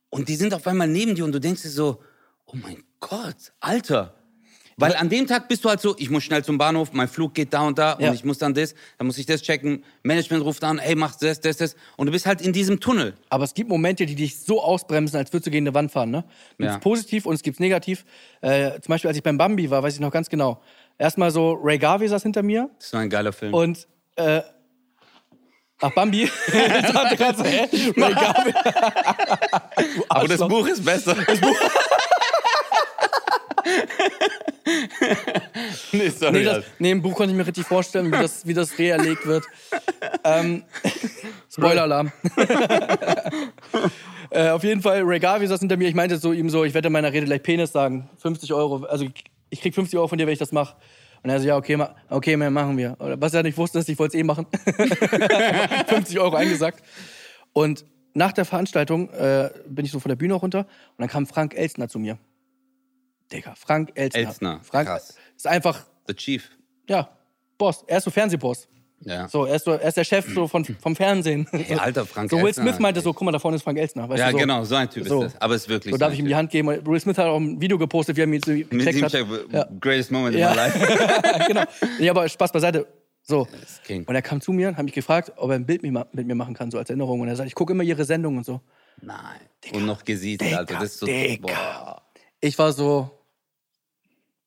und 0.10 0.30
die 0.30 0.36
sind 0.36 0.54
auf 0.54 0.66
einmal 0.68 0.88
neben 0.88 1.16
dir 1.16 1.26
und 1.26 1.34
du 1.34 1.40
denkst 1.40 1.64
dir 1.64 1.70
so, 1.70 2.02
oh 2.46 2.56
mein 2.56 2.82
Gott, 3.02 3.52
Alter. 3.60 4.16
Weil 4.82 4.96
an 4.96 5.10
dem 5.10 5.28
Tag 5.28 5.48
bist 5.48 5.64
du 5.64 5.70
halt 5.70 5.80
so, 5.80 5.96
ich 5.98 6.10
muss 6.10 6.24
schnell 6.24 6.44
zum 6.44 6.58
Bahnhof, 6.58 6.92
mein 6.94 7.08
Flug 7.08 7.34
geht 7.34 7.54
da 7.54 7.62
und 7.62 7.78
da 7.78 7.98
Ja. 8.00 8.10
und 8.10 8.16
ich 8.16 8.24
muss 8.26 8.38
dann 8.40 8.54
das, 8.54 8.74
dann 8.98 9.08
muss 9.08 9.18
ich 9.18 9.26
das 9.26 9.42
checken, 9.42 9.84
Management 10.04 10.44
ruft 10.44 10.64
an, 10.64 10.80
hey, 10.80 10.96
mach 10.96 11.16
das, 11.16 11.40
das, 11.40 11.58
das 11.58 11.76
und 11.98 12.08
du 12.08 12.12
bist 12.12 12.26
halt 12.26 12.42
in 12.42 12.52
diesem 12.54 12.80
Tunnel. 12.80 13.14
Aber 13.30 13.44
es 13.44 13.54
gibt 13.54 13.70
Momente, 13.70 14.06
die 14.06 14.16
dich 14.16 14.40
so 14.40 14.62
ausbremsen, 14.62 15.18
als 15.18 15.32
würdest 15.32 15.48
du 15.48 15.52
gegen 15.52 15.66
eine 15.68 15.74
Wand 15.74 15.92
fahren. 15.92 16.12
Ne? 16.12 16.24
Es 16.58 16.66
Ja. 16.66 16.72
gibt 16.74 16.84
positiv 16.84 17.26
und 17.26 17.36
es 17.36 17.44
gibt 17.44 17.60
negativ. 17.60 18.04
Äh, 18.42 18.80
zum 18.82 18.90
Beispiel, 18.90 19.08
als 19.10 19.18
ich 19.18 19.24
beim 19.24 19.38
Bambi 19.38 19.70
war, 19.70 19.84
weiß 19.84 19.94
ich 19.94 20.00
noch 20.00 20.12
ganz 20.12 20.30
genau. 20.30 20.62
Erstmal 20.98 21.32
so, 21.32 21.54
Ray 21.54 21.78
Garvey 21.78 22.08
saß 22.08 22.24
hinter 22.24 22.44
mir 22.44 22.70
Das 22.80 22.92
war 22.94 23.00
ein 23.02 23.10
geiler 23.10 23.34
Film. 23.34 23.54
und 23.54 23.88
äh, 24.18 24.42
Ach, 25.84 25.90
Bambi. 25.96 26.24
ich 26.48 26.92
dachte 26.92 27.18
gerade 27.18 27.38
so, 27.40 27.44
hä? 27.44 27.68
Ray 27.98 28.14
Garvey. 28.14 28.54
Aber 30.10 30.28
das. 30.28 30.40
Buch 30.40 30.68
ist 30.68 30.86
besser. 30.86 31.16
Das 31.26 31.40
Buch. 31.42 31.58
nee, 35.92 36.10
sorry. 36.10 36.40
Nee, 36.40 36.44
das, 36.44 36.64
nee, 36.80 36.92
im 36.92 37.02
Buch 37.02 37.16
konnte 37.16 37.32
ich 37.32 37.38
mir 37.38 37.46
richtig 37.46 37.66
vorstellen, 37.66 38.08
wie 38.08 38.18
das, 38.18 38.46
wie 38.46 38.54
das 38.54 38.78
reerlegt 38.78 39.26
wird. 39.26 39.44
ähm, 40.24 40.64
Spoiler-Alarm. 41.52 42.12
äh, 44.30 44.50
auf 44.50 44.64
jeden 44.64 44.82
Fall, 44.82 45.02
Ray 45.04 45.20
Garvey 45.20 45.48
saß 45.48 45.60
hinter 45.60 45.78
mir. 45.78 45.88
Ich 45.88 45.96
meinte 45.96 46.18
so 46.18 46.32
ihm 46.34 46.50
so, 46.50 46.64
ich 46.64 46.74
werde 46.74 46.88
in 46.88 46.94
meiner 46.94 47.12
Rede 47.12 47.26
gleich 47.26 47.44
Penis 47.44 47.72
sagen. 47.72 48.10
50 48.18 48.54
Euro. 48.54 48.86
Also 48.86 49.06
ich, 49.50 49.62
krieg 49.62 49.74
50 49.74 49.98
Euro 49.98 50.08
von 50.08 50.18
dir, 50.18 50.26
wenn 50.26 50.34
ich 50.34 50.40
das 50.40 50.52
mache. 50.52 50.76
Und 51.24 51.30
er 51.30 51.40
so, 51.40 51.48
ja, 51.48 51.58
okay, 51.58 51.78
ma 51.78 51.96
okay, 52.10 52.36
man, 52.36 52.52
machen 52.52 52.78
wir. 52.78 52.96
Was 53.00 53.34
er 53.34 53.44
nicht 53.44 53.58
wusste, 53.58 53.80
ist, 53.80 53.90
ich 53.90 54.00
wollte 54.00 54.18
es 54.18 54.22
eh 54.22 54.24
machen. 54.24 54.48
50 55.88 56.20
Euro 56.20 56.36
eingesagt. 56.36 56.84
Und 57.54 57.86
nach 58.14 58.32
der 58.32 58.46
Veranstaltung 58.46 59.10
äh, 59.10 59.50
bin 59.68 59.86
ich 59.86 59.92
so 59.92 60.00
von 60.00 60.10
der 60.10 60.16
Bühne 60.16 60.34
runter 60.34 60.60
und 60.60 61.00
dann 61.00 61.10
kam 61.10 61.26
Frank 61.26 61.56
Elstner 61.56 61.88
zu 61.88 62.00
mir. 62.00 62.18
Digga, 63.32 63.54
Frank 63.56 63.92
Elstner. 63.96 64.22
Elstner, 64.28 64.60
Frank 64.64 64.88
krass. 64.88 65.16
ist 65.36 65.48
einfach 65.48 65.86
The 66.08 66.14
Chief. 66.16 66.50
ja, 66.90 67.10
Boss. 67.58 67.84
Er 67.88 67.98
ist 68.00 68.04
so 68.06 68.12
Fernsehboss. 68.12 68.68
Ja. 69.04 69.28
So, 69.28 69.46
er 69.46 69.56
ist, 69.56 69.66
so, 69.66 69.72
er 69.72 69.82
ist 69.88 69.98
der 69.98 70.04
Chef 70.04 70.32
so 70.32 70.48
von, 70.48 70.64
vom 70.64 70.96
Fernsehen. 70.96 71.48
Hey, 71.52 71.76
alter 71.80 72.06
Frank 72.06 72.30
so 72.30 72.38
Will 72.38 72.48
Elstner. 72.48 72.66
Smith 72.66 72.80
meinte 72.80 73.02
so, 73.02 73.14
guck 73.14 73.24
mal, 73.24 73.32
da 73.32 73.40
vorne 73.40 73.58
ist 73.58 73.64
Frank 73.64 73.80
Elstner. 73.80 74.08
Weißt 74.08 74.20
Ja, 74.20 74.28
du, 74.28 74.32
so, 74.34 74.38
genau, 74.38 74.64
so 74.64 74.76
ein 74.76 74.90
Typ 74.90 75.08
So. 75.08 75.24
ist 75.24 75.34
das. 75.34 75.42
Aber 75.42 75.56
es 75.56 75.64
ist 75.64 75.70
wirklich 75.70 75.92
So 75.92 75.98
darf 75.98 76.10
ein 76.10 76.14
ich 76.14 76.20
ihm 76.20 76.28
die. 76.28 76.36
Hand 76.36 76.52
geben. 76.52 76.68
Will 76.68 77.00
Smith 77.00 77.18
hat 77.18 77.26
auch 77.26 77.38
ein 77.40 77.60
Video 77.60 77.80
gepostet, 77.80 78.16
wie 78.18 78.22
er 78.22 78.28
mir 78.28 78.40
so 78.46 78.52
Mit 78.52 78.72
ihm 78.72 79.04
hat. 79.04 79.12
check, 79.12 79.26
Ja. 79.52 79.68
greatest 79.80 80.12
moment 80.12 80.36
Ja. 80.36 80.52
in 80.52 80.56
my 80.56 80.62
life. 80.62 81.44
genau. 81.48 81.64
Nee, 82.00 82.10
aber 82.10 82.30
Spaß 82.30 82.52
beiseite. 82.52 82.86
So. 83.24 83.48
Und 83.90 84.14
er 84.16 84.22
kam 84.22 84.40
zu 84.42 84.52
mir 84.54 84.68
und 84.68 84.78
hat 84.78 84.86
mich 84.86 84.94
gefragt, 84.94 85.32
ob 85.36 85.50
er 85.50 85.56
ein 85.56 85.66
Bild 85.66 85.82
mit 85.84 85.92
mir- 86.28 86.36
machen 86.36 86.54
kann, 86.54 86.70
so 86.70 86.78
als 86.78 86.90
Erinnerung. 86.90 87.22
Und 87.22 87.28
er 87.28 87.36
sagt, 87.36 87.48
ich 87.48 87.56
gucke 87.56 87.74
immer 87.74 87.84
ihre 87.84 88.06
Sendung 88.06 88.38
und 88.38 88.46
so. 88.46 88.62
Nein. 89.02 89.18
Und 89.74 89.86
noch 89.88 90.04
gesiezt, 90.04 90.42
Digga, 90.42 90.58
Alter. 90.58 90.76
Das 90.76 90.84
ist 90.84 91.00
so 91.00 91.06
Digga. 91.08 91.48
boah. 91.48 92.02
Ich 92.40 92.58
war 92.60 92.72
so, 92.72 93.10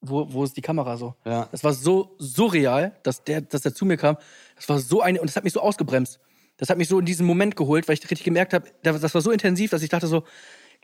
wo, 0.09 0.33
wo 0.33 0.45
ist 0.45 0.57
die 0.57 0.63
Kamera 0.63 0.97
so? 0.97 1.15
Ja. 1.25 1.49
Das 1.51 1.65
war 1.65 1.73
so 1.73 2.15
surreal, 2.19 2.93
dass 3.03 3.25
der, 3.25 3.41
dass 3.41 3.63
der 3.63 3.75
zu 3.75 3.85
mir 3.85 3.97
kam. 3.97 4.17
Das 4.57 4.69
war 4.69 4.79
so 4.79 5.01
eine, 5.01 5.21
und 5.21 5.29
das 5.29 5.37
hat 5.37 5.45
mich 5.45 5.53
so 5.53 5.61
ausgebremst. 5.61 6.21
Das 6.57 6.69
hat 6.69 6.79
mich 6.79 6.89
so 6.89 6.99
in 6.99 7.05
diesen 7.05 7.27
Moment 7.27 7.57
geholt, 7.57 7.89
weil 7.89 7.95
ich 7.95 8.03
richtig 8.03 8.25
gemerkt 8.25 8.55
habe, 8.55 8.69
das 8.83 9.15
war 9.15 9.21
so 9.21 9.31
intensiv, 9.31 9.71
dass 9.71 9.83
ich 9.83 9.89
dachte 9.89 10.07
so, 10.07 10.23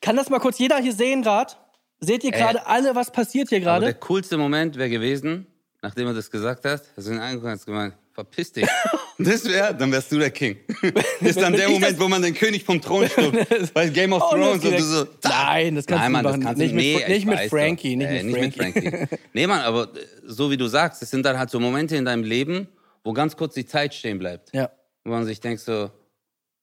kann 0.02 0.16
das 0.16 0.28
mal 0.30 0.40
kurz 0.40 0.58
jeder 0.58 0.78
hier 0.78 0.92
sehen 0.92 1.22
gerade? 1.22 1.54
Seht 2.00 2.24
ihr 2.24 2.30
gerade 2.30 2.66
alle, 2.66 2.94
was 2.94 3.12
passiert 3.12 3.50
hier 3.50 3.60
gerade? 3.60 3.84
der 3.84 3.94
coolste 3.94 4.38
Moment 4.38 4.76
wäre 4.76 4.88
gewesen, 4.88 5.46
nachdem 5.82 6.06
er 6.06 6.14
das 6.14 6.30
gesagt 6.30 6.64
hat, 6.64 6.82
hast 6.96 7.06
du 7.06 7.12
ihn 7.12 7.18
angeguckt 7.18 7.44
und 7.44 7.50
hast 7.52 7.66
gemeint, 7.66 7.94
verpiss 8.24 8.52
dich. 8.52 8.66
das 9.18 9.44
wäre, 9.46 9.74
dann 9.74 9.90
wärst 9.92 10.12
du 10.12 10.18
der 10.18 10.30
King. 10.30 10.58
das 10.82 11.04
ist 11.30 11.40
dann 11.40 11.52
der 11.54 11.68
Moment, 11.68 11.98
wo 11.98 12.08
man 12.08 12.22
den 12.22 12.34
König 12.34 12.64
vom 12.64 12.80
Thron 12.80 13.08
stürmt. 13.08 13.46
Bei 13.74 13.88
Game 13.88 14.12
of 14.12 14.22
Oh, 14.24 14.34
Thrones 14.34 14.64
und 14.64 14.72
du 14.72 14.82
so. 14.82 15.06
Nein, 15.24 15.74
das 15.76 15.86
kannst 15.86 16.02
Nein, 16.02 16.12
du 16.12 16.12
Mann, 16.12 16.22
nicht 16.22 16.24
das 16.24 16.32
machen. 16.32 16.42
kannst 16.44 16.58
Nicht 16.58 16.70
du 16.72 16.76
mit- 16.76 16.84
nee, 16.84 17.08
nicht 17.08 17.18
ich 17.18 17.26
mit 17.26 17.40
Frankie, 17.50 17.96
nicht 17.96 18.08
Äh, 18.08 18.22
mit 18.22 18.24
nicht 18.26 18.56
mit 18.58 18.74
Frankie. 18.74 19.16
nee, 19.32 19.46
Mann, 19.46 19.60
aber 19.60 19.84
äh, 19.84 19.88
so 20.26 20.50
wie 20.50 20.56
du 20.56 20.66
sagst, 20.66 21.00
das 21.02 21.10
sind 21.10 21.24
dann 21.24 21.38
halt 21.38 21.50
so 21.50 21.58
Momente 21.60 21.96
in 21.96 22.04
deinem 22.04 22.22
Leben, 22.24 22.68
wo 23.04 23.12
ganz 23.12 23.36
kurz 23.36 23.54
die 23.54 23.66
Zeit 23.66 23.94
stehen 23.94 24.18
bleibt. 24.18 24.52
Ja. 24.54 24.70
Wo 25.04 25.10
man 25.10 25.24
sich 25.24 25.40
denkt 25.40 25.60
so, 25.62 25.90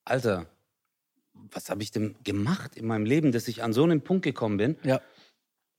Alter, 0.05 0.45
was 1.51 1.69
habe 1.69 1.81
ich 1.83 1.91
denn 1.91 2.15
gemacht 2.23 2.75
in 2.75 2.85
meinem 2.85 3.05
Leben, 3.05 3.31
dass 3.31 3.47
ich 3.47 3.63
an 3.63 3.73
so 3.73 3.83
einen 3.83 4.01
Punkt 4.01 4.23
gekommen 4.23 4.57
bin? 4.57 4.75
Ja. 4.83 5.01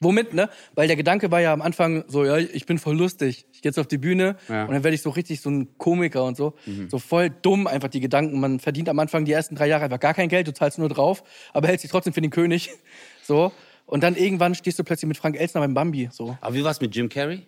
Womit, 0.00 0.32
ne? 0.32 0.48
Weil 0.74 0.86
der 0.86 0.96
Gedanke 0.96 1.30
war 1.32 1.40
ja 1.40 1.52
am 1.52 1.60
Anfang 1.60 2.04
so, 2.06 2.24
ja, 2.24 2.36
ich 2.38 2.66
bin 2.66 2.78
voll 2.78 2.96
lustig. 2.96 3.46
Ich 3.52 3.62
gehe 3.62 3.70
jetzt 3.70 3.78
auf 3.78 3.88
die 3.88 3.98
Bühne 3.98 4.36
Ja. 4.48 4.64
und 4.64 4.72
dann 4.72 4.84
werde 4.84 4.94
ich 4.94 5.02
so 5.02 5.10
richtig 5.10 5.40
so 5.40 5.50
ein 5.50 5.76
Komiker 5.76 6.22
und 6.24 6.36
so. 6.36 6.54
So 6.88 6.98
voll 7.00 7.30
dumm 7.30 7.66
einfach 7.66 7.88
die 7.88 7.98
Gedanken. 8.00 8.38
Man 8.38 8.60
verdient 8.60 8.88
am 8.88 8.98
Anfang 9.00 9.24
die 9.24 9.32
ersten 9.32 9.56
drei 9.56 9.66
Jahre 9.66 9.84
einfach 9.84 9.98
gar 9.98 10.14
kein 10.14 10.28
Geld, 10.28 10.46
du 10.46 10.52
zahlst 10.54 10.78
nur 10.78 10.88
drauf, 10.88 11.24
aber 11.52 11.66
hältst 11.68 11.82
dich 11.82 11.90
trotzdem 11.90 12.12
für 12.12 12.20
den 12.20 12.30
König. 12.30 12.70
So. 13.24 13.52
Und 13.84 14.02
dann 14.02 14.16
irgendwann 14.16 14.54
stehst 14.54 14.78
du 14.78 14.84
plötzlich 14.84 15.06
mit 15.08 15.16
Frank 15.18 15.38
Elstner 15.38 15.60
beim 15.60 15.74
Bambi. 15.74 16.08
So. 16.12 16.38
Aber 16.40 16.54
wie 16.54 16.64
war's 16.64 16.80
mit 16.80 16.94
Jim 16.96 17.08
Carrey? 17.10 17.42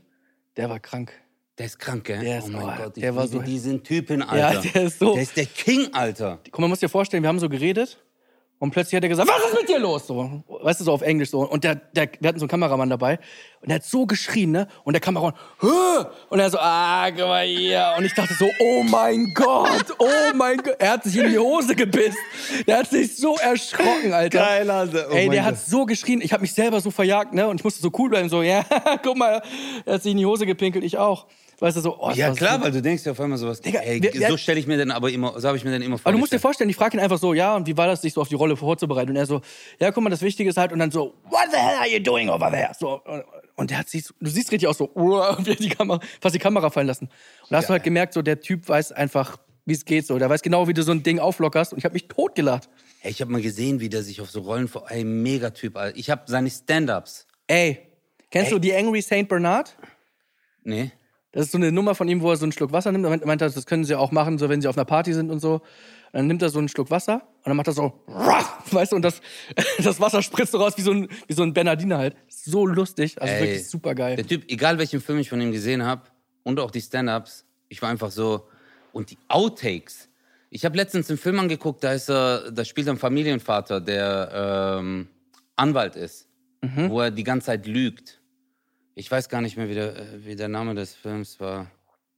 Der 0.58 0.68
war 0.68 0.78
krank. 0.80 1.12
Der 1.58 1.66
ist 1.66 1.78
krank, 1.78 2.04
gell? 2.04 2.20
Der 2.20 2.38
ist- 2.38 2.48
oh 2.48 2.52
mein 2.52 2.62
oh, 2.64 2.82
Gott, 2.84 2.96
ich 2.96 3.00
der 3.02 3.14
war 3.16 3.26
so- 3.28 3.40
diesen 3.40 3.82
Typen, 3.82 4.22
Alter. 4.22 4.60
der 4.74 4.82
ist 4.84 4.98
so- 4.98 5.14
Der 5.14 5.22
ist 5.22 5.36
der 5.36 5.46
King, 5.46 5.88
Alter. 5.92 6.38
Guck 6.44 6.58
mal, 6.58 6.62
man 6.62 6.70
muss 6.70 6.80
dir 6.80 6.88
vorstellen, 6.90 7.22
wir 7.22 7.28
haben 7.28 7.38
so 7.38 7.48
geredet 7.48 7.98
und 8.60 8.72
plötzlich 8.72 8.94
hat 8.94 9.02
er 9.02 9.08
gesagt, 9.08 9.26
was 9.26 9.50
ist 9.50 9.58
mit 9.58 9.70
dir 9.70 9.78
los? 9.78 10.06
So, 10.06 10.42
weißt 10.46 10.80
du, 10.80 10.84
so 10.84 10.92
auf 10.92 11.00
Englisch 11.00 11.30
so. 11.30 11.40
Und 11.40 11.64
der, 11.64 11.76
der, 11.76 12.10
wir 12.20 12.28
hatten 12.28 12.38
so 12.38 12.44
einen 12.44 12.50
Kameramann 12.50 12.90
dabei 12.90 13.18
und 13.62 13.70
der 13.70 13.76
hat 13.76 13.84
so 13.84 14.04
geschrien, 14.04 14.50
ne? 14.50 14.68
Und 14.84 14.92
der 14.92 15.00
Kameramann, 15.00 15.32
Hö! 15.60 16.04
und 16.28 16.40
er 16.40 16.50
so, 16.50 16.58
ah, 16.60 17.10
guck 17.10 17.20
mal 17.20 17.46
hier. 17.46 17.94
Und 17.96 18.04
ich 18.04 18.12
dachte 18.12 18.34
so, 18.34 18.50
oh 18.60 18.82
mein 18.82 19.32
Gott, 19.34 19.86
oh 19.98 20.34
mein 20.34 20.58
Gott. 20.58 20.76
Er 20.78 20.90
hat 20.90 21.04
sich 21.04 21.16
in 21.16 21.30
die 21.30 21.38
Hose 21.38 21.74
gebissen. 21.74 22.18
Der 22.66 22.80
hat 22.80 22.90
sich 22.90 23.16
so 23.16 23.36
erschrocken, 23.36 24.12
Alter. 24.12 24.40
Geil, 24.40 24.70
Alter. 24.70 25.08
Oh 25.10 25.14
Ey, 25.14 25.30
der 25.30 25.46
hat 25.46 25.58
so 25.58 25.86
geschrien. 25.86 26.20
Ich 26.20 26.34
habe 26.34 26.42
mich 26.42 26.52
selber 26.52 26.82
so 26.82 26.90
verjagt, 26.90 27.32
ne? 27.32 27.48
Und 27.48 27.60
ich 27.60 27.64
musste 27.64 27.80
so 27.80 27.90
cool 27.96 28.10
bleiben, 28.10 28.28
so, 28.28 28.42
ja, 28.42 28.62
guck 29.02 29.16
mal, 29.16 29.40
er 29.86 29.94
hat 29.94 30.02
sich 30.02 30.12
in 30.12 30.18
die 30.18 30.26
Hose 30.26 30.44
gepinkelt, 30.44 30.84
ich 30.84 30.98
auch. 30.98 31.26
Weißt 31.60 31.76
du, 31.76 31.80
so, 31.82 31.98
oh, 32.00 32.10
Ja 32.12 32.32
klar, 32.32 32.58
so, 32.58 32.64
weil 32.64 32.72
du 32.72 32.80
denkst 32.80 33.04
ja 33.04 33.12
auf 33.12 33.20
einmal 33.20 33.36
sowas. 33.38 33.60
Digga, 33.60 33.80
ey, 33.80 34.02
wir- 34.02 34.28
so 34.28 34.36
stelle 34.38 34.58
ich 34.58 34.66
mir 34.66 34.78
denn 34.78 34.90
aber 34.90 35.10
immer, 35.10 35.38
so 35.38 35.46
habe 35.46 35.58
ich 35.58 35.64
mir 35.64 35.70
dann 35.72 35.82
immer 35.82 35.96
Aber 36.02 36.12
du 36.12 36.18
musst 36.18 36.32
dir 36.32 36.38
vorgestellt. 36.38 36.42
vorstellen, 36.42 36.68
die 36.68 36.74
fragt 36.74 36.94
ihn 36.94 37.00
einfach 37.00 37.18
so, 37.18 37.34
ja, 37.34 37.54
und 37.54 37.66
wie 37.66 37.76
war 37.76 37.86
das, 37.86 38.00
sich 38.02 38.14
so 38.14 38.22
auf 38.22 38.28
die 38.28 38.34
Rolle 38.34 38.56
vorzubereiten? 38.56 39.10
Und 39.10 39.16
er 39.16 39.26
so, 39.26 39.42
ja, 39.78 39.90
guck 39.92 40.02
mal, 40.02 40.08
das 40.10 40.22
Wichtige 40.22 40.48
ist 40.48 40.56
halt, 40.56 40.72
und 40.72 40.78
dann 40.78 40.90
so, 40.90 41.14
what 41.28 41.48
the 41.50 41.58
hell 41.58 41.76
are 41.76 41.88
you 41.88 42.00
doing 42.02 42.30
over 42.30 42.50
there? 42.50 42.70
So, 42.78 43.02
und 43.56 43.70
der 43.70 43.78
hat 43.78 43.90
sich, 43.90 44.04
du 44.20 44.30
siehst 44.30 44.50
richtig 44.52 44.68
auch 44.68 44.74
so, 44.74 44.90
er 45.46 45.54
die 45.54 45.68
Kamera, 45.68 46.00
fast 46.20 46.34
die 46.34 46.38
Kamera 46.38 46.70
fallen 46.70 46.86
lassen. 46.86 47.04
Und 47.06 47.50
da 47.50 47.58
hast 47.58 47.68
du 47.68 47.72
halt 47.72 47.82
gemerkt, 47.84 48.14
so, 48.14 48.22
der 48.22 48.40
Typ 48.40 48.66
weiß 48.66 48.92
einfach, 48.92 49.36
wie 49.66 49.74
es 49.74 49.84
geht, 49.84 50.06
so. 50.06 50.18
Der 50.18 50.30
weiß 50.30 50.40
genau, 50.40 50.66
wie 50.66 50.72
du 50.74 50.82
so 50.82 50.92
ein 50.92 51.02
Ding 51.02 51.18
auflockerst. 51.18 51.72
Und 51.74 51.78
ich 51.78 51.84
habe 51.84 51.92
mich 51.92 52.08
totgelacht. 52.08 52.70
Ey, 53.02 53.10
ich 53.10 53.20
habe 53.20 53.30
mal 53.30 53.42
gesehen, 53.42 53.80
wie 53.80 53.90
der 53.90 54.02
sich 54.02 54.20
auf 54.22 54.30
so 54.30 54.40
Rollen 54.40 54.66
vor. 54.66 54.90
Ey, 54.90 55.04
Megatyp. 55.04 55.78
Ich 55.94 56.08
habe 56.08 56.22
seine 56.26 56.48
Stand-ups. 56.50 57.26
Ey, 57.46 57.80
kennst 58.30 58.50
du 58.50 58.58
die 58.58 58.74
Angry 58.74 59.02
Saint 59.02 59.28
Bernard? 59.28 59.76
Nee. 60.64 60.90
Das 61.32 61.46
ist 61.46 61.52
so 61.52 61.58
eine 61.58 61.70
Nummer 61.70 61.94
von 61.94 62.08
ihm, 62.08 62.20
wo 62.22 62.30
er 62.30 62.36
so 62.36 62.44
einen 62.44 62.52
Schluck 62.52 62.72
Wasser 62.72 62.90
nimmt. 62.90 63.04
Er 63.04 63.26
meint- 63.26 63.40
das 63.40 63.64
können 63.66 63.84
sie 63.84 63.94
auch 63.94 64.10
machen, 64.10 64.38
so 64.38 64.48
wenn 64.48 64.60
sie 64.60 64.68
auf 64.68 64.76
einer 64.76 64.84
Party 64.84 65.12
sind 65.14 65.30
und 65.30 65.38
so. 65.40 65.54
Und 65.54 65.62
dann 66.12 66.26
nimmt 66.26 66.42
er 66.42 66.48
so 66.48 66.58
einen 66.58 66.68
Schluck 66.68 66.90
Wasser 66.90 67.22
und 67.38 67.46
dann 67.46 67.56
macht 67.56 67.68
er 67.68 67.72
so, 67.72 67.92
weißt 68.72 68.90
du, 68.92 68.96
und 68.96 69.02
das, 69.02 69.20
das 69.84 70.00
Wasser 70.00 70.22
spritzt 70.22 70.50
so 70.52 70.58
raus 70.58 70.72
wie 70.76 70.82
so 70.82 70.90
ein, 70.90 71.08
wie 71.28 71.34
so 71.34 71.44
ein 71.44 71.52
Bernardiner 71.54 71.98
halt. 71.98 72.16
So 72.28 72.66
lustig, 72.66 73.20
also 73.22 73.32
Ey, 73.32 73.40
wirklich 73.42 73.68
super 73.68 73.94
geil. 73.94 74.16
Der 74.16 74.26
Typ, 74.26 74.42
egal 74.50 74.78
welchen 74.78 75.00
Film 75.00 75.18
ich 75.20 75.28
von 75.28 75.40
ihm 75.40 75.52
gesehen 75.52 75.84
habe 75.84 76.02
und 76.42 76.58
auch 76.58 76.72
die 76.72 76.80
Stand-ups, 76.80 77.44
ich 77.68 77.80
war 77.80 77.90
einfach 77.90 78.10
so. 78.10 78.48
Und 78.92 79.12
die 79.12 79.18
Outtakes. 79.28 80.08
Ich 80.52 80.64
habe 80.64 80.76
letztens 80.76 81.08
einen 81.08 81.18
Film 81.18 81.38
angeguckt, 81.38 81.84
da 81.84 81.92
ist 81.92 82.10
er, 82.10 82.50
da 82.50 82.64
spielt 82.64 82.88
er 82.88 82.90
einen 82.90 82.98
Familienvater, 82.98 83.80
der 83.80 84.78
ähm, 84.80 85.06
Anwalt 85.54 85.94
ist, 85.94 86.26
Mhm. 86.62 86.90
wo 86.90 87.00
er 87.02 87.10
die 87.12 87.22
ganze 87.22 87.46
Zeit 87.46 87.66
lügt. 87.68 88.19
Ich 88.94 89.10
weiß 89.10 89.28
gar 89.28 89.40
nicht 89.40 89.56
mehr, 89.56 89.68
wie 89.68 89.74
der, 89.74 89.96
äh, 89.96 90.24
wie 90.24 90.36
der 90.36 90.48
Name 90.48 90.74
des 90.74 90.94
Films 90.94 91.40
war. 91.40 91.70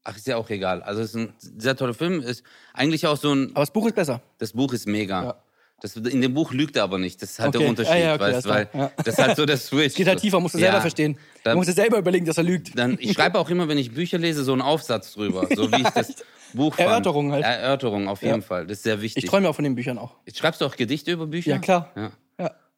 Ach, 0.05 0.17
ist 0.17 0.27
ja 0.27 0.37
auch 0.37 0.51
egal. 0.51 0.83
Also, 0.83 1.01
es 1.03 1.11
ist 1.11 1.17
ein 1.17 1.33
sehr 1.39 1.77
toller 1.77 1.95
Film. 1.95 2.21
Ist 2.23 2.43
eigentlich 2.75 3.07
auch 3.07 3.17
so 3.17 3.33
ein. 3.35 3.51
Aber 3.51 3.61
das 3.61 3.73
Buch 3.73 3.87
ist 3.87 3.95
besser. 3.95 4.21
Das 4.39 4.53
Buch 4.53 4.73
ist 4.73 4.87
mega. 4.89 5.23
Ja. 5.23 5.43
Das, 5.81 5.97
in 5.97 6.21
dem 6.21 6.33
Buch 6.35 6.53
lügt 6.53 6.77
er 6.77 6.85
aber 6.85 6.99
nicht. 6.99 7.21
Das 7.23 7.31
ist 7.33 7.39
halt 7.41 7.49
Okay. 7.49 7.59
der 7.59 7.69
Unterschied, 7.69 7.93
Ah, 7.93 7.99
ja, 7.99 8.15
okay, 8.15 8.23
weißt, 8.35 8.49
weil. 8.49 8.69
Ja. 8.73 8.91
das 8.99 9.07
ist 9.09 9.19
halt 9.19 9.37
so 9.37 9.45
der 9.47 9.57
Switch. 9.57 9.95
Geht 9.97 10.07
halt 10.07 10.21
tiefer, 10.21 10.39
musst 10.41 10.55
du 10.55 10.59
Ja. 10.59 10.67
selber 10.67 10.81
verstehen. 10.81 11.19
Du 11.45 11.55
musst 11.55 11.69
dir 11.69 11.73
selber 11.75 11.99
überlegen, 11.99 12.25
dass 12.25 12.39
er 12.39 12.45
lügt. 12.45 12.77
Dann, 12.79 12.97
ich 13.01 13.13
schreibe 13.13 13.39
auch 13.39 13.51
immer, 13.51 13.67
wenn 13.69 13.79
ich 13.79 13.93
Bücher 13.93 14.19
lese, 14.19 14.45
so 14.45 14.53
einen 14.53 14.63
Aufsatz 14.63 15.13
drüber, 15.15 15.49
so 15.55 15.71
wie 15.73 15.81
ich 15.83 15.89
das 15.91 16.15
Buch 16.53 16.75
fand. 16.77 16.89
Erörterungen 16.89 17.33
halt. 17.33 17.45
Erörterungen, 17.45 18.07
auf 18.09 18.23
jeden. 18.23 18.43
Fall. 18.43 18.67
Das 18.67 18.79
ist 18.79 18.85
sehr 18.85 19.03
wichtig. 19.03 19.25
Ich 19.25 19.31
träume 19.31 19.49
auch 19.49 19.55
von 19.57 19.65
den 19.65 19.75
Büchern 19.75 19.99
auch. 19.99 20.15
Schreibst 20.33 20.61
du 20.61 20.67
auch 20.67 20.77
Gedichte 20.77 21.11
über 21.13 21.27
Bücher? 21.27 21.53
Ja, 21.53 21.59
klar. 21.59 21.91
Ja. 21.97 22.13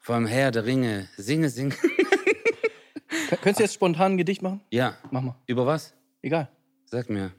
Allem 0.07 0.27
Herr 0.27 0.51
der 0.51 0.65
Ringe. 0.67 1.09
Singe, 1.17 1.49
singe. 1.51 1.75
Kön- 3.35 3.41
Könntest 3.43 3.59
du 3.61 3.63
jetzt 3.65 3.75
spontan 3.75 4.13
ein 4.13 4.17
Gedicht 4.19 4.43
machen? 4.43 4.61
ja. 4.71 4.97
Mach 5.11 5.23
mal. 5.23 5.37
Über 5.47 5.67
was? 5.67 5.95
Egal. 6.23 6.49
Sag 6.87 7.09
mir. 7.11 7.33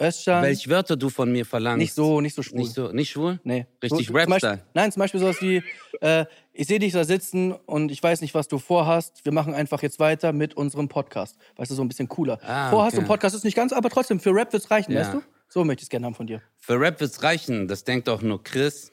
Özcan. 0.00 0.42
Welche 0.44 0.70
Wörter 0.70 0.96
du 0.96 1.08
von 1.10 1.30
mir 1.32 1.44
verlangst. 1.44 1.78
Nicht 1.78 1.92
so, 1.94 2.20
nicht 2.20 2.34
so 2.36 2.42
schwul. 2.42 2.58
Nicht 2.60 2.72
so, 2.72 2.92
nicht 2.92 3.10
schwul? 3.10 3.40
Nee. 3.42 3.66
Richtig 3.82 4.06
So- 4.06 4.12
zum 4.14 4.28
Beispiel-. 4.28 4.60
Nein, 4.72 4.92
zum 4.92 5.00
Beispiel 5.00 5.18
sowas 5.20 5.42
wie, 5.42 5.62
äh, 6.00 6.24
ich 6.52 6.68
sehe 6.68 6.78
dich 6.78 6.92
da 6.92 7.02
sitzen 7.02 7.50
und 7.52 7.90
ich 7.90 8.00
weiß 8.00 8.20
nicht, 8.20 8.32
was 8.34 8.46
du 8.46 8.58
vorhast. 8.58 9.24
Wir 9.24 9.32
machen 9.32 9.54
einfach 9.54 9.82
jetzt 9.82 9.98
weiter 9.98 10.32
mit 10.32 10.54
unserem 10.54 10.88
Podcast. 10.88 11.36
Weißt 11.56 11.70
du, 11.72 11.74
so 11.74 11.82
ein 11.82 11.88
bisschen 11.88 12.08
cooler. 12.08 12.38
Ah, 12.44 12.70
vorhast 12.70 12.94
okay. 12.94 13.02
und 13.02 13.08
Podcast 13.08 13.34
ist 13.34 13.44
nicht 13.44 13.56
ganz, 13.56 13.72
aber 13.72 13.90
trotzdem, 13.90 14.20
für 14.20 14.30
Rap 14.32 14.52
wird's 14.52 14.70
reichen, 14.70 14.92
Ja. 14.92 15.00
weißt 15.00 15.14
du? 15.14 15.22
So 15.48 15.64
möchte 15.64 15.80
ich 15.80 15.86
es 15.86 15.90
gerne 15.90 16.06
haben 16.06 16.14
von 16.14 16.26
dir. 16.28 16.42
Für 16.58 16.78
Rap 16.78 17.00
wird's 17.00 17.22
reichen, 17.24 17.66
das 17.66 17.82
denkt 17.82 18.08
auch 18.08 18.22
nur 18.22 18.42
Chris. 18.44 18.92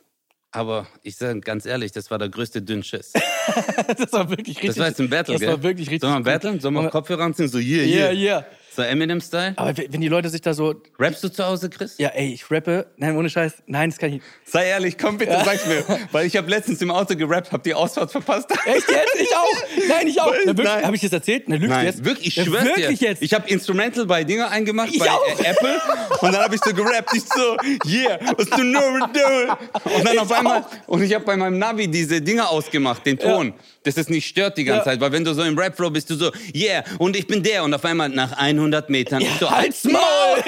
Aber 0.55 0.87
ich 1.03 1.17
sage 1.17 1.41
ganz 1.41 1.65
ehrlich, 1.65 1.91
das 1.91 2.09
war 2.11 2.17
der 2.17 2.29
größte 2.29 2.61
Dünnschiss. 2.61 3.11
das 3.97 4.13
war 4.13 4.29
wirklich 4.29 4.57
richtig. 4.57 4.69
Das 4.69 4.77
war 4.79 4.87
jetzt 4.87 5.01
ein 5.01 5.09
Battle, 5.09 5.33
Das 5.33 5.41
gell? 5.41 5.49
war 5.49 5.63
wirklich 5.63 5.89
richtig. 5.89 6.09
Sollen 6.09 6.25
wir 6.25 6.31
battlen? 6.31 6.59
Sollen 6.61 6.75
wir 6.75 6.89
Kopfhörer 6.89 7.23
anziehen? 7.23 7.47
So, 7.49 7.57
yeah, 7.57 7.83
Yeah, 7.83 8.11
yeah. 8.11 8.13
yeah. 8.13 8.45
So 8.75 8.81
Eminem-Style? 8.81 9.53
Aber 9.55 9.73
wenn 9.77 10.01
die 10.01 10.07
Leute 10.07 10.29
sich 10.29 10.41
da 10.41 10.53
so, 10.53 10.75
Rappst 10.99 11.23
du 11.23 11.29
zu 11.29 11.45
Hause, 11.45 11.69
Chris? 11.69 11.95
ja, 11.97 12.09
ey, 12.09 12.33
ich 12.33 12.49
rappe, 12.51 12.87
nein, 12.97 13.15
ohne 13.15 13.29
Scheiß, 13.29 13.53
nein, 13.67 13.89
das 13.89 13.97
kann 13.99 14.09
ich 14.09 14.15
nicht. 14.15 14.25
Sei 14.43 14.65
ehrlich, 14.67 14.97
komm 14.97 15.17
bitte, 15.17 15.37
sag's 15.45 15.65
mir. 15.65 15.83
Weil 16.11 16.25
ich 16.25 16.35
habe 16.35 16.49
letztens 16.49 16.81
im 16.81 16.91
Auto 16.91 17.15
gerappt, 17.15 17.51
hab 17.51 17.63
die 17.63 17.73
Ausfahrt 17.73 18.11
verpasst. 18.11 18.51
Echt 18.65 18.89
jetzt? 18.89 19.15
Ich 19.19 19.35
auch? 19.35 19.87
Nein, 19.87 20.07
ich 20.07 20.21
auch. 20.21 20.33
Na, 20.45 20.47
wirklich, 20.47 20.67
Nein. 20.67 20.83
Habe 20.85 20.95
ich 20.95 21.01
das 21.03 21.13
erzählt? 21.13 21.43
Na, 21.47 21.55
lügst 21.55 21.69
du 21.69 21.73
Nein, 21.75 21.85
jetzt? 21.85 22.03
wirklich, 22.05 22.37
ich 22.37 22.43
schwör's 22.43 22.65
Wirklich 22.65 22.99
dir. 22.99 23.09
jetzt? 23.09 23.21
Ich 23.21 23.33
habe 23.33 23.47
Instrumental 23.49 24.05
bei 24.05 24.23
Dinger 24.25 24.49
eingemacht, 24.51 24.89
Ich 24.91 24.99
bei 24.99 25.09
auch. 25.09 25.25
äh, 25.39 25.45
Apple. 25.45 25.81
Und 26.21 26.33
dann 26.33 26.41
habe 26.43 26.55
ich 26.55 26.61
so 26.63 26.73
gerappt. 26.73 27.11
Ich 27.15 27.23
so, 27.23 27.57
yeah, 27.89 28.19
was 28.37 28.49
du 28.49 28.63
nur 28.63 28.81
do. 29.13 29.89
Und 29.95 30.05
dann 30.05 30.17
auf 30.19 30.31
einmal, 30.31 30.65
und 30.87 31.01
ich 31.01 31.13
habe 31.13 31.23
bei 31.23 31.37
meinem 31.37 31.57
Navi 31.59 31.87
diese 31.87 32.21
Dinger 32.21 32.49
ausgemacht, 32.49 33.05
den 33.05 33.17
Ton. 33.17 33.53
Dass 33.83 33.97
es 33.97 34.09
nicht 34.09 34.27
stört 34.27 34.57
die 34.57 34.63
ganze 34.63 34.79
Ja. 34.79 34.83
Zeit. 34.93 34.99
Weil 34.99 35.11
wenn 35.11 35.23
du 35.23 35.33
so 35.33 35.43
im 35.43 35.57
Rap-Flow 35.57 35.91
bist, 35.91 36.09
du 36.09 36.15
so, 36.15 36.31
yeah, 36.55 36.83
und 36.97 37.15
ich 37.15 37.27
bin 37.27 37.41
der. 37.43 37.63
Und 37.63 37.73
auf 37.73 37.85
einmal 37.85 38.09
nach 38.09 38.31
100 38.33 38.64
Metern, 38.89 39.21
ich 39.21 39.29
so, 39.39 39.49
halt's 39.49 39.83
Maul. 39.83 40.01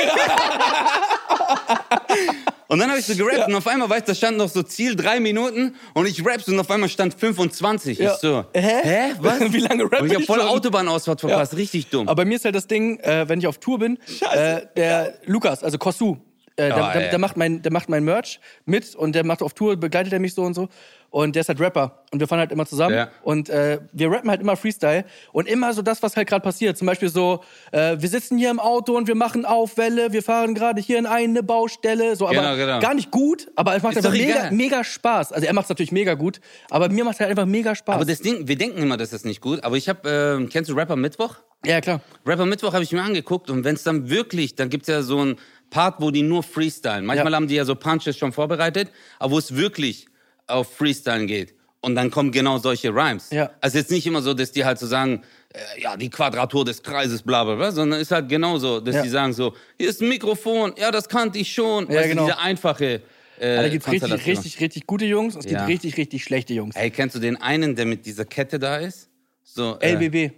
Und 2.68 2.80
dann 2.80 2.90
habe 2.90 3.00
ich 3.00 3.06
so 3.06 3.16
gerappt 3.16 3.48
und 3.48 3.56
auf 3.56 3.66
einmal, 3.66 3.90
weißt 3.90 4.08
du, 4.08 4.12
da 4.12 4.16
stand 4.16 4.38
noch 4.38 4.50
so 4.50 4.62
Ziel 4.62 4.96
drei 4.96 5.22
Minuten 5.22 5.76
und 5.94 6.06
ich 6.06 6.26
rapp's 6.26 6.50
und 6.50 6.60
auf 6.60 6.70
einmal 6.70 6.90
stand 6.90 7.14
25. 7.14 7.98
Ja. 7.98 8.14
Ich 8.14 8.20
so, 8.20 8.44
Hä? 8.54 8.82
hä, 8.84 9.14
was? 9.20 9.40
Wie 9.54 9.60
lange 9.60 9.84
rapp 9.84 10.02
Und 10.02 10.08
ich 10.08 10.14
hab 10.14 10.22
ich 10.22 10.28
voll? 10.28 10.42
Autobahnausfahrt 10.42 11.22
verpasst, 11.22 11.56
richtig 11.56 11.88
dumm. 11.88 12.10
Aber 12.10 12.24
bei 12.24 12.26
mir 12.26 12.36
ist 12.36 12.44
halt 12.44 12.56
das 12.56 12.68
Ding, 12.68 13.00
äh, 13.00 13.28
wenn 13.30 13.40
ich 13.40 13.48
auf 13.48 13.60
Tour 13.60 13.80
bin, 13.80 13.98
äh, 14.34 14.62
der 14.76 15.14
Lukas, 15.26 15.64
also 15.64 15.78
Kosu, 15.78 16.18
äh, 16.58 16.68
der, 16.68 16.76
Ah, 16.76 16.94
der, 16.94 17.10
der, 17.12 17.20
macht 17.20 17.38
mein, 17.38 17.62
der 17.62 17.72
macht 17.72 17.88
mein 17.88 18.04
Merch 18.04 18.40
mit 18.66 18.96
und 18.96 19.14
der 19.14 19.24
macht 19.24 19.42
auf 19.42 19.54
Tour, 19.54 19.78
begleitet 19.78 20.12
er 20.12 20.20
mich 20.20 20.34
so 20.34 20.42
und 20.42 20.54
so. 20.54 20.68
Und 21.10 21.36
der 21.36 21.41
ist 21.41 21.48
halt 21.50 21.60
Rapper. 21.60 22.04
Und 22.12 22.20
wir 22.20 22.28
fahren 22.28 22.39
halt 22.39 22.52
immer 22.52 22.65
zusammen. 22.65 22.96
Ja. 22.96 23.10
Und 23.24 23.50
äh, 23.50 23.80
wir 23.93 24.12
rappen 24.12 24.30
halt 24.30 24.41
immer 24.41 24.56
Freestyle. 24.58 25.06
Und 25.32 25.48
immer 25.48 25.74
so 25.74 25.82
das, 25.82 26.04
was 26.04 26.15
halt 26.17 26.28
gerade 26.28 26.43
passiert. 26.43 26.78
Zum 26.78 26.86
Beispiel 26.86 27.10
so, 27.10 27.43
äh, 27.72 27.96
wir 28.00 28.10
sitzen 28.10 28.38
hier 28.38 28.50
im 28.52 28.60
Auto 28.60 28.96
und 28.96 29.08
wir 29.08 29.15
machen 29.15 29.46
Aufwelle, 29.46 30.12
wir 30.12 30.22
fahren 30.22 30.54
gerade 30.54 30.82
hier 30.82 30.98
in 31.00 31.06
eine 31.06 31.43
Baustelle. 31.43 32.15
So, 32.15 32.26
aber 32.28 32.36
Genau, 32.36 32.56
genau. 32.56 32.80
gar 32.80 32.93
nicht 32.93 33.10
gut, 33.12 33.48
aber 33.56 33.76
es 33.76 33.84
macht 33.84 33.96
Ist 33.96 34.06
einfach 34.06 34.17
mega, 34.17 34.52
mega 34.52 34.84
Spaß. 34.84 35.32
Also 35.32 35.48
er 35.48 35.54
macht 35.54 35.65
es 35.65 35.70
natürlich 35.70 35.91
mega 35.91 36.13
gut, 36.13 36.39
aber 36.70 36.89
mir 36.89 37.04
macht 37.04 37.15
es 37.15 37.20
halt 37.22 37.30
einfach 37.32 37.46
mega 37.46 37.74
Spaß. 37.74 37.96
Aber 37.96 38.06
das 38.06 38.20
Ding, 38.20 38.48
wir 38.48 38.58
denken 38.58 38.78
immer, 38.82 38.98
das 38.98 39.13
ist 39.13 39.26
nicht 39.26 39.41
gut. 39.41 39.63
Aber 39.63 39.78
ich 39.78 39.88
habe, 39.89 40.39
äh, 40.43 40.46
kennst 40.48 40.70
du 40.70 40.76
Rapper 40.76 40.96
Mittwoch? 40.98 41.36
ja, 41.65 41.82
klar. 41.82 42.02
Rapper 42.26 42.46
Mittwoch 42.46 42.74
habe 42.74 42.84
ich 42.84 42.91
mir 42.91 43.02
angeguckt 43.02 43.50
und 43.50 43.63
wenn 43.63 43.76
es 43.76 43.84
dann 43.84 44.10
wirklich, 44.10 44.56
dann 44.56 44.70
gibt's 44.70 44.88
ja 44.88 45.02
so 45.02 45.20
einen 45.20 45.38
Part, 45.70 45.96
wo 46.00 46.12
die 46.12 46.22
nur 46.22 46.43
freestylen. 46.43 47.06
Manchmal 47.06 47.32
Ja. 47.32 47.36
haben 47.36 47.48
die 47.48 47.56
ja 47.56 47.65
so 47.65 47.76
Punches 47.76 48.15
schon 48.17 48.32
vorbereitet, 48.32 48.89
aber 49.20 49.32
wo 49.34 49.38
es 49.38 49.56
wirklich 49.56 50.08
auf 50.48 50.74
Freestylen 50.76 51.28
geht. 51.28 51.54
Und 51.82 51.96
dann 51.96 52.10
kommen 52.10 52.32
genau 52.32 52.58
solche 52.58 52.90
Rhymes. 52.90 53.30
Ja. 53.30 53.52
Also 53.62 53.78
jetzt 53.78 53.92
nicht 53.92 54.06
immer 54.08 54.22
so, 54.22 54.34
dass 54.34 54.52
die 54.52 54.66
halt 54.66 54.80
so 54.80 54.88
sagen, 54.88 55.22
äh, 55.54 55.82
ja, 55.82 55.96
die 55.96 56.10
Quadratur 56.10 56.66
des 56.66 56.82
Kreises, 56.82 57.22
bla 57.22 57.44
bla 57.44 57.56
bla, 57.56 57.72
sondern 57.72 58.00
ist 58.02 58.12
halt 58.12 58.28
genauso, 58.28 58.80
dass 58.80 58.96
Ja. 58.96 59.02
die 59.04 59.10
sagen 59.10 59.32
so, 59.34 59.54
hier 59.78 59.90
ist 59.90 60.02
ein 60.02 60.10
Mikrofon, 60.10 60.74
ja, 60.78 60.90
das 60.92 61.08
kannte 61.08 61.38
ich 61.40 61.54
schon. 61.54 61.88
Ja, 61.90 62.00
weißt 62.00 62.10
genau. 62.10 62.26
Diese 62.26 62.40
einfache 62.40 63.02
äh, 63.40 63.56
Da 63.58 63.70
gibt's 63.70 63.88
richtig, 63.88 64.10
Konstellation. 64.10 64.36
richtig, 64.38 64.60
richtig 64.60 64.88
gute 64.88 65.06
Jungs 65.06 65.36
und 65.36 65.46
es 65.46 65.52
Ja. 65.52 65.60
gibt 65.60 65.70
richtig, 65.70 65.98
richtig 65.98 66.24
schlechte 66.24 66.54
Jungs. 66.56 66.76
Ey, 66.76 66.90
kennst 66.90 67.16
du 67.16 67.20
den 67.20 67.40
einen, 67.40 67.76
der 67.76 67.86
mit 67.86 68.06
dieser 68.08 68.26
Kette 68.26 68.58
da 68.58 68.78
ist? 68.78 69.10
So, 69.44 69.78
äh, 69.80 69.94
LBB. 69.94 70.32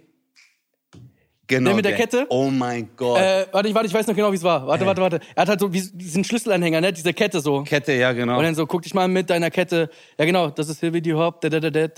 Genau. 1.50 1.70
Der 1.70 1.76
mit 1.76 1.84
der 1.84 1.94
Kette? 1.94 2.26
Oh 2.30 2.48
mein 2.50 2.90
Gott. 2.96 3.18
Äh, 3.20 3.46
warte, 3.52 3.68
ich- 3.68 3.74
warte, 3.74 3.88
ich 3.88 3.94
weiß 3.94 4.06
noch 4.06 4.14
genau, 4.14 4.30
wie 4.32 4.36
es 4.36 4.42
war. 4.42 4.66
Warte, 4.66 4.86
warte, 4.86 5.00
warte. 5.02 5.20
Er 5.34 5.42
hat 5.42 5.48
halt 5.48 5.60
so 5.60 5.72
wie, 5.72 5.82
diesen 5.92 6.22
Schlüsselanhänger, 6.24 6.80
ne? 6.80 6.92
Diese 6.92 7.12
Kette 7.12 7.40
so. 7.40 7.62
Kette, 7.64 7.92
ja, 7.92 8.12
genau. 8.12 8.38
Und 8.38 8.44
dann 8.44 8.54
so, 8.54 8.66
guck 8.66 8.82
dich 8.82 8.94
mal 8.94 9.08
mit 9.08 9.28
deiner 9.30 9.50
Kette. 9.50 9.90
Ja, 10.18 10.24
genau, 10.24 10.48
das 10.50 10.68
ist 10.68 10.80
Hilvidi 10.80 11.10
Hop. 11.10 11.40
da, 11.40 11.48
da, 11.48 11.60
da, 11.60 11.70
da. 11.70 11.88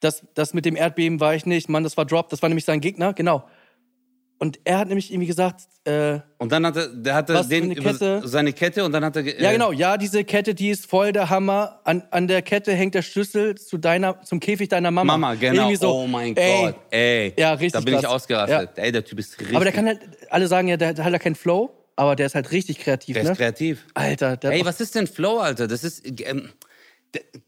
Das, 0.00 0.24
das 0.34 0.54
mit 0.54 0.64
dem 0.64 0.76
Erdbeben 0.76 1.20
war 1.20 1.34
ich 1.34 1.44
nicht. 1.44 1.68
Mann, 1.68 1.84
das 1.84 1.96
war 1.98 2.06
Drop. 2.06 2.30
Das 2.30 2.40
war 2.40 2.48
nämlich 2.48 2.64
sein 2.64 2.80
Gegner, 2.80 3.12
genau. 3.12 3.44
Und 4.42 4.58
er 4.64 4.78
hat 4.78 4.88
nämlich 4.88 5.12
irgendwie 5.12 5.26
gesagt, 5.26 5.68
äh, 5.84 6.18
Und 6.38 6.50
dann 6.50 6.64
hatte, 6.64 6.90
der 6.96 7.14
hatte 7.14 7.34
Was 7.34 7.48
den 7.48 7.64
eine 7.64 7.74
über 7.74 7.92
Kette? 7.92 8.22
seine 8.24 8.54
Kette 8.54 8.82
und 8.86 8.92
dann 8.92 9.04
hat 9.04 9.14
er. 9.14 9.22
ge- 9.22 9.34
ja 9.38 9.50
äh, 9.50 9.52
genau, 9.52 9.70
ja, 9.70 9.98
diese 9.98 10.24
Kette, 10.24 10.54
die 10.54 10.70
ist 10.70 10.86
voll 10.86 11.12
der 11.12 11.28
Hammer. 11.28 11.80
An, 11.84 12.02
an 12.10 12.26
der 12.26 12.40
Kette 12.40 12.72
hängt 12.72 12.94
der 12.94 13.02
Schlüssel 13.02 13.54
zu 13.56 13.76
deiner, 13.76 14.22
zum 14.22 14.40
Käfig 14.40 14.70
deiner 14.70 14.90
Mama. 14.90 15.18
Mama, 15.18 15.34
genau. 15.34 15.74
So, 15.74 15.92
oh 15.92 16.06
mein 16.06 16.34
ey, 16.38 16.62
Gott. 16.62 16.74
Ey. 16.90 17.34
Ja, 17.38 17.52
richtig 17.52 17.72
Da 17.72 17.80
bin 17.80 17.92
ich 17.94 18.00
krass. 18.00 18.10
ausgerastet. 18.12 18.70
Ey, 18.76 18.90
der 18.92 19.04
Typ 19.04 19.18
ist 19.18 19.38
richtig. 19.38 19.54
Aber 19.54 19.64
der 19.66 19.74
kann 19.74 19.86
halt, 19.86 20.00
alle 20.30 20.46
sagen 20.48 20.68
ja, 20.68 20.78
der 20.78 20.88
hat 20.88 20.98
halt 20.98 21.20
keinen 21.20 21.34
Flow, 21.34 21.70
aber 21.96 22.16
der 22.16 22.24
ist 22.24 22.34
halt 22.34 22.50
richtig 22.50 22.78
kreativ, 22.78 23.12
der 23.16 23.24
ne? 23.24 23.30
ist 23.32 23.36
kreativ. 23.36 23.84
Alter, 23.92 24.38
der 24.38 24.52
Ey, 24.52 24.60
hat 24.60 24.66
was 24.68 24.80
ist 24.80 24.94
denn 24.94 25.06
Flow, 25.06 25.36
Alter? 25.38 25.68
Das 25.68 25.84
ist. 25.84 26.02
Ähm, 26.22 26.48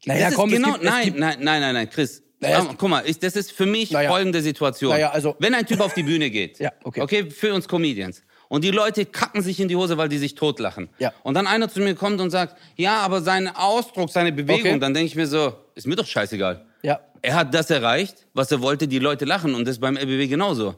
Naja, 0.04 0.30
komm, 0.34 0.50
genau. 0.50 0.72
gibt- 0.72 0.84
nein, 0.84 1.14
nein, 1.16 1.38
nein, 1.40 1.60
nein, 1.62 1.74
nein, 1.74 1.88
Chris. 1.90 2.21
Naja, 2.42 2.74
guck 2.76 2.88
mal, 2.90 3.02
ich, 3.06 3.18
das 3.18 3.36
ist 3.36 3.52
für 3.52 3.66
mich 3.66 3.90
Naja. 3.92 4.10
folgende 4.10 4.42
Situation. 4.42 4.90
Naja, 4.92 5.10
also- 5.10 5.36
Wenn 5.38 5.54
ein 5.54 5.64
Typ 5.66 5.80
auf 5.80 5.94
die 5.94 6.02
Bühne 6.02 6.28
geht, 6.30 6.58
Ja, 6.58 6.72
okay. 6.84 7.00
okay, 7.00 7.30
für 7.30 7.54
uns 7.54 7.66
Comedians, 7.68 8.22
und 8.48 8.64
die 8.64 8.70
Leute 8.70 9.06
kacken 9.06 9.40
sich 9.42 9.58
in 9.60 9.68
die 9.68 9.76
Hose, 9.76 9.96
weil 9.96 10.10
die 10.10 10.18
sich 10.18 10.34
totlachen. 10.34 10.90
Ja. 10.98 11.12
Und 11.22 11.34
dann 11.34 11.46
einer 11.46 11.70
zu 11.70 11.80
mir 11.80 11.94
kommt 11.94 12.20
und 12.20 12.28
sagt, 12.30 12.56
ja, 12.76 12.98
aber 13.00 13.22
sein 13.22 13.48
Ausdruck, 13.48 14.10
seine 14.10 14.30
Bewegung, 14.32 14.72
Okay. 14.72 14.78
dann 14.78 14.92
denke 14.92 15.06
ich 15.06 15.14
mir 15.16 15.26
so, 15.26 15.54
ist 15.74 15.86
mir 15.86 15.96
doch 15.96 16.06
scheißegal. 16.06 16.66
ja. 16.82 17.00
Er 17.24 17.34
hat 17.36 17.54
das 17.54 17.70
erreicht, 17.70 18.26
was 18.34 18.50
er 18.50 18.60
wollte, 18.62 18.88
die 18.88 18.98
Leute 18.98 19.24
lachen 19.24 19.54
und 19.54 19.64
das 19.64 19.76
ist 19.76 19.80
beim 19.80 19.96
LBW 19.96 20.26
genauso. 20.26 20.74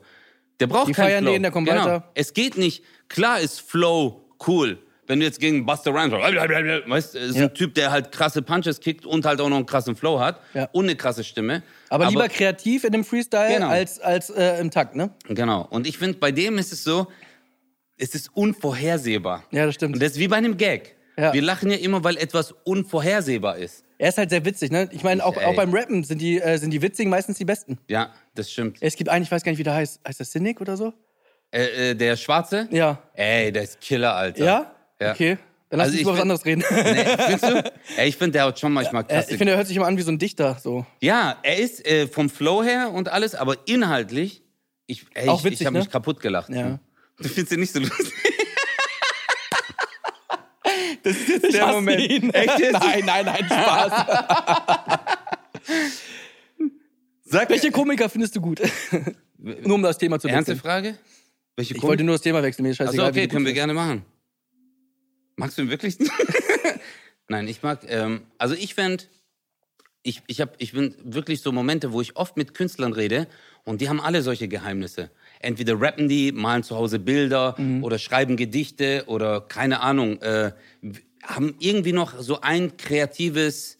Der 0.61 0.66
braucht 0.66 0.88
Die 0.88 0.92
keinen 0.92 1.07
feiern 1.07 1.24
Flow. 1.24 1.33
den, 1.33 1.42
der 1.42 1.50
kommt 1.50 1.66
genau. 1.68 1.81
weiter. 1.87 2.11
Es 2.12 2.35
geht 2.35 2.59
nicht. 2.59 2.85
Klar 3.09 3.40
ist 3.40 3.62
Flow 3.62 4.27
cool. 4.46 4.79
Wenn 5.06 5.20
du 5.20 5.26
jetzt 5.26 5.38
gegen 5.38 5.66
Buster 5.66 5.90
Rhymes, 5.92 6.12
weißt, 6.12 7.14
ist 7.14 7.36
Ja. 7.36 7.44
ein 7.44 7.54
Typ, 7.54 7.74
der 7.74 7.90
halt 7.90 8.10
krasse 8.12 8.40
Punches 8.42 8.80
kickt 8.80 9.04
und 9.04 9.26
halt 9.26 9.40
auch 9.40 9.48
noch 9.48 9.56
einen 9.58 9.66
krassen 9.66 9.96
Flow 9.96 10.18
hat 10.20 10.40
Ja. 10.54 10.68
und 10.72 10.84
eine 10.86 10.96
krasse 10.96 11.24
Stimme. 11.24 11.62
Aber, 11.90 12.08
lieber 12.08 12.28
kreativ 12.28 12.84
in 12.84 12.92
dem 12.92 13.04
Freestyle 13.04 13.52
Genau. 13.54 13.68
als, 13.68 14.00
als 14.00 14.30
äh, 14.30 14.58
im 14.60 14.70
Takt, 14.70 14.96
ne? 14.96 15.10
Genau. 15.28 15.66
Und 15.70 15.86
ich 15.86 15.98
finde, 15.98 16.18
bei 16.18 16.32
dem 16.32 16.56
ist 16.58 16.72
es 16.72 16.84
so, 16.84 17.06
es 17.98 18.14
ist 18.14 18.30
unvorhersehbar. 18.34 19.44
Ja, 19.50 19.66
das 19.66 19.74
stimmt. 19.74 19.94
Und 19.94 20.02
das 20.02 20.12
ist 20.12 20.18
wie 20.18 20.28
bei 20.28 20.36
einem 20.36 20.56
Gag. 20.56 20.96
Ja. 21.16 21.32
Wir 21.32 21.42
lachen 21.42 21.70
ja 21.70 21.76
immer, 21.76 22.02
weil 22.02 22.16
etwas 22.16 22.52
unvorhersehbar 22.64 23.56
ist. 23.58 23.84
Er 23.98 24.08
ist 24.08 24.18
halt 24.18 24.30
sehr 24.30 24.44
witzig, 24.44 24.72
ne? 24.72 24.88
Ich 24.90 25.04
meine, 25.04 25.24
auch, 25.24 25.36
auch 25.36 25.54
beim 25.54 25.72
Rappen 25.72 26.02
sind 26.02 26.20
die, 26.20 26.40
äh, 26.40 26.56
sind 26.58 26.72
die 26.72 26.82
Witzigen 26.82 27.08
meistens 27.10 27.38
die 27.38 27.44
Besten. 27.44 27.78
Ja, 27.88 28.12
das 28.34 28.50
stimmt. 28.50 28.78
Es 28.80 28.96
gibt 28.96 29.08
einen, 29.10 29.22
ich 29.22 29.30
weiß 29.30 29.44
gar 29.44 29.52
nicht, 29.52 29.58
wie 29.60 29.62
der 29.64 29.74
heißt. 29.74 30.00
Heißt 30.06 30.18
der 30.18 30.26
Cynic 30.26 30.60
oder 30.60 30.76
so? 30.76 30.92
Äh, 31.52 31.90
äh, 31.90 31.94
der 31.94 32.16
Schwarze? 32.16 32.66
Ja. 32.72 33.00
Ey, 33.14 33.52
der 33.52 33.62
ist 33.62 33.80
Killer, 33.80 34.16
Alter. 34.16 34.44
Ja? 34.44 34.74
Ja. 35.00 35.12
Okay. 35.12 35.38
Dann 35.70 35.78
lass 35.78 35.87
Also 35.88 35.92
uns 35.92 35.96
ich 36.00 36.02
über 36.02 36.12
was 36.14 36.20
anderes 36.20 36.44
reden. 36.44 36.62
Nee, 36.70 37.04
findest 37.18 37.44
du? 37.44 37.72
Ey, 37.96 38.09
ich 38.09 38.16
finde, 38.16 38.33
der 38.33 38.44
hat 38.46 38.59
schon 38.61 38.72
manchmal 38.72 39.02
Äh, 39.02 39.07
krasse 39.07 39.30
ich 39.33 39.38
finde, 39.38 39.52
er 39.52 39.57
hört 39.59 39.66
sich 39.66 39.76
immer 39.76 39.87
an 39.87 39.96
wie 39.96 40.02
so 40.02 40.11
ein 40.12 40.18
Dichter. 40.18 40.57
So. 40.62 40.87
Ja, 41.00 41.37
er 41.42 41.57
ist 41.59 41.85
äh, 41.87 42.07
vom 42.07 42.28
Flow 42.30 42.62
her 42.62 42.90
und 42.92 43.09
alles, 43.09 43.35
aber 43.35 43.57
inhaltlich, 43.66 44.42
ich, 44.87 45.07
ey, 45.14 45.28
Auch 45.28 45.38
ich, 45.40 45.44
witzig, 45.44 45.61
ich 45.62 45.66
habe 45.66 45.74
ne? 45.78 45.80
mich 45.85 45.90
kaputt 45.90 46.20
gelacht. 46.20 46.50
Ja. 46.50 46.78
Du 47.18 47.28
findest 47.28 47.52
ihn 47.52 47.61
nicht 47.61 47.72
so 47.72 47.80
lustig. 47.80 48.12
das 51.02 51.16
ist 51.16 51.28
jetzt 51.28 51.44
Ich 51.46 51.52
der 51.54 51.66
Moment. 51.68 52.00
ihn. 52.00 52.30
Echt 52.30 52.59
jetzt? 52.59 52.72
Nein, 52.80 53.04
nein, 53.07 53.24
nein, 53.26 53.44
Spaß. 53.46 54.07
Sag 57.24 57.51
Welche 57.51 57.70
Komiker 57.70 58.09
findest 58.09 58.36
du 58.36 58.40
gut? 58.40 58.61
nur 59.38 59.74
um 59.74 59.82
das 59.82 59.99
Thema 59.99 60.18
zu 60.20 60.28
ernste 60.28 60.53
wechseln. 60.53 60.62
Frage? 60.62 60.99
Welche 61.57 61.74
Ich 61.76 61.82
wollte 61.82 62.05
nur 62.05 62.14
das 62.16 62.22
Thema 62.22 62.42
wechseln, 62.42 62.62
mir 62.64 62.70
ist 62.70 62.80
Also 62.80 62.92
scheißegal. 62.92 63.11
okay, 63.11 63.22
wie 63.22 63.26
du 63.28 63.32
können 63.34 63.47
wir 63.47 63.53
gerne 63.53 63.74
machen. 63.74 64.05
Magst 65.37 65.59
du 65.59 65.62
ihn 65.62 65.70
wirklich? 65.70 65.99
Nein, 67.28 67.49
ich 67.49 67.62
mag, 67.62 67.80
ähm, 67.89 68.22
also 68.39 68.55
ich 68.55 68.74
fände, 68.74 69.05
ich, 70.03 70.22
ich, 70.26 70.41
hab, 70.41 70.55
ich 70.59 70.72
bin 70.72 70.95
wirklich 71.03 71.41
so 71.41 71.51
Momente, 71.51 71.93
wo 71.93 72.01
ich 72.01 72.16
oft 72.16 72.37
mit 72.37 72.53
Künstlern 72.55 72.93
rede 72.93 73.26
und 73.64 73.80
die 73.80 73.89
haben 73.89 74.01
alle 74.01 74.22
solche 74.22 74.49
Geheimnisse. 74.49 75.11
Entweder 75.41 75.80
rappen 75.80 76.09
die, 76.09 76.30
malen 76.32 76.62
zu 76.62 76.76
Hause 76.76 76.99
Bilder 76.99 77.57
oder 77.80 77.99
schreiben 77.99 78.37
Gedichte 78.37 79.05
oder 79.07 79.41
keine 79.41 79.80
Ahnung, 79.80 80.20
äh, 80.20 80.53
haben 81.22 81.55
irgendwie 81.59 81.93
noch 81.93 82.20
so 82.20 82.41
ein 82.43 82.76
kreatives 82.76 83.78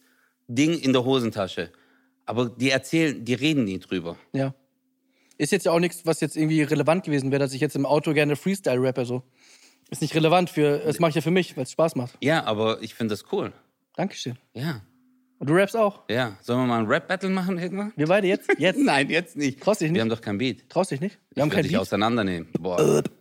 Ding 0.49 0.79
in 0.79 0.93
der 0.93 1.05
Hosentasche. 1.05 1.71
Aber 2.27 2.49
die 2.49 2.71
erzählen, 2.71 3.23
die 3.23 3.35
reden 3.35 3.65
nie 3.65 3.79
drüber. 3.79 4.17
Ja. 4.33 4.55
Ist 5.37 5.53
jetzt 5.53 5.67
ja 5.67 5.73
auch 5.73 5.81
nichts, 5.81 6.07
was 6.07 6.21
jetzt 6.21 6.37
irgendwie 6.37 6.63
relevant 6.63 7.05
gewesen 7.05 7.31
wäre, 7.31 7.41
dass 7.41 7.53
ich 7.53 7.61
jetzt 7.61 7.77
im 7.77 7.87
Auto 7.87 8.15
gerne 8.15 8.37
Freestyle 8.37 8.81
rappe. 8.81 9.05
So. 9.05 9.23
Ist 9.91 10.03
nicht 10.03 10.15
relevant 10.15 10.51
für, 10.51 10.79
das 10.79 10.99
mache 10.99 11.11
ich 11.11 11.15
ja 11.15 11.21
für 11.21 11.31
mich, 11.31 11.57
weil 11.57 11.65
es 11.65 11.71
Spaß 11.73 11.95
macht. 11.97 12.17
Ja, 12.21 12.45
aber 12.45 12.83
ich 12.83 12.95
finde 12.95 13.13
das 13.15 13.25
cool. 13.33 13.53
Dankeschön. 13.97 14.37
Ja, 14.55 14.81
Und 15.39 15.49
du 15.51 15.55
rappst 15.55 15.77
auch. 15.77 16.03
ja. 16.11 16.37
Sollen 16.41 16.61
wir 16.61 16.67
mal 16.67 16.81
ein 16.81 16.87
Rap-Battle 16.87 17.29
machen 17.31 17.59
irgendwann? 17.59 17.93
Wir 17.97 18.07
beide 18.07 18.27
jetzt? 18.27 18.49
Jetzt? 18.59 18.81
Nein, 18.81 19.09
jetzt 19.11 19.37
nicht. 19.37 19.61
Traust 19.63 19.81
dich 19.83 19.89
nicht? 19.91 19.95
Wir 19.97 20.01
haben 20.03 20.09
doch 20.09 20.21
kein 20.21 20.39
Beat. 20.39 20.69
Traust 20.69 20.91
dich 20.91 21.01
nicht? 21.01 21.17
Wir 21.31 21.37
Ich 21.37 21.43
haben 21.43 21.51
kein 21.51 21.63
dich 21.63 21.73
Beat. 21.73 21.81
auseinandernehmen. 21.83 22.49
Boah. 22.59 22.77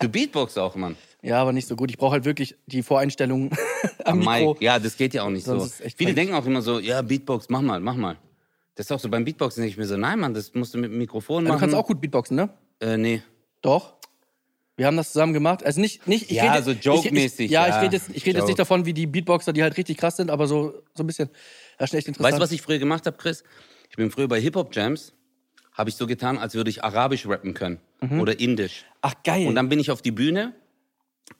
du 0.00 0.08
Beatbox 0.08 0.58
auch, 0.58 0.76
Mann. 0.76 0.96
Ja, 1.22 1.40
aber 1.40 1.52
nicht 1.52 1.66
so 1.68 1.76
gut. 1.76 1.90
Ich 1.90 1.98
brauche 1.98 2.12
halt 2.12 2.24
wirklich 2.24 2.56
die 2.66 2.82
Voreinstellungen 2.82 3.50
am 4.04 4.26
Am 4.26 4.38
Mikro. 4.40 4.56
Ja, 4.60 4.78
das 4.78 4.96
geht 4.96 5.14
ja 5.14 5.22
auch 5.22 5.30
nicht 5.30 5.44
Sonst 5.44 5.78
so. 5.78 5.84
Viele 5.96 6.10
falsch. 6.10 6.14
denken 6.16 6.34
auch 6.34 6.46
immer 6.46 6.62
so, 6.62 6.78
ja, 6.78 7.02
Beatbox, 7.02 7.48
mach 7.48 7.62
mal, 7.62 7.80
mach 7.80 7.96
mal. 7.96 8.16
Das 8.74 8.86
ist 8.86 8.92
auch 8.92 8.98
so 9.00 9.08
beim 9.08 9.24
Beatboxen, 9.24 9.60
denke 9.62 9.72
ich 9.72 9.76
mir 9.78 9.86
so, 9.86 9.96
nein, 9.96 10.18
Mann, 10.18 10.34
das 10.34 10.54
musst 10.54 10.72
du 10.74 10.78
mit 10.78 10.90
dem 10.90 10.98
Mikrofon 10.98 11.44
Du 11.44 11.48
machen. 11.50 11.60
kannst 11.60 11.74
auch 11.76 11.86
gut 11.86 12.00
Beatboxen, 12.00 12.36
ne? 12.36 12.48
Äh, 12.80 12.96
nee. 12.96 13.22
Doch. 13.60 13.94
Wir 14.76 14.86
haben 14.86 14.96
das 14.96 15.12
zusammen 15.12 15.32
gemacht. 15.34 15.64
Also 15.64 15.80
nicht, 15.80 16.06
nicht 16.06 16.30
ich 16.30 16.36
Ja, 16.38 16.52
rede, 16.52 16.64
so 16.64 16.70
joke-mäßig, 16.72 17.46
Ich, 17.46 17.50
ja, 17.50 17.66
ja. 17.68 17.76
ich 17.76 17.82
rede 17.82 17.96
jetzt, 17.96 18.08
ich 18.12 18.24
rede 18.24 18.38
jetzt 18.38 18.46
nicht 18.46 18.58
davon, 18.58 18.86
wie 18.86 18.94
die 18.94 19.06
Beatboxer, 19.06 19.52
die 19.52 19.62
halt 19.62 19.76
richtig 19.76 19.98
krass 19.98 20.16
sind, 20.16 20.30
aber 20.30 20.46
so, 20.46 20.82
so 20.94 21.02
ein 21.02 21.06
bisschen. 21.06 21.28
Das 21.78 21.90
ist 21.92 21.98
echt 21.98 22.08
interessant. 22.08 22.32
Weißt 22.32 22.38
du, 22.38 22.42
was 22.42 22.52
ich 22.52 22.62
früher 22.62 22.78
gemacht 22.78 23.04
habe, 23.06 23.16
Chris? 23.16 23.44
Ich 23.90 23.96
bin 23.96 24.10
früher 24.10 24.28
bei 24.28 24.40
Hip-Hop-Jams, 24.40 25.12
habe 25.74 25.90
ich 25.90 25.96
so 25.96 26.06
getan, 26.06 26.38
als 26.38 26.54
würde 26.54 26.70
ich 26.70 26.82
Arabisch 26.84 27.26
rappen 27.26 27.54
können 27.54 27.80
Mhm. 28.00 28.20
oder 28.20 28.40
Indisch. 28.40 28.84
Ach, 29.02 29.14
geil. 29.22 29.46
Und 29.46 29.54
dann 29.54 29.68
bin 29.68 29.78
ich 29.78 29.90
auf 29.90 30.00
die 30.02 30.10
Bühne 30.10 30.54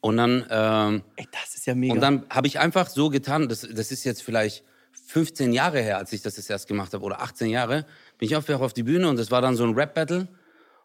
und 0.00 0.16
dann, 0.18 0.46
ähm, 0.50 1.02
Ey, 1.16 1.26
das 1.32 1.54
ist 1.56 1.66
ja 1.66 1.74
mega. 1.74 1.94
und 1.94 2.00
dann 2.00 2.24
habe 2.30 2.46
ich 2.46 2.58
einfach 2.60 2.88
so 2.88 3.08
getan, 3.10 3.48
das, 3.48 3.62
das 3.62 3.90
ist 3.90 4.04
jetzt 4.04 4.22
vielleicht 4.22 4.62
15 5.06 5.52
Jahre 5.52 5.80
her, 5.80 5.96
als 5.98 6.12
ich 6.12 6.22
das 6.22 6.38
erst 6.48 6.68
gemacht 6.68 6.92
habe, 6.94 7.02
oder 7.04 7.20
18 7.20 7.48
Jahre, 7.50 7.84
bin 8.18 8.28
ich 8.28 8.36
einfach 8.36 8.60
auf 8.60 8.72
die 8.74 8.82
Bühne 8.84 9.08
und 9.08 9.16
das 9.18 9.30
war 9.30 9.40
dann 9.42 9.56
so 9.56 9.64
ein 9.64 9.74
Rap-Battle. 9.74 10.28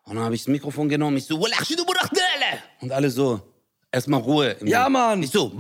Und 0.08 0.16
dann 0.16 0.24
habe 0.24 0.36
ich 0.36 0.42
das 0.42 0.48
Mikrofon 0.48 0.88
genommen, 0.88 1.18
ich 1.18 1.26
so, 1.26 1.38
und 2.82 2.92
alle 2.92 3.10
so, 3.10 3.42
erstmal 3.92 4.22
Ruhe. 4.22 4.56
Ja. 4.64 4.88
Mann. 4.88 5.22
Ich 5.22 5.32
so, 5.32 5.52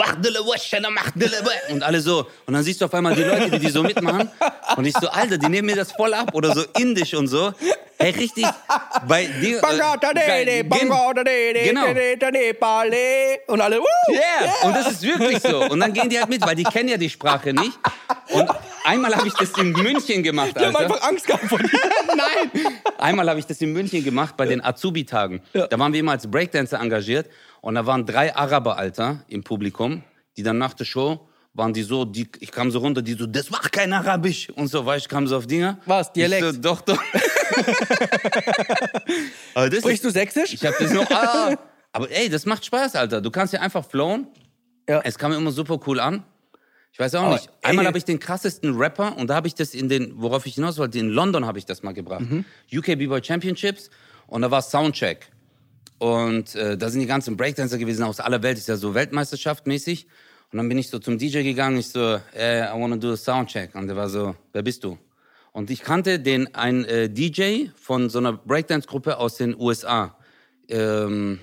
und 1.69 1.83
alle 1.83 1.99
so. 1.99 2.25
Und 2.45 2.53
dann 2.53 2.63
siehst 2.63 2.79
du 2.79 2.85
auf 2.85 2.93
einmal 2.93 3.13
die 3.13 3.23
Leute, 3.23 3.51
die 3.51 3.59
die 3.59 3.69
so 3.69 3.83
mitmachen. 3.83 4.29
Und 4.77 4.85
ich 4.85 4.95
so, 4.97 5.09
Alter, 5.09 5.37
die 5.37 5.49
nehmen 5.49 5.65
mir 5.65 5.75
das 5.75 5.91
voll 5.91 6.13
ab. 6.13 6.33
Oder 6.33 6.55
so 6.55 6.63
indisch 6.79 7.13
und 7.13 7.27
so. 7.27 7.53
Hey, 7.99 8.11
richtig. 8.11 8.45
Bei 9.07 9.25
dir. 9.25 9.59
Bangatadede, 9.59 10.63
Genau. 11.63 11.85
Und 13.47 13.61
alle, 13.61 13.79
woo! 13.79 13.85
Yeah. 14.13 14.53
Und 14.67 14.75
das 14.75 14.91
ist 14.91 15.01
wirklich 15.03 15.39
so. 15.41 15.65
Und 15.69 15.79
dann 15.79 15.93
gehen 15.93 16.09
die 16.09 16.19
halt 16.19 16.29
mit, 16.29 16.45
weil 16.45 16.55
die 16.55 16.63
kennen 16.63 16.89
ja 16.89 16.97
die 16.97 17.09
Sprache 17.09 17.53
nicht. 17.53 17.77
Und 18.29 18.49
einmal 18.83 19.15
habe 19.15 19.27
ich 19.27 19.33
das 19.33 19.49
in 19.57 19.71
München 19.71 20.21
gemacht, 20.21 20.51
Die 20.55 20.65
haben 20.65 20.75
Alter. 20.75 20.93
einfach 20.93 21.07
Angst 21.07 21.25
gehabt 21.25 21.45
vor 21.45 21.57
dir. 21.59 21.69
Nein! 22.15 22.73
Einmal 22.99 23.29
habe 23.29 23.39
ich 23.39 23.45
das 23.47 23.59
in 23.61 23.73
München 23.73 24.03
gemacht 24.03 24.37
bei 24.37 24.45
den 24.45 24.63
Azubi-Tagen. 24.63 25.41
Da 25.53 25.79
waren 25.79 25.91
wir 25.93 25.99
immer 25.99 26.11
als 26.11 26.29
Breakdancer 26.29 26.79
engagiert 26.79 27.29
und 27.61 27.75
da 27.75 27.85
waren 27.85 28.05
drei 28.05 28.35
Araber, 28.35 28.77
Alter, 28.77 29.23
im 29.27 29.43
Publikum, 29.43 30.03
die 30.35 30.43
dann 30.43 30.57
nach 30.59 30.73
der 30.73 30.85
Show 30.85 31.27
waren 31.57 31.73
die 31.73 31.83
so, 31.83 32.05
die, 32.05 32.29
ich 32.39 32.51
kam 32.51 32.71
so 32.71 32.79
runter, 32.79 33.01
die 33.01 33.13
so, 33.13 33.25
das 33.25 33.51
war 33.51 33.61
kein 33.61 33.91
Arabisch 33.91 34.49
und 34.51 34.67
so, 34.67 34.85
weißt 34.85 35.05
du, 35.05 35.09
kam 35.09 35.27
so 35.27 35.37
auf 35.37 35.47
Dinger. 35.47 35.79
Was, 35.85 36.13
Dialekt? 36.13 36.45
Ich 36.45 36.53
so, 36.53 36.61
doch, 36.61 36.81
doch. 36.81 37.01
Sprichst 39.79 40.05
du 40.05 40.11
Sächsisch? 40.11 40.53
ich 40.53 40.63
hab 40.63 40.77
das 40.77 40.93
noch, 40.93 41.09
ah. 41.09 41.57
Aber 41.91 42.11
ey, 42.11 42.29
das 42.29 42.45
macht 42.45 42.63
Spaß, 42.63 42.95
Alter. 42.95 43.21
Du 43.21 43.31
kannst 43.31 43.53
ja 43.53 43.61
einfach 43.61 43.83
flowen. 43.83 44.27
Ja. 44.87 45.01
Es 45.03 45.17
kam 45.17 45.33
immer 45.33 45.51
super 45.51 45.79
cool 45.87 45.99
an. 45.99 46.23
Ich 46.91 46.99
weiß 46.99 47.15
auch 47.15 47.23
Aber, 47.23 47.33
nicht. 47.33 47.49
Einmal 47.63 47.87
habe 47.87 47.97
ich 47.97 48.05
den 48.05 48.19
krassesten 48.19 48.75
Rapper 48.75 49.17
und 49.17 49.27
da 49.27 49.35
habe 49.35 49.47
ich 49.47 49.55
das 49.55 49.73
in 49.73 49.89
den, 49.89 50.13
worauf 50.15 50.45
ich 50.45 50.55
hinaus 50.55 50.77
wollte, 50.77 50.99
in 50.99 51.09
London 51.09 51.45
habe 51.45 51.57
ich 51.57 51.65
das 51.65 51.81
mal 51.81 51.93
gebracht. 51.93 52.21
Mhm. 52.21 52.45
UK 52.71 52.97
B-Boy 52.97 53.23
Championships 53.23 53.89
und 54.27 54.43
da 54.43 54.51
war 54.51 54.61
Soundcheck. 54.61 55.31
Und 55.97 56.53
äh, 56.53 56.77
da 56.77 56.89
sind 56.89 56.99
die 56.99 57.07
ganzen 57.07 57.35
Breakdancer 57.35 57.79
gewesen 57.79 58.03
aus 58.03 58.19
aller 58.19 58.43
Welt, 58.43 58.59
ist 58.59 58.67
ja 58.67 58.77
so 58.77 58.93
Weltmeisterschaft 58.93 59.65
mäßig. 59.65 60.05
Und 60.51 60.57
dann 60.57 60.69
bin 60.69 60.77
ich 60.77 60.89
so 60.89 60.99
zum 60.99 61.17
DJ 61.17 61.43
gegangen, 61.43 61.77
ich 61.77 61.89
so, 61.89 62.19
äh, 62.35 62.63
I 62.63 62.79
wanna 62.79 62.95
do 62.95 63.11
a 63.11 63.17
Soundcheck. 63.17 63.75
Und 63.75 63.87
der 63.87 63.95
war 63.95 64.09
so, 64.09 64.35
wer 64.53 64.61
bist 64.61 64.83
du? 64.83 64.97
Und 65.51 65.69
ich 65.69 65.81
kannte 65.81 66.19
den, 66.19 66.53
ein 66.55 66.85
äh, 66.85 67.09
DJ 67.09 67.67
von 67.75 68.09
so 68.09 68.19
einer 68.19 68.33
Breakdance-Gruppe 68.33 69.17
aus 69.17 69.37
den 69.37 69.59
USA. 69.59 70.15
Ähm, 70.69 71.39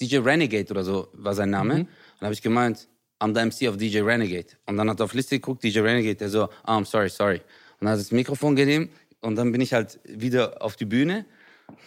DJ 0.00 0.18
Renegade 0.18 0.70
oder 0.70 0.84
so 0.84 1.08
war 1.14 1.34
sein 1.34 1.50
Name. 1.50 1.74
Und 1.74 1.88
dann 2.20 2.26
habe 2.26 2.34
ich 2.34 2.42
gemeint, 2.42 2.88
I'm 3.18 3.34
the 3.34 3.44
MC 3.44 3.68
of 3.68 3.78
DJ 3.78 4.00
Renegade. 4.00 4.48
Und 4.66 4.76
dann 4.76 4.90
hat 4.90 5.00
er 5.00 5.04
auf 5.04 5.14
Liste 5.14 5.36
geguckt, 5.36 5.64
DJ 5.64 5.80
Renegade, 5.80 6.16
der 6.16 6.28
so, 6.28 6.44
oh, 6.44 6.70
I'm 6.70 6.84
sorry, 6.84 7.08
sorry. 7.08 7.36
Und 7.80 7.86
dann 7.86 7.90
hat 7.90 7.96
er 7.96 8.02
das 8.02 8.12
Mikrofon 8.12 8.56
genommen 8.56 8.90
und 9.20 9.36
dann 9.36 9.52
bin 9.52 9.60
ich 9.60 9.72
halt 9.72 9.98
wieder 10.04 10.62
auf 10.62 10.76
die 10.76 10.84
Bühne. 10.84 11.24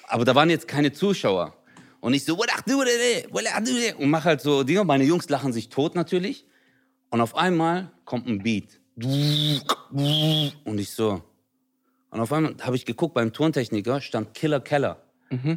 Aber 0.08 0.26
da 0.26 0.36
waren 0.36 0.50
jetzt 0.50 0.68
keine 0.68 0.92
Zuschauer. 0.92 1.56
Und 2.00 2.14
ich 2.14 2.26
so, 2.26 2.38
what 2.38 2.50
I 2.50 2.70
do? 2.70 2.78
What 2.78 2.88
do 2.88 3.66
today? 3.66 3.94
Und 3.98 4.10
mach 4.10 4.26
halt 4.26 4.42
so 4.42 4.64
Dinge. 4.64 4.84
Meine 4.84 5.04
Jungs 5.04 5.30
lachen 5.30 5.54
sich 5.54 5.70
tot 5.70 5.96
natürlich. 5.96 6.46
Und 7.10 7.22
auf 7.22 7.36
einmal 7.36 7.90
kommt 8.06 8.28
ein 8.28 8.42
Beat. 8.44 8.80
Und 10.64 10.78
ich 10.80 10.92
so. 10.92 11.22
Und 12.12 12.20
auf 12.20 12.32
einmal 12.34 12.56
habe 12.62 12.76
ich 12.76 12.86
geguckt, 12.86 13.14
beim 13.14 13.32
Tontechniker 13.34 14.02
stand 14.02 14.34
Killer 14.34 14.60
Keller. 14.60 14.98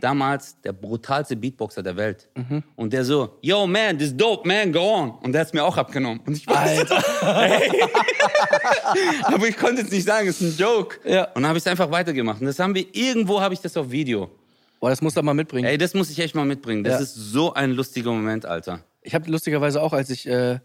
Damals 0.00 0.61
der 0.61 0.74
brutalste 0.74 1.34
Beatboxer 1.34 1.82
der 1.82 1.96
Welt. 1.96 2.28
Und 2.76 2.92
der 2.92 3.07
so, 3.07 3.38
yo 3.40 3.66
man, 3.66 3.98
this 3.98 4.14
dope, 4.14 4.46
man, 4.46 4.70
go 4.70 4.80
on. 4.80 5.11
Und 5.22 5.32
der 5.32 5.40
hat's 5.40 5.55
mir 5.55 5.64
auch 5.64 5.76
abgenommen. 5.78 6.20
Und 6.26 6.36
ich 6.36 6.46
war 6.46 6.68
so, 6.68 6.94
aber 9.24 9.48
ich 9.48 9.57
konnte 9.57 9.80
jetzt 9.82 9.92
nicht 9.92 10.05
sagen, 10.05 10.28
es 10.28 10.40
ist 10.42 10.55
ein 10.55 10.59
Joke. 10.62 10.98
Ja. 11.09 11.24
Und 11.28 11.36
dann 11.36 11.46
habe 11.48 11.57
ich 11.59 11.64
es 11.64 11.68
einfach 11.68 11.90
weitergemacht. 11.90 12.40
Und 12.40 12.46
das 12.46 12.59
haben 12.59 12.74
wir, 12.74 12.84
irgendwo 12.94 13.40
habe 13.40 13.55
ich 13.55 13.61
das 13.61 13.74
auf 13.78 13.90
Video. 13.90 14.30
Boah, 14.78 14.90
das 14.90 15.00
musst 15.00 15.16
du 15.16 15.22
mal 15.22 15.32
mitbringen. 15.32 15.64
Ey, 15.66 15.78
das 15.78 15.94
muss 15.94 16.11
ich 16.11 16.18
echt 16.18 16.34
mal 16.34 16.44
mitbringen. 16.44 16.84
Das 16.84 16.94
Ja. 16.94 16.98
ist 17.00 17.14
so 17.14 17.55
ein 17.55 17.70
lustiger 17.72 18.11
Moment, 18.12 18.44
Alter. 18.44 18.80
Ich 19.00 19.14
habe 19.14 19.30
lustigerweise 19.30 19.80
auch, 19.80 19.94
als 19.94 20.11
ich, 20.11 20.26
äh, 20.28 20.59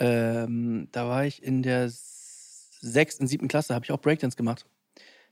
ähm, 0.00 0.88
da 0.92 1.06
war 1.08 1.24
ich 1.26 1.42
in 1.42 1.62
der 1.62 1.90
sechsten, 1.90 3.26
siebten 3.26 3.48
Klasse, 3.48 3.74
habe 3.74 3.84
ich 3.84 3.92
auch 3.92 4.00
Breakdance 4.00 4.36
gemacht. 4.36 4.64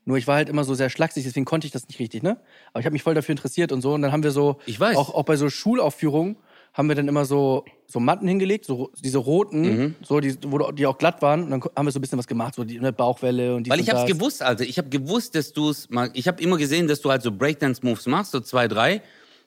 Nur 0.05 0.17
ich 0.17 0.27
war 0.27 0.35
halt 0.37 0.49
immer 0.49 0.63
so 0.63 0.73
sehr 0.73 0.89
schlaksig, 0.89 1.25
deswegen 1.25 1.45
konnte 1.45 1.67
ich 1.67 1.73
das 1.73 1.87
nicht 1.87 1.99
richtig, 1.99 2.23
ne? 2.23 2.39
Aber 2.71 2.79
ich 2.79 2.85
habe 2.85 2.93
mich 2.93 3.03
voll 3.03 3.13
dafür 3.15 3.33
interessiert 3.33 3.71
und 3.71 3.81
so. 3.81 3.93
Und 3.93 4.01
dann 4.01 4.11
haben 4.11 4.23
wir 4.23 4.31
so, 4.31 4.59
Ich 4.65 4.79
weiß. 4.79 4.95
Auch, 4.95 5.13
auch 5.13 5.23
bei 5.23 5.35
so 5.35 5.49
Schulaufführungen 5.49 6.37
haben 6.73 6.87
wir 6.87 6.95
dann 6.95 7.07
immer 7.07 7.25
so, 7.25 7.65
so 7.87 7.99
Matten 7.99 8.27
hingelegt, 8.27 8.65
so 8.65 8.91
diese 9.03 9.17
roten, 9.17 9.61
Mhm. 9.61 9.95
so 10.01 10.19
die, 10.19 10.37
wo, 10.45 10.71
die 10.71 10.85
auch 10.87 10.97
glatt 10.97 11.21
waren. 11.21 11.43
Und 11.43 11.49
dann 11.51 11.61
haben 11.75 11.85
wir 11.85 11.91
so 11.91 11.99
ein 11.99 12.01
bisschen 12.01 12.17
was 12.17 12.27
gemacht, 12.27 12.55
so 12.55 12.63
die 12.63 12.79
ne, 12.79 12.93
Bauchwelle 12.93 13.55
und 13.55 13.63
die 13.65 13.71
Weil 13.71 13.79
ich 13.81 13.89
hab's 13.89 14.05
gewusst, 14.09 14.41
Alter. 14.41 14.63
Ich 14.63 14.77
hab 14.77 14.89
gewusst, 14.89 15.35
dass 15.35 15.51
du 15.51 15.69
es 15.69 15.89
mal. 15.89 16.09
Ich 16.13 16.27
hab 16.27 16.39
immer 16.39 16.57
gesehen, 16.57 16.87
dass 16.87 17.01
du 17.01 17.09
halt 17.09 17.21
so 17.21 17.31
Breakdance-Moves 17.31 18.05
machst, 18.07 18.31
so 18.31 18.39
zwei, 18.39 18.67
drei. 18.67 19.01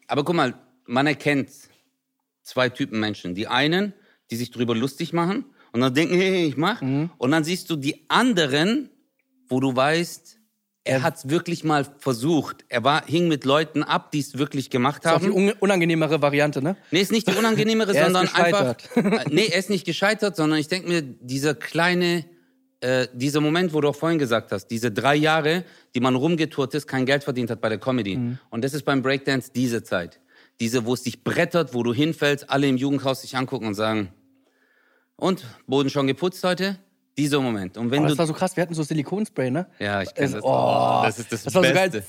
Aber 0.08 0.24
guck 0.24 0.34
mal, 0.34 0.54
man 0.84 1.06
erkennt 1.06 1.48
zwei 2.42 2.68
Typen 2.68 3.00
Menschen. 3.00 3.34
Die 3.34 3.46
einen, 3.48 3.94
die 4.32 4.36
sich 4.36 4.50
drüber 4.50 4.74
lustig 4.74 5.12
machen 5.12 5.44
und 5.72 5.82
dann 5.82 5.92
denken, 5.94 6.14
hey, 6.14 6.46
ich 6.46 6.56
mach. 6.56 6.80
Mhm. 6.80 7.10
Und 7.18 7.30
dann 7.30 7.44
siehst 7.44 7.68
du 7.68 7.76
die 7.76 8.06
anderen, 8.08 8.88
wo 9.46 9.60
du 9.60 9.76
weißt, 9.76 10.38
er 10.84 11.02
hat's 11.02 11.28
wirklich 11.28 11.62
mal 11.64 11.86
versucht. 11.98 12.64
Er 12.68 12.82
war, 12.82 13.04
hing 13.06 13.28
mit 13.28 13.44
Leuten 13.44 13.82
ab, 13.82 14.10
die 14.10 14.20
es 14.20 14.38
wirklich 14.38 14.70
gemacht 14.70 15.04
Das 15.04 15.12
ist 15.12 15.16
auch 15.16 15.20
die 15.20 15.28
haben. 15.28 15.48
un 15.48 15.52
unangenehmere 15.60 16.20
Variante, 16.22 16.60
ne? 16.62 16.76
Nee, 16.90 17.02
ist 17.02 17.12
nicht 17.12 17.28
die 17.28 17.36
unangenehmere, 17.36 17.92
Er 17.94 18.06
ist 18.06 18.12
sondern 18.12 18.34
einfach. 18.34 18.76
nee, 19.30 19.46
er 19.46 19.58
ist 19.58 19.70
nicht 19.70 19.84
gescheitert, 19.84 20.34
sondern 20.34 20.58
ich 20.58 20.68
denke 20.68 20.88
mir, 20.88 21.02
dieser 21.02 21.54
kleine, 21.54 22.24
äh, 22.80 23.06
dieser 23.12 23.40
Moment, 23.40 23.74
wo 23.74 23.80
du 23.80 23.88
auch 23.88 23.94
vorhin 23.94 24.18
gesagt 24.18 24.50
hast, 24.50 24.68
diese 24.68 24.90
drei 24.90 25.14
Jahre, 25.14 25.64
die 25.94 26.00
man 26.00 26.16
rumgetourt 26.16 26.74
ist, 26.74 26.88
kein 26.88 27.06
Geld 27.06 27.22
verdient 27.22 27.50
hat 27.50 27.60
bei 27.60 27.68
der 27.68 27.78
Comedy. 27.78 28.16
Mhm. 28.16 28.38
Und 28.50 28.64
das 28.64 28.74
ist 28.74 28.84
beim 28.84 29.02
Breakdance 29.02 29.52
diese 29.54 29.84
Zeit. 29.84 30.20
Diese, 30.58 30.84
wo 30.84 30.94
es 30.94 31.02
dich 31.02 31.22
brettert, 31.22 31.74
wo 31.74 31.82
du 31.82 31.94
hinfällst, 31.94 32.50
alle 32.50 32.66
im 32.66 32.76
Jugendhaus 32.76 33.20
dich 33.20 33.36
angucken 33.36 33.66
und 33.66 33.74
sagen, 33.74 34.12
und, 35.16 35.44
Boden 35.66 35.90
schon 35.90 36.06
geputzt 36.06 36.42
heute? 36.44 36.78
Dieser 37.18 37.40
Moment. 37.40 37.76
Und 37.76 37.90
wenn 37.90 38.02
du. 38.02 38.08
das 38.08 38.18
war 38.18 38.26
so 38.26 38.32
krass, 38.32 38.56
wir 38.56 38.62
hatten 38.62 38.74
so 38.74 38.82
Silikonspray, 38.82 39.50
ne? 39.50 39.66
ja, 39.78 40.00
ich 40.02 40.14
kenn 40.14 40.24
Es- 40.24 40.32
das. 40.32 40.42
oh, 40.42 41.02
das 41.04 41.18
ist 41.18 41.30
das, 41.32 41.42
Das 41.44 41.54
war 41.54 41.62
so 41.64 41.72
Beste. 41.72 41.90
geil. 42.00 42.04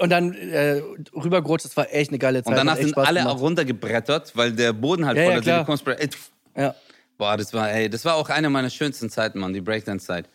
Und 0.00 0.10
dann 0.10 0.32
äh, 0.34 0.82
rübergerutscht, 1.14 1.66
das 1.66 1.76
war 1.76 1.92
echt 1.92 2.10
eine 2.10 2.18
geile 2.18 2.42
Zeit. 2.42 2.50
Und 2.50 2.56
danach 2.56 2.76
sind 2.76 2.90
Spaß 2.90 3.06
alle 3.06 3.20
gemacht. 3.20 3.36
auch 3.36 3.40
runtergebrettert, 3.40 4.36
weil 4.36 4.52
der 4.52 4.72
Boden 4.72 5.06
halt 5.06 5.16
Ja, 5.18 5.22
ja, 5.24 5.28
voller 5.30 5.42
klar. 5.42 5.56
Silikonspray. 5.58 5.96
Ey. 5.98 6.08
Ja. 6.56 6.74
Boah, 7.18 7.36
das 7.36 7.52
war, 7.52 7.70
ey, 7.70 7.88
das 7.90 8.04
war 8.04 8.14
auch 8.16 8.28
eine 8.30 8.48
meiner 8.50 8.70
schönsten 8.70 9.08
Zeiten, 9.10 9.38
Mann, 9.38 9.52
die 9.52 9.60
Breakdance-Zeit. 9.60 10.28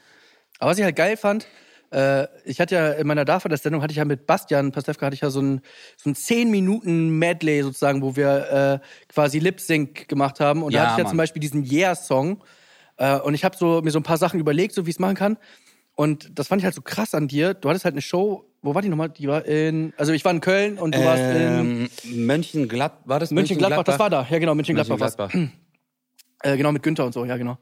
Aber 0.60 0.72
was 0.72 0.78
ich 0.78 0.84
halt 0.84 0.96
geil 0.96 1.18
fand, 1.18 1.48
äh, 1.92 2.28
ich 2.46 2.60
hatte 2.60 2.76
ja 2.76 2.92
in 2.92 3.08
meiner 3.08 3.26
Darfaders-Sendung, 3.26 3.82
hatte 3.82 3.92
ich 3.92 3.98
ja 3.98 4.06
mit 4.06 4.26
Bastian 4.26 4.72
Pastewka, 4.72 5.06
hatte 5.06 5.16
ich 5.16 5.22
ja 5.22 5.30
so 5.30 5.42
ein, 5.42 5.62
so 5.98 6.10
ein 6.10 6.16
10 6.16 6.50
Minuten 6.52 7.18
Medley 7.18 7.62
sozusagen, 7.64 8.02
wo 8.02 8.16
wir 8.16 8.82
äh, 8.82 8.88
quasi 9.12 9.40
Lip-Sync 9.40 10.08
gemacht 10.08 10.40
haben. 10.40 10.64
Und 10.64 10.74
Ja, 10.74 10.80
da 10.80 10.84
hatte 10.84 10.94
ich 10.94 10.98
ja 11.00 11.04
Mann. 11.04 11.12
zum 11.12 11.18
Beispiel 11.18 11.40
diesen 11.40 11.64
Yeah-Song 11.64 12.44
Äh, 12.98 13.20
und 13.20 13.34
ich 13.34 13.44
habe 13.44 13.58
so, 13.58 13.82
mir 13.82 13.92
so 13.92 14.00
ein 14.00 14.04
paar 14.04 14.18
Sachen 14.18 14.40
überlegt, 14.40 14.74
so 14.74 14.86
wie 14.86 14.90
ich 14.90 14.96
es 14.96 15.00
machen 15.00 15.16
kann. 15.16 15.38
Und 15.96 16.38
das 16.40 16.48
fand 16.48 16.62
ich 16.62 16.66
halt 16.66 16.76
so 16.76 16.82
krass 16.82 17.14
an 17.14 17.28
dir. 17.28 17.54
Du 17.54 17.68
hattest 17.70 17.84
halt 17.86 17.94
eine 17.94 18.02
Show, 18.02 18.46
wo 18.62 18.74
war 18.74 18.82
die 18.82 18.90
nochmal? 18.90 19.10
Die 19.10 19.28
war 19.28 19.46
in, 19.46 19.94
also 19.98 20.14
ich 20.14 20.24
war 20.26 20.32
in 20.32 20.42
Köln 20.42 20.78
und 20.78 20.96
du 20.96 21.04
warst 21.04 21.24
in 21.24 21.90
Ähm, 22.06 22.26
Mönchengladbach, 22.26 23.08
war 23.08 23.20
das 23.20 23.32
Mönchengladbach, 23.32 23.84
das 23.84 24.00
war 24.00 24.10
da. 24.10 24.26
Ja, 24.30 24.40
genau, 24.40 24.56
Mönchengladbach. 24.56 24.98
Mönchengladbach. 24.98 25.34
Äh, 26.44 26.58
genau, 26.58 26.72
mit 26.72 26.84
Günther 26.84 27.06
und 27.06 27.14
so, 27.14 27.26
ja, 27.26 27.38
genau. 27.38 27.58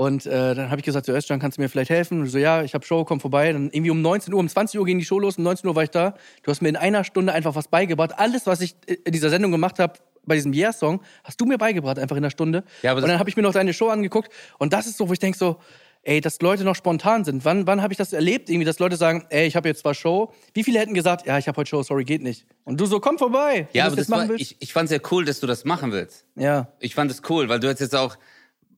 Und 0.00 0.24
äh, 0.24 0.54
dann 0.54 0.70
habe 0.70 0.80
ich 0.80 0.86
gesagt, 0.86 1.04
so 1.04 1.12
Özcan, 1.12 1.40
kannst 1.40 1.58
du 1.58 1.60
mir 1.60 1.68
vielleicht 1.68 1.90
helfen? 1.90 2.20
Und 2.20 2.26
so, 2.28 2.38
ja, 2.38 2.62
ich 2.62 2.72
habe 2.72 2.86
Show, 2.86 3.04
komm 3.04 3.20
vorbei. 3.20 3.52
Dann 3.52 3.64
irgendwie 3.70 3.90
um 3.90 4.00
19 4.00 4.32
Uhr, 4.32 4.40
um 4.40 4.48
20 4.48 4.80
Uhr 4.80 4.86
ging 4.86 4.98
die 4.98 5.04
Show 5.04 5.18
los, 5.18 5.36
um 5.36 5.44
19 5.44 5.68
Uhr 5.68 5.76
war 5.76 5.82
ich 5.82 5.90
da. 5.90 6.14
Du 6.42 6.50
hast 6.50 6.62
mir 6.62 6.70
in 6.70 6.76
einer 6.76 7.04
Stunde 7.04 7.34
einfach 7.34 7.54
was 7.54 7.68
beigebracht. 7.68 8.12
Alles, 8.16 8.46
was 8.46 8.62
ich 8.62 8.76
in 8.86 9.12
dieser 9.12 9.28
Sendung 9.28 9.50
gemacht 9.50 9.78
habe, 9.78 9.92
bei 10.24 10.36
diesem 10.36 10.54
Yeah-Song, 10.54 11.02
hast 11.22 11.38
du 11.38 11.44
mir 11.44 11.58
beigebracht, 11.58 11.98
einfach 11.98 12.16
in 12.16 12.24
einer 12.24 12.30
Stunde. 12.30 12.64
Ja, 12.80 12.92
aber 12.92 13.02
und 13.02 13.08
dann 13.08 13.18
habe 13.18 13.28
ich 13.28 13.36
mir 13.36 13.42
noch 13.42 13.52
deine 13.52 13.74
Show 13.74 13.88
angeguckt. 13.88 14.32
Und 14.58 14.72
das 14.72 14.86
ist 14.86 14.96
so, 14.96 15.06
wo 15.06 15.12
ich 15.12 15.18
denk 15.18 15.36
so, 15.36 15.58
ey, 16.02 16.22
dass 16.22 16.40
Leute 16.40 16.64
noch 16.64 16.76
spontan 16.76 17.26
sind. 17.26 17.44
Wann, 17.44 17.66
wann 17.66 17.82
habe 17.82 17.92
ich 17.92 17.98
das 17.98 18.14
erlebt? 18.14 18.48
Irgendwie, 18.48 18.64
dass 18.64 18.78
Leute 18.78 18.96
sagen, 18.96 19.26
ey, 19.28 19.46
ich 19.46 19.54
habe 19.54 19.68
jetzt 19.68 19.80
zwar 19.80 19.92
Show. 19.92 20.32
Wie 20.54 20.64
viele 20.64 20.78
hätten 20.78 20.94
gesagt, 20.94 21.26
ja, 21.26 21.36
ich 21.36 21.46
habe 21.46 21.58
heute 21.58 21.68
Show, 21.68 21.82
sorry, 21.82 22.04
geht 22.04 22.22
nicht. 22.22 22.46
Und 22.64 22.80
du 22.80 22.86
so, 22.86 23.00
komm 23.00 23.18
vorbei. 23.18 23.68
Ja, 23.74 23.84
aber 23.84 23.96
das 23.96 24.08
war, 24.08 24.30
ich, 24.30 24.56
ich 24.60 24.72
fand 24.72 24.88
sehr 24.88 25.02
cool, 25.10 25.26
dass 25.26 25.40
du 25.40 25.46
das 25.46 25.66
machen 25.66 25.92
willst. 25.92 26.24
ja. 26.36 26.72
Ich 26.80 26.94
fand 26.94 27.10
es 27.10 27.20
cool, 27.28 27.50
weil 27.50 27.60
du 27.60 27.66
jetzt 27.66 27.80
jetzt 27.80 27.94
auch, 27.94 28.16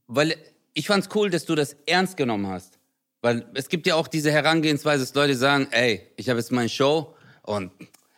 weil 0.09 0.35
ich 0.75 0.87
fand 0.87 1.05
es 1.05 1.15
cool, 1.15 1.31
dass 1.31 1.45
du 1.45 1.55
das 1.55 1.77
ernst 1.87 2.17
genommen 2.17 2.47
hast. 2.47 2.79
Weil 3.21 3.47
es 3.55 3.69
gibt 3.69 3.87
ja 3.87 3.95
auch 3.95 4.09
diese 4.09 4.33
Herangehensweise, 4.33 5.05
dass 5.05 5.15
Leute 5.15 5.37
sagen, 5.37 5.69
ey, 5.71 6.09
ich 6.17 6.29
habe 6.29 6.41
jetzt 6.41 6.51
meine 6.51 6.69
Show 6.69 7.15
und 7.43 7.71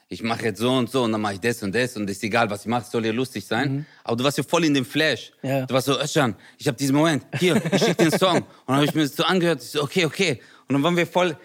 ich 0.09 0.23
mache 0.23 0.45
jetzt 0.45 0.61
so 0.61 0.73
und 0.73 0.91
so 0.91 1.03
und 1.03 1.13
dann 1.13 1.21
mache 1.21 1.35
ich 1.35 1.41
das 1.41 1.63
und 1.63 1.75
das 1.75 1.97
und 1.97 2.09
ist 2.09 2.23
egal, 2.23 2.49
was 2.49 2.63
ich 2.63 2.67
mache, 2.67 2.83
es 2.83 2.91
soll 2.91 3.05
ja 3.05 3.13
lustig 3.13 3.45
sein. 3.45 3.87
Aber 4.03 4.17
du 4.17 4.25
warst 4.25 4.39
ja 4.39 4.45
voll 4.45 4.65
in 4.65 4.73
dem 4.73 4.85
Flash. 4.85 5.33
Ja. 5.43 5.67
Du 5.67 5.75
warst 5.75 5.87
so, 5.87 6.01
Özcan, 6.01 6.37
ich 6.59 6.67
habe 6.67 6.77
diesen 6.77 6.97
Moment, 6.97 7.27
hier, 7.39 7.61
ich 7.73 7.83
schicke 7.83 8.05
den 8.05 8.19
Song. 8.19 8.39
Und 8.39 8.47
dann 8.67 8.77
habe 8.77 8.87
ich 8.87 8.95
mir 8.95 9.03
das 9.03 9.17
so 9.17 9.25
angehört, 9.25 9.63
ich 9.63 9.71
so, 9.71 9.83
okay, 9.83 10.07
okay. 10.07 10.41
Und 10.69 10.75
dann 10.75 10.83
waren 10.83 10.97
wir 10.97 11.07
voll, 11.07 11.37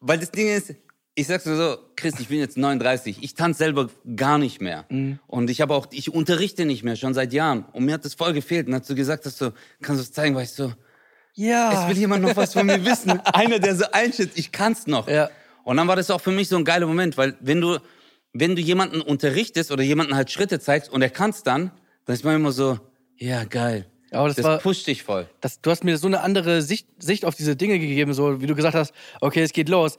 weil 0.00 0.18
das 0.18 0.30
Ding 0.30 0.48
ist, 0.48 0.74
ich 1.18 1.26
sag's 1.26 1.44
dir 1.44 1.56
so, 1.56 1.78
Chris, 1.96 2.14
ich 2.20 2.28
bin 2.28 2.38
jetzt 2.38 2.56
39, 2.58 3.18
ich 3.22 3.34
tanze 3.34 3.58
selber 3.58 3.88
gar 4.14 4.36
nicht 4.38 4.60
mehr. 4.60 4.84
Und 5.26 5.48
ich 5.50 5.60
habe 5.62 5.74
auch, 5.74 5.86
ich 5.90 6.12
unterrichte 6.12 6.64
nicht 6.66 6.84
mehr, 6.84 6.94
schon 6.94 7.14
seit 7.14 7.32
Jahren. 7.32 7.64
Und 7.72 7.86
mir 7.86 7.94
hat 7.94 8.04
das 8.04 8.14
voll 8.14 8.32
gefehlt. 8.34 8.68
Und 8.68 8.74
als 8.74 8.86
du 8.86 8.94
gesagt 8.94 9.24
hast, 9.24 9.38
so, 9.38 9.52
kannst 9.82 10.00
du 10.00 10.04
es 10.04 10.12
zeigen, 10.12 10.34
war 10.34 10.42
ich 10.42 10.50
so, 10.50 10.72
Ja. 11.34 11.82
es 11.84 11.88
will 11.88 11.96
jemand 11.98 12.22
noch 12.22 12.36
was 12.36 12.52
von 12.52 12.66
mir 12.66 12.84
wissen. 12.84 13.18
Einer, 13.24 13.58
der 13.58 13.74
so 13.76 13.86
einschätzt, 13.92 14.38
ich 14.38 14.52
kann's 14.52 14.86
noch. 14.86 15.08
Ja. 15.08 15.30
Und 15.64 15.78
dann 15.78 15.88
war 15.88 15.96
das 15.96 16.10
auch 16.10 16.20
für 16.20 16.30
mich 16.32 16.48
so 16.48 16.56
ein 16.56 16.64
geiler 16.64 16.86
Moment, 16.86 17.16
weil 17.16 17.34
wenn 17.40 17.60
du, 17.60 17.78
wenn 18.34 18.54
du 18.54 18.60
jemanden 18.62 19.00
unterrichtest 19.00 19.72
oder 19.72 19.82
jemanden 19.82 20.14
halt 20.14 20.30
Schritte 20.30 20.60
zeigst 20.60 20.90
und 20.92 21.00
er 21.02 21.10
kann's 21.10 21.42
dann, 21.42 21.72
dann 22.04 22.14
ist 22.14 22.24
man 22.24 22.36
immer 22.36 22.52
so, 22.52 22.78
ja, 23.16 23.44
geil. 23.44 23.86
Aber 24.16 24.28
das 24.28 24.36
das 24.36 24.44
war- 24.44 24.58
pusht 24.58 24.86
dich 24.86 25.02
voll. 25.02 25.26
das, 25.40 25.60
du 25.60 25.70
hast 25.70 25.84
mir 25.84 25.96
so 25.98 26.06
eine 26.06 26.20
andere 26.20 26.62
Sicht, 26.62 26.86
Sicht 26.98 27.24
auf 27.24 27.34
diese 27.34 27.54
Dinge 27.56 27.78
gegeben, 27.78 28.14
so 28.14 28.40
wie 28.40 28.46
du 28.46 28.54
gesagt 28.54 28.74
hast, 28.74 28.92
okay, 29.20 29.42
es 29.42 29.52
geht 29.52 29.68
los. 29.68 29.96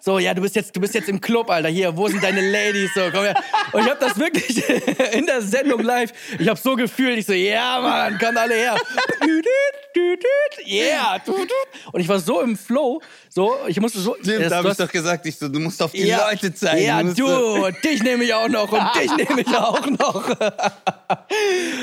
So, 0.00 0.18
ja, 0.18 0.34
du 0.34 0.42
bist 0.42 0.54
jetzt, 0.56 0.74
du 0.76 0.80
bist 0.80 0.94
jetzt 0.94 1.08
im 1.08 1.20
Club, 1.20 1.50
Alter. 1.50 1.68
Hier, 1.68 1.96
wo 1.96 2.08
sind 2.08 2.22
deine 2.22 2.40
Ladies? 2.50 2.90
So, 2.94 3.00
komm 3.12 3.24
her. 3.24 3.34
Und 3.72 3.82
ich 3.84 3.90
habe 3.90 4.00
das 4.00 4.18
wirklich 4.18 4.62
in 5.12 5.26
der 5.26 5.42
Sendung 5.42 5.82
live. 5.82 6.12
Ich 6.38 6.48
habe 6.48 6.58
so 6.60 6.76
gefühlt, 6.76 7.18
ich 7.18 7.26
so, 7.26 7.32
ja, 7.32 7.80
Mann, 7.80 8.18
kommt 8.18 8.36
alle 8.36 8.54
her. 8.54 8.76
Yeah. 10.66 11.20
Und 11.92 12.00
ich 12.00 12.08
war 12.08 12.18
so 12.18 12.40
im 12.40 12.56
Flow, 12.56 13.02
so, 13.34 13.56
ich 13.66 13.80
musste 13.80 13.98
so. 14.00 14.14
Stimmt, 14.20 14.42
das- 14.42 14.50
da 14.50 14.56
habe 14.58 14.68
ich 14.70 14.76
doch 14.76 14.90
gesagt, 14.92 15.24
ich 15.26 15.36
so, 15.38 15.48
du 15.48 15.58
musst 15.58 15.80
auf 15.82 15.92
die 15.92 16.04
ja, 16.06 16.28
Leute 16.28 16.52
zeigen. 16.54 16.84
Ja, 16.84 17.02
du, 17.02 17.70
dich 17.82 18.02
nehme 18.02 18.24
ich 18.24 18.34
auch 18.34 18.48
noch 18.48 18.70
und 18.70 18.82
dich 19.00 19.16
nehme 19.16 19.40
ich 19.40 19.56
auch 19.56 19.86
noch. 19.86 20.34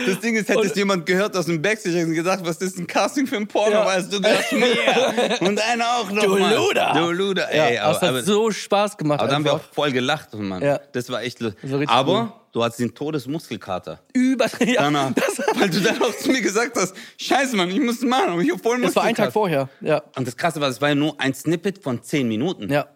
Das 0.06 0.20
Ding 0.22 0.36
ist, 0.36 0.50
hättest 0.50 0.76
jemand 0.76 1.06
gehört 1.06 1.36
aus 1.36 1.46
dem 1.46 1.62
Backstage 1.62 2.06
und 2.06 2.14
gesagt, 2.14 2.46
was 2.46 2.58
ist 2.58 2.78
ein 2.78 2.88
Casting 2.88 3.28
für 3.28 3.38
ein 3.38 3.48
Porno, 3.48 3.72
Ja. 3.72 3.86
weißt 3.86 4.12
du, 4.14 4.22
gehörst 4.22 4.52
mir. 4.54 5.40
Und 5.48 5.60
einer 5.62 5.86
auch 5.98 6.12
noch 6.12 6.24
Du 6.24 6.38
mal. 6.38 6.56
Luder. 6.56 6.94
Du 6.96 7.12
Luder, 7.12 7.56
Ja, 7.56 7.66
ey. 7.66 7.78
aber, 7.80 7.88
aber, 7.90 7.98
es 7.98 8.04
aber, 8.10 8.18
hat 8.20 8.26
so 8.26 8.52
Spaß 8.52 8.98
gemacht. 8.98 9.20
aber 9.20 9.30
da 9.30 9.36
haben 9.36 9.44
wir 9.46 9.54
auch 9.54 9.62
voll 9.74 9.92
gelacht, 9.92 10.34
Mann. 10.34 10.62
Ja. 10.62 10.80
Das 10.92 11.10
war 11.10 11.22
echt 11.24 11.40
lustig. 11.40 11.60
Das 11.70 11.88
aber 11.90 12.12
cool. 12.22 12.32
du 12.54 12.64
hattest 12.64 12.80
den 12.80 12.94
Todesmuskelkater. 12.94 14.00
Über. 14.46 14.66
Ja, 14.66 14.82
Danach. 14.84 15.14
das, 15.14 15.40
weil 15.56 15.70
du 15.70 15.80
dann 15.82 16.02
auch 16.02 16.16
zu 16.16 16.30
mir 16.32 16.42
gesagt 16.42 16.76
hast, 16.78 16.96
scheiße, 17.18 17.56
Mann, 17.56 17.70
ich 17.70 17.80
muss 17.80 17.98
es 17.98 18.02
machen. 18.04 18.30
Aber 18.30 18.42
ich 18.42 18.52
hab 18.52 18.62
voll 18.62 18.82
das 18.82 18.96
war 18.96 19.04
ein 19.04 19.16
Tag 19.16 19.34
vorher. 19.34 19.70
Ja, 19.82 20.04
Und 20.16 20.28
das 20.28 20.36
Krasse 20.38 20.60
war, 20.62 20.70
es 20.70 20.80
war 20.82 20.90
ja 20.90 20.96
nur 20.96 21.20
ein 21.20 21.34
Snippet 21.34 21.82
von 21.84 22.02
zehn 22.04 22.28
Minuten. 22.28 22.72
ja. 22.72 22.88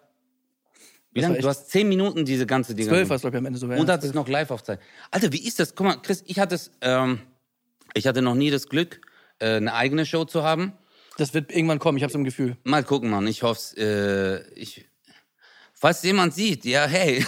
Wie 1.16 1.20
lange? 1.20 1.38
Du 1.38 1.46
hast 1.46 1.70
zehn 1.70 1.88
Minuten 1.88 2.24
diese 2.24 2.44
ganze 2.44 2.74
Dinge. 2.74 2.88
Zwölf 2.88 3.08
war 3.08 3.14
es, 3.14 3.20
glaube 3.22 3.36
ich, 3.36 3.38
am 3.38 3.46
Ende 3.46 3.56
sogar. 3.56 3.78
Und 3.78 3.88
hat 3.88 4.02
es 4.02 4.14
noch 4.14 4.26
live 4.26 4.50
aufzeigen. 4.50 4.82
Alter, 5.12 5.32
wie 5.32 5.46
ist 5.46 5.60
das? 5.60 5.76
Guck 5.76 5.86
mal, 5.86 5.94
Chris, 6.02 6.24
ich 6.26 6.40
hatte 6.40 6.56
es, 6.56 6.72
ähm, 6.80 7.20
ich 7.94 8.08
hatte 8.08 8.20
noch 8.20 8.34
nie 8.34 8.50
das 8.50 8.68
Glück, 8.68 9.00
äh, 9.38 9.54
eine 9.58 9.74
eigene 9.74 10.06
Show 10.06 10.24
zu 10.24 10.42
haben. 10.42 10.72
das 11.16 11.32
wird 11.32 11.52
irgendwann 11.52 11.78
kommen, 11.78 11.98
ich 11.98 12.02
habe 12.02 12.12
so 12.12 12.18
ein 12.18 12.24
Gefühl. 12.24 12.56
Mal 12.64 12.82
gucken, 12.82 13.10
Mann. 13.10 13.28
Ich 13.28 13.44
hoffe, 13.44 13.76
äh, 13.76 14.60
ich, 14.60 14.86
falls 15.84 16.02
jemand 16.02 16.32
sieht, 16.32 16.64
ja, 16.64 16.86
hey. 16.86 17.22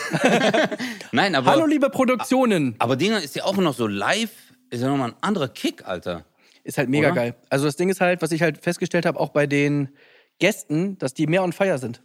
Nein, 1.13 1.35
aber, 1.35 1.51
Hallo, 1.51 1.67
liebe 1.67 1.91
Produktionen. 1.91 2.75
aber 2.79 2.97
Dinger 2.97 3.21
ist 3.23 3.37
ja 3.37 3.45
auch 3.45 3.59
noch 3.59 3.75
so 3.75 3.87
live, 3.87 4.31
ist 4.71 4.81
ja 4.81 4.89
nochmal 4.89 5.11
ein 5.11 5.17
anderer 5.21 5.49
Kick, 5.49 5.87
Alter. 5.87 6.25
Ist 6.65 6.79
halt 6.79 6.89
mega 6.89 7.09
Oder? 7.09 7.17
geil. 7.17 7.35
Also 7.51 7.67
das 7.67 7.77
Ding 7.77 7.91
ist 7.91 8.01
halt, 8.01 8.23
was 8.23 8.33
ich 8.33 8.41
halt 8.41 8.57
festgestellt 8.63 9.05
habe, 9.05 9.21
auch 9.21 9.29
bei 9.29 9.47
den 9.47 9.91
Gästen, 10.39 10.97
dass 10.97 11.13
die 11.13 11.27
mehr 11.27 11.43
on 11.43 11.53
fire 11.53 11.77
sind. 11.77 12.01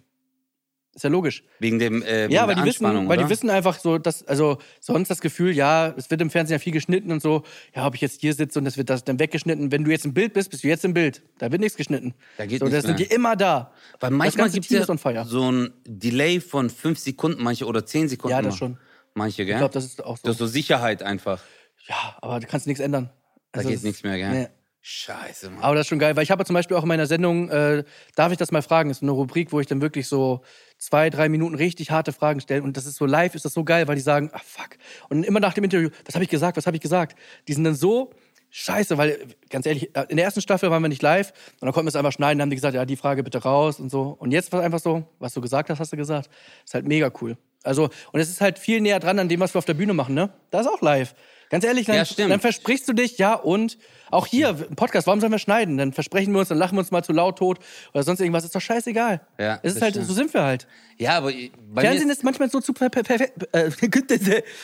Ist 0.93 1.03
ja 1.05 1.09
logisch. 1.09 1.43
Wegen 1.59 1.79
dem, 1.79 2.03
äh, 2.03 2.23
wegen 2.25 2.33
Ja, 2.33 2.45
weil 2.47 2.55
die 2.55 2.63
wissen, 2.63 2.83
Anspannung, 2.85 3.07
weil 3.07 3.17
oder? 3.17 3.25
die 3.27 3.31
wissen 3.31 3.49
einfach 3.49 3.79
so, 3.79 3.97
dass, 3.97 4.27
also 4.27 4.57
sonst 4.81 5.07
das 5.09 5.21
Gefühl, 5.21 5.55
ja, 5.55 5.93
es 5.95 6.11
wird 6.11 6.19
im 6.19 6.29
Fernsehen 6.29 6.55
ja 6.55 6.59
viel 6.59 6.73
geschnitten 6.73 7.11
und 7.13 7.21
so, 7.21 7.43
ja, 7.73 7.87
ob 7.87 7.95
ich 7.95 8.01
jetzt 8.01 8.19
hier 8.19 8.33
sitze 8.33 8.59
und 8.59 8.65
das 8.65 8.75
wird 8.75 8.89
das 8.89 9.05
dann 9.05 9.17
weggeschnitten. 9.17 9.71
Wenn 9.71 9.85
du 9.85 9.91
jetzt 9.91 10.03
im 10.03 10.13
Bild 10.13 10.33
bist, 10.33 10.49
bist 10.49 10.63
du 10.65 10.67
jetzt 10.67 10.83
im 10.83 10.93
Bild. 10.93 11.21
Da 11.37 11.49
wird 11.49 11.61
nichts 11.61 11.77
geschnitten. 11.77 12.13
Da 12.37 12.45
geht 12.45 12.59
so, 12.59 12.65
nichts 12.65 12.79
das 12.83 12.85
sind 12.87 12.99
die 12.99 13.05
immer 13.13 13.37
da. 13.37 13.71
Weil 14.01 14.11
manchmal 14.11 14.49
gibt 14.49 14.69
es 14.69 14.71
ja 14.87 15.23
so 15.25 15.49
ein 15.51 15.71
Delay 15.87 16.41
von 16.41 16.69
fünf 16.69 16.99
Sekunden, 16.99 17.41
manche 17.41 17.65
oder 17.67 17.85
zehn 17.85 18.09
Sekunden. 18.09 18.31
Ja, 18.35 18.41
das 18.41 18.55
mal. 18.55 18.57
schon. 18.57 18.77
Manche, 19.13 19.45
gell? 19.45 19.55
Ich 19.55 19.59
glaube, 19.59 19.73
das 19.73 19.85
ist 19.85 20.03
auch 20.03 20.17
so. 20.17 20.23
Das 20.23 20.33
ist 20.33 20.39
so 20.39 20.47
Sicherheit 20.47 21.03
einfach. 21.03 21.41
ja, 21.87 22.17
aber 22.21 22.41
du 22.41 22.47
kannst 22.47 22.67
nichts 22.67 22.81
ändern. 22.81 23.09
Da 23.53 23.59
Also 23.59 23.69
geht 23.69 23.77
das- 23.77 23.83
nichts 23.83 24.03
mehr, 24.03 24.17
gell? 24.17 24.31
Nee. 24.31 24.47
Scheiße, 24.83 25.51
Mann. 25.51 25.61
Aber 25.61 25.75
das 25.75 25.81
ist 25.85 25.89
schon 25.89 25.99
geil, 25.99 26.15
weil 26.15 26.23
ich 26.23 26.31
habe 26.31 26.43
zum 26.43 26.55
Beispiel 26.55 26.75
auch 26.75 26.81
in 26.81 26.87
meiner 26.87 27.05
Sendung, 27.05 27.49
äh, 27.49 27.83
darf 28.15 28.31
ich 28.31 28.37
das 28.39 28.51
mal 28.51 28.63
fragen, 28.63 28.89
ist 28.89 29.03
eine 29.03 29.11
Rubrik, 29.11 29.51
wo 29.51 29.59
ich 29.59 29.67
dann 29.67 29.79
wirklich 29.79 30.07
so 30.07 30.41
zwei, 30.82 31.11
drei 31.11 31.29
Minuten 31.29 31.55
richtig 31.55 31.91
harte 31.91 32.11
Fragen 32.11 32.41
stelle 32.41 32.63
und 32.63 32.75
das 32.75 32.86
ist 32.86 32.95
so 32.95 33.05
live, 33.05 33.36
ist 33.36 33.45
das 33.45 33.53
so 33.53 33.63
geil, 33.63 33.88
weil 33.88 33.95
die 33.95 34.01
sagen, 34.01 34.32
ah 34.34 34.41
fuck. 34.43 34.71
Und 35.09 35.23
immer 35.23 35.39
nach 35.39 35.53
dem 35.53 35.63
Interview, 35.63 35.89
was 36.05 36.15
habe 36.15 36.23
ich 36.23 36.29
gesagt, 36.29 36.57
was 36.57 36.65
habe 36.65 36.75
ich 36.75 36.82
gesagt? 36.82 37.15
Die 37.47 37.53
sind 37.53 37.63
dann 37.63 37.75
so 37.75 38.11
scheiße, 38.49 38.97
weil 38.97 39.19
ganz 39.49 39.67
ehrlich, 39.67 39.95
äh, 39.95 40.05
in 40.09 40.17
der 40.17 40.25
ersten 40.25 40.41
Staffel 40.41 40.71
waren 40.71 40.82
wir 40.82 40.89
nicht 40.89 41.03
live 41.03 41.32
und 41.59 41.67
dann 41.67 41.71
konnten 41.71 41.86
wir 41.86 41.89
es 41.89 41.95
einfach 41.95 42.11
schneiden, 42.11 42.39
dann 42.39 42.45
haben 42.45 42.49
die 42.49 42.55
gesagt, 42.55 42.73
ja, 42.73 42.84
die 42.86 42.97
Frage 42.97 43.23
bitte 43.23 43.43
raus 43.43 43.79
und 43.79 43.91
so. 43.91 44.15
Und 44.19 44.32
jetzt 44.32 44.51
war 44.51 44.59
es 44.59 44.65
einfach 44.65 44.79
so, 44.79 45.03
was 45.19 45.34
du 45.36 45.41
gesagt 45.41 45.69
hast, 45.69 45.79
hast 45.79 45.93
du 45.93 45.97
gesagt. 45.97 46.29
Ist 46.65 46.73
halt 46.73 46.88
mega 46.88 47.11
cool. 47.21 47.38
Also, 47.63 47.89
und 48.11 48.19
es 48.19 48.29
ist 48.29 48.41
halt 48.41 48.57
viel 48.57 48.82
näher 48.82 48.99
dran 48.99 49.19
an 49.19 49.29
dem, 49.29 49.39
was 49.39 49.53
wir 49.53 49.59
auf 49.59 49.65
der 49.65 49.75
Bühne 49.75 49.93
machen, 49.93 50.15
ne? 50.15 50.32
Da 50.49 50.61
ist 50.61 50.67
auch 50.67 50.82
live. 50.82 51.13
Ganz 51.51 51.63
ehrlich, 51.65 51.85
dann, 51.85 51.95
Ja, 51.97 52.27
dann 52.29 52.39
versprichst 52.39 52.87
du 52.87 52.93
dich, 52.93 53.17
ja, 53.17 53.33
und 53.35 53.77
auch 54.09 54.25
hier 54.25 54.49
im 54.69 54.75
Podcast, 54.75 55.05
warum 55.05 55.19
sollen 55.19 55.31
wir 55.33 55.37
schneiden? 55.39 55.77
Dann 55.77 55.93
versprechen 55.93 56.31
wir 56.33 56.39
uns, 56.39 56.47
dann 56.49 56.57
lachen 56.57 56.75
wir 56.75 56.79
uns 56.79 56.91
mal 56.91 57.03
zu 57.03 57.11
laut 57.13 57.37
tot 57.37 57.59
oder 57.93 58.03
sonst 58.03 58.19
irgendwas, 58.21 58.43
ist 58.45 58.55
doch 58.55 58.61
scheißegal. 58.61 59.21
Ja, 59.37 59.59
es 59.61 59.75
ist 59.75 59.81
halt, 59.81 59.93
stimmt. 59.95 60.07
so 60.07 60.13
sind 60.13 60.33
wir 60.33 60.43
halt. 60.43 60.65
Ja, 60.97 61.17
aber 61.17 61.31
Fernsehen 61.75 62.07
mir 62.07 62.13
ist 62.13 62.23
manchmal 62.23 62.49
so 62.49 62.59
zu 62.61 62.73
per- 62.73 62.89
per- 62.89 63.03
perfekt. 63.03 63.37
Äh, 63.53 63.69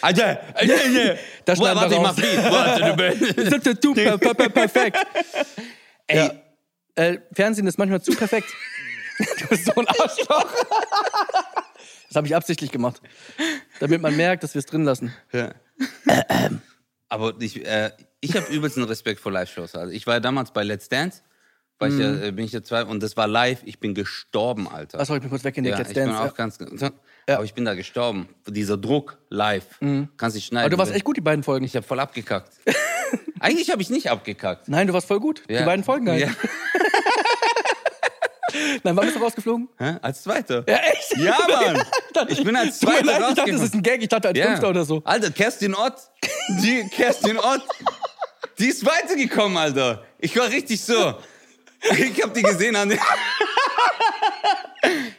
Alter, 0.02 0.40
schneiden 1.58 1.76
warte, 1.82 1.96
ich 1.96 2.02
mach. 2.02 2.18
Warte, 2.52 2.84
du 2.84 2.96
bist- 3.36 3.94
per- 3.94 4.18
per- 4.18 4.34
per- 4.34 4.50
perfekt. 4.50 4.98
Ey, 6.08 6.18
Ja. 6.18 6.32
Äh, 6.96 7.20
Fernsehen 7.34 7.68
ist 7.68 7.78
manchmal 7.78 8.02
zu 8.02 8.12
perfekt. 8.14 8.48
du 9.40 9.48
bist 9.48 9.66
so 9.66 9.74
ein 9.76 9.88
Arschloch. 9.88 10.52
das 12.08 12.16
habe 12.16 12.28
ich 12.28 12.36
absichtlich 12.36 12.72
gemacht. 12.72 13.02
Damit 13.80 14.02
man 14.02 14.16
merkt, 14.16 14.44
dass 14.44 14.54
wir 14.56 14.60
es 14.60 14.66
drin 14.66 14.84
lassen. 14.84 15.14
Ja. 15.34 15.52
Aber 17.10 17.34
ich, 17.40 17.66
äh, 17.66 17.92
ich 18.20 18.36
habe 18.36 18.52
übelsten 18.52 18.84
Respekt 18.84 19.20
vor 19.20 19.32
Live-Shows. 19.32 19.76
Also 19.76 19.94
ich 19.94 20.06
war 20.08 20.16
ja 20.16 20.20
damals 20.20 20.52
bei 20.52 20.64
Let's 20.64 20.90
Dance, 20.90 21.22
war 21.80 21.88
ich 21.90 21.98
ja, 21.98 22.12
äh, 22.24 22.32
bin 22.32 22.46
ich 22.46 22.52
ja 22.52 22.64
zwei 22.64 22.84
und 22.84 23.02
das 23.04 23.16
war 23.16 23.28
live. 23.28 23.62
Ich 23.66 23.80
bin 23.80 23.94
gestorben, 23.94 24.68
Alter. 24.68 25.00
Achso, 25.00 25.16
ich 25.16 25.22
bin 25.22 25.30
kurz 25.30 25.44
weggelegt. 25.44 25.74
ja, 25.74 25.78
Let's 25.78 25.92
ich 25.92 25.96
bin 25.96 26.08
Dance. 26.08 26.22
auch 26.22 26.34
ganz, 26.36 26.58
aber 27.28 27.44
ich 27.44 27.54
bin 27.54 27.66
da 27.66 27.76
gestorben. 27.76 28.28
Dieser 28.48 28.78
Druck 28.78 29.18
live, 29.30 29.80
kannst 30.18 30.36
nicht 30.36 30.48
schneiden. 30.48 30.66
Aber 30.66 30.70
du 30.72 30.78
warst 30.78 30.94
echt 30.94 31.06
gut, 31.06 31.18
die 31.18 31.22
beiden 31.22 31.44
Folgen. 31.44 31.66
Ich 31.66 31.76
habe 31.76 31.86
voll 31.86 32.00
abgekackt. 32.00 32.52
Eigentlich 33.40 33.70
habe 33.70 33.82
ich 33.82 33.90
nicht 33.90 34.10
abgekackt. 34.10 34.68
Nein, 34.68 34.88
du 34.88 34.94
warst 34.94 35.08
voll 35.08 35.20
gut. 35.20 35.44
Ja. 35.48 35.60
Die 35.60 35.66
beiden 35.66 35.84
Folgen 35.86 36.10
halt. 36.10 36.22
Ja. 36.22 36.30
Nein, 38.84 38.96
wann 38.96 39.06
bist 39.06 39.16
du 39.18 39.22
rausgeflogen? 39.24 39.68
Hä? 39.78 39.96
Als 40.02 40.24
Zweiter. 40.24 40.64
Ja, 40.68 40.76
echt? 40.78 41.18
Ja, 41.18 41.38
Mann. 41.74 41.84
dachte, 42.14 42.34
Ich 42.34 42.44
bin 42.44 42.56
als 42.56 42.80
Zweiter 42.80 43.06
leid, 43.06 43.22
ich 43.30 43.36
dachte, 43.36 43.52
das 43.52 43.62
ist 43.62 43.74
ein 43.74 43.84
Gag. 43.84 44.02
Ich 44.02 44.10
dachte 44.10 44.28
als 44.30 44.40
Fünfter 44.40 44.70
oder 44.70 44.86
so. 44.86 45.02
Alter, 45.06 45.32
Kerstin 45.32 45.74
Ott. 45.76 45.96
Die 46.62 46.88
Kerstin 46.90 47.38
Ott. 47.38 47.62
Die 48.60 48.68
ist 48.68 48.86
weitergekommen, 48.86 49.58
Alter. 49.58 50.04
Ich 50.20 50.36
war 50.38 50.48
richtig 50.50 50.82
so. 50.84 51.16
Ich 51.92 52.24
hab 52.24 52.34
die 52.34 52.42
gesehen 52.42 52.76
an 52.76 52.90
den 52.90 53.00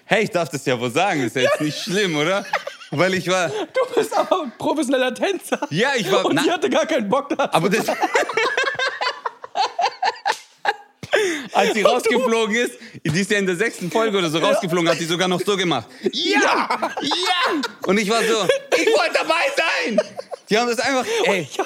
Hey, 0.05 0.25
ich 0.25 0.31
darf 0.31 0.49
das 0.49 0.65
ja 0.67 0.79
wohl 0.81 0.91
sagen. 0.91 1.23
Ist 1.23 1.37
ja 1.37 1.43
jetzt 1.43 1.61
nicht 1.61 1.79
schlimm, 1.79 2.17
oder? 2.17 2.45
Weil 2.91 3.15
ich 3.15 3.29
war. 3.29 3.49
Du 3.49 3.95
bist 3.95 4.17
aber 4.17 4.43
ein 4.45 4.53
professioneller 4.57 5.15
Tänzer. 5.15 5.61
Ja, 5.71 5.91
ich 5.97 6.11
war. 6.11 6.25
Und 6.25 6.35
na, 6.37 6.43
die 6.43 6.51
hatte 6.51 6.71
gar 6.71 6.87
keinen 6.87 7.09
Bock 7.09 7.29
da. 7.29 7.51
aber 7.53 7.69
das. 7.69 7.87
als 11.59 11.75
sie 11.75 11.83
rausgeflogen 11.83 12.55
ist, 12.57 12.73
die 13.05 13.21
ist 13.21 13.31
ja 13.31 13.39
in 13.39 13.47
der 13.47 13.57
sechsten 13.57 13.91
Folge 13.91 14.19
oder 14.19 14.31
so 14.31 14.39
rausgeflogen, 14.39 14.89
hat 14.89 14.99
die 15.01 15.05
sogar 15.05 15.29
noch 15.29 15.41
so 15.41 15.57
gemacht. 15.57 15.87
Ja! 16.13 16.69
Ja! 17.01 17.61
Und 17.87 17.99
ich 17.99 18.09
war 18.09 18.23
so, 18.23 18.35
ich 18.77 18.87
wollte 18.87 19.15
dabei 19.15 19.35
sein! 19.57 20.01
Die 20.49 20.57
haben 20.57 20.69
das 20.69 20.79
einfach, 20.79 21.05
ey. 21.25 21.49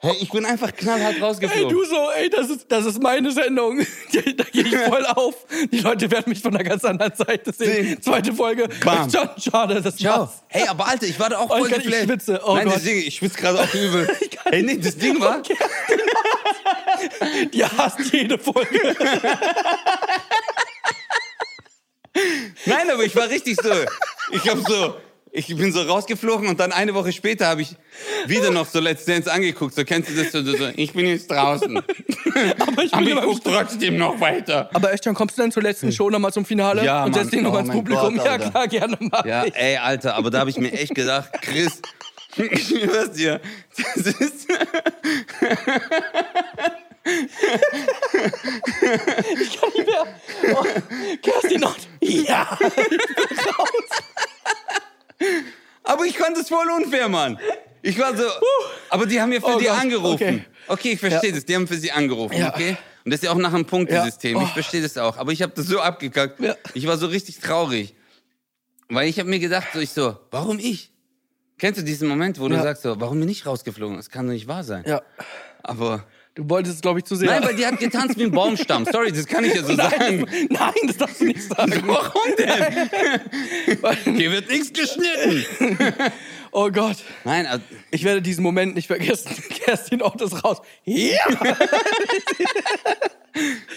Hey, 0.00 0.14
ich 0.20 0.30
bin 0.30 0.44
einfach 0.44 0.72
knallhart 0.76 1.14
Ey, 1.16 1.20
rausgeflogen. 1.22 1.68
du 1.70 1.82
so, 1.84 2.10
ey, 2.14 2.28
das 2.28 2.50
ist, 2.50 2.66
das 2.68 2.84
ist 2.84 3.02
meine 3.02 3.32
Sendung. 3.32 3.78
Da 4.12 4.44
gehe 4.52 4.62
ich 4.62 4.76
voll 4.88 5.04
auf. 5.06 5.34
Die 5.72 5.78
Leute 5.80 6.10
werden 6.10 6.28
mich 6.28 6.40
von 6.42 6.54
einer 6.54 6.62
ganz 6.64 6.84
anderen 6.84 7.14
Seite 7.16 7.52
sehen. 7.52 8.00
Zweite 8.02 8.32
Folge. 8.32 8.68
Bam. 8.84 9.10
Schon, 9.10 9.28
schade, 9.38 9.80
das 9.80 9.96
Ciao. 9.96 10.20
war's. 10.20 10.30
Hey, 10.48 10.68
aber 10.68 10.86
Alter, 10.88 11.06
ich 11.06 11.18
war 11.18 11.30
da 11.30 11.38
auch 11.38 11.50
Oh, 11.50 11.58
voll 11.58 11.68
kann- 11.70 11.80
ich 11.80 11.86
geflasht. 11.86 12.04
schwitze. 12.04 12.40
Oh 12.44 12.54
Nein, 12.54 12.66
Gott. 12.66 12.76
deswegen, 12.76 12.98
ich 13.00 13.16
schwitze 13.16 13.38
gerade 13.38 13.60
auch 13.60 13.74
übel. 13.74 14.08
Hey, 14.44 14.62
nee, 14.62 14.76
das 14.76 14.96
Ding 14.96 15.18
war, 15.20 15.42
Die 17.52 17.64
hasst 17.64 18.00
jede 18.12 18.38
Folge. 18.38 18.96
Nein, 22.64 22.90
aber 22.92 23.04
ich 23.04 23.14
war 23.14 23.28
richtig 23.28 23.56
so. 23.62 23.70
Ich 24.32 24.48
hab 24.48 24.58
so, 24.66 24.96
ich 25.30 25.46
bin 25.54 25.70
so 25.72 25.82
rausgeflogen 25.82 26.48
und 26.48 26.58
dann 26.58 26.72
eine 26.72 26.94
Woche 26.94 27.12
später 27.12 27.46
habe 27.46 27.60
ich 27.62 27.76
wieder 28.26 28.50
noch 28.50 28.66
so 28.66 28.80
Let's 28.80 29.04
Dance 29.04 29.30
angeguckt. 29.30 29.74
So 29.74 29.84
kennst 29.84 30.08
du 30.10 30.14
das 30.14 30.32
so, 30.32 30.42
so 30.42 30.68
ich 30.76 30.92
bin 30.94 31.06
jetzt 31.06 31.30
draußen. 31.30 31.76
Aber 32.58 32.82
ich 32.82 32.92
Aber 32.92 32.98
bin 33.02 33.06
ich 33.06 33.10
immer 33.12 33.22
guck 33.22 33.44
trotzdem 33.44 33.98
noch 33.98 34.18
weiter. 34.20 34.70
Aber 34.72 34.92
echt, 34.92 35.04
dann 35.06 35.14
kommst 35.14 35.36
du 35.36 35.42
dann 35.42 35.52
zur 35.52 35.62
letzten 35.62 35.92
Show 35.92 36.08
nochmal 36.10 36.32
zum 36.32 36.44
Finale 36.46 36.84
Ja, 36.84 37.04
und 37.04 37.10
Mann. 37.12 37.20
setzt 37.20 37.34
dich 37.34 37.42
nochmal 37.42 37.62
Oh 37.62 37.64
ins 37.66 37.74
Publikum. 37.74 38.16
Gott, 38.16 38.24
ja, 38.26 38.38
klar, 38.38 38.66
gerne 38.68 38.96
mal. 39.00 39.26
Ja, 39.26 39.44
ey, 39.44 39.76
Alter, 39.76 40.14
aber 40.16 40.30
da 40.30 40.40
habe 40.40 40.50
ich 40.50 40.56
mir 40.58 40.72
echt 40.72 40.94
gedacht, 40.94 41.30
Chris, 41.42 41.80
ich 42.36 42.66
schwör's 42.68 43.12
dir, 43.12 43.40
das 43.76 44.06
ist. 44.06 44.46
Ich 49.40 49.60
kann 49.60 49.70
nicht 49.74 49.86
mehr. 49.86 50.06
Oh, 50.54 50.64
Kerstin 51.22 51.60
noch. 51.60 51.76
Ja. 52.00 52.58
Aber 55.84 56.04
ich 56.04 56.18
fand 56.18 56.36
es 56.36 56.48
voll 56.48 56.68
unfair, 56.70 57.08
Mann. 57.08 57.38
Ich 57.82 57.98
war 57.98 58.16
so. 58.16 58.24
Aber 58.90 59.06
die 59.06 59.20
haben 59.20 59.32
ja 59.32 59.40
für 59.40 59.46
Oh 59.54 59.58
die 59.58 59.66
Gott, 59.66 59.78
angerufen. 59.80 60.14
okay. 60.14 60.44
Okay, 60.68 60.92
ich 60.92 61.00
verstehe 61.00 61.32
das. 61.32 61.44
Die 61.44 61.54
haben 61.54 61.68
für 61.68 61.76
sie 61.76 61.92
angerufen, 61.92 62.36
Ja. 62.36 62.48
okay? 62.52 62.76
Und 63.04 63.12
das 63.12 63.20
ist 63.20 63.24
ja 63.24 63.30
auch 63.30 63.36
nach 63.36 63.54
einem 63.54 63.64
Punktesystem. 63.66 64.36
Ja. 64.36 64.42
Ich 64.42 64.50
verstehe 64.50 64.82
das 64.82 64.98
auch. 64.98 65.16
Aber 65.16 65.30
ich 65.30 65.40
habe 65.42 65.52
das 65.54 65.66
so 65.66 65.80
abgekackt. 65.80 66.40
Ja. 66.40 66.56
Ich 66.74 66.88
war 66.88 66.96
so 66.98 67.06
richtig 67.06 67.38
traurig. 67.38 67.94
Weil 68.88 69.08
ich 69.08 69.20
habe 69.20 69.28
mir 69.28 69.38
gedacht, 69.38 69.68
so 69.72 69.78
ich 69.78 69.90
so, 69.90 70.16
warum 70.32 70.58
ich? 70.58 70.90
Kennst 71.58 71.80
du 71.80 71.84
diesen 71.84 72.08
Moment, 72.08 72.40
wo 72.40 72.48
du 72.48 72.56
Ja. 72.56 72.62
sagst 72.64 72.82
so, 72.82 73.00
warum 73.00 73.20
bin 73.20 73.28
ich 73.28 73.46
rausgeflogen? 73.46 73.96
Das 73.96 74.10
kann 74.10 74.26
doch 74.26 74.32
nicht 74.32 74.48
wahr 74.48 74.64
sein. 74.64 74.84
Ja. 74.86 75.02
Aber. 75.62 76.04
Du 76.36 76.48
wolltest 76.50 76.76
es, 76.76 76.82
glaube 76.82 76.98
ich, 76.98 77.06
zu 77.06 77.16
sehr. 77.16 77.30
Nein, 77.30 77.42
weil 77.44 77.56
die 77.56 77.64
hat 77.64 77.78
getanzt 77.78 78.18
wie 78.18 78.24
ein 78.24 78.30
Baumstamm. 78.30 78.84
Sorry, 78.84 79.10
das 79.10 79.26
kann 79.26 79.42
ich 79.44 79.54
ja 79.54 79.64
so 79.64 79.74
sagen. 79.74 80.26
Nein, 80.50 80.74
das 80.86 80.98
darfst 80.98 81.22
du 81.22 81.24
nicht 81.24 81.42
sagen. 81.42 81.82
Warum 81.86 82.36
denn? 82.36 84.16
Hier 84.16 84.30
wird 84.30 84.50
nichts 84.50 84.72
geschnitten. 84.72 85.44
Oh 86.52 86.70
Gott. 86.70 86.96
Nein, 87.24 87.46
also, 87.46 87.62
Ich 87.90 88.02
werde 88.04 88.22
diesen 88.22 88.42
Moment 88.42 88.76
nicht 88.76 88.86
vergessen. 88.86 89.30
Kerstin 89.50 90.00
Ott 90.00 90.22
ist 90.22 90.42
raus. 90.42 90.62
Ja! 90.84 91.18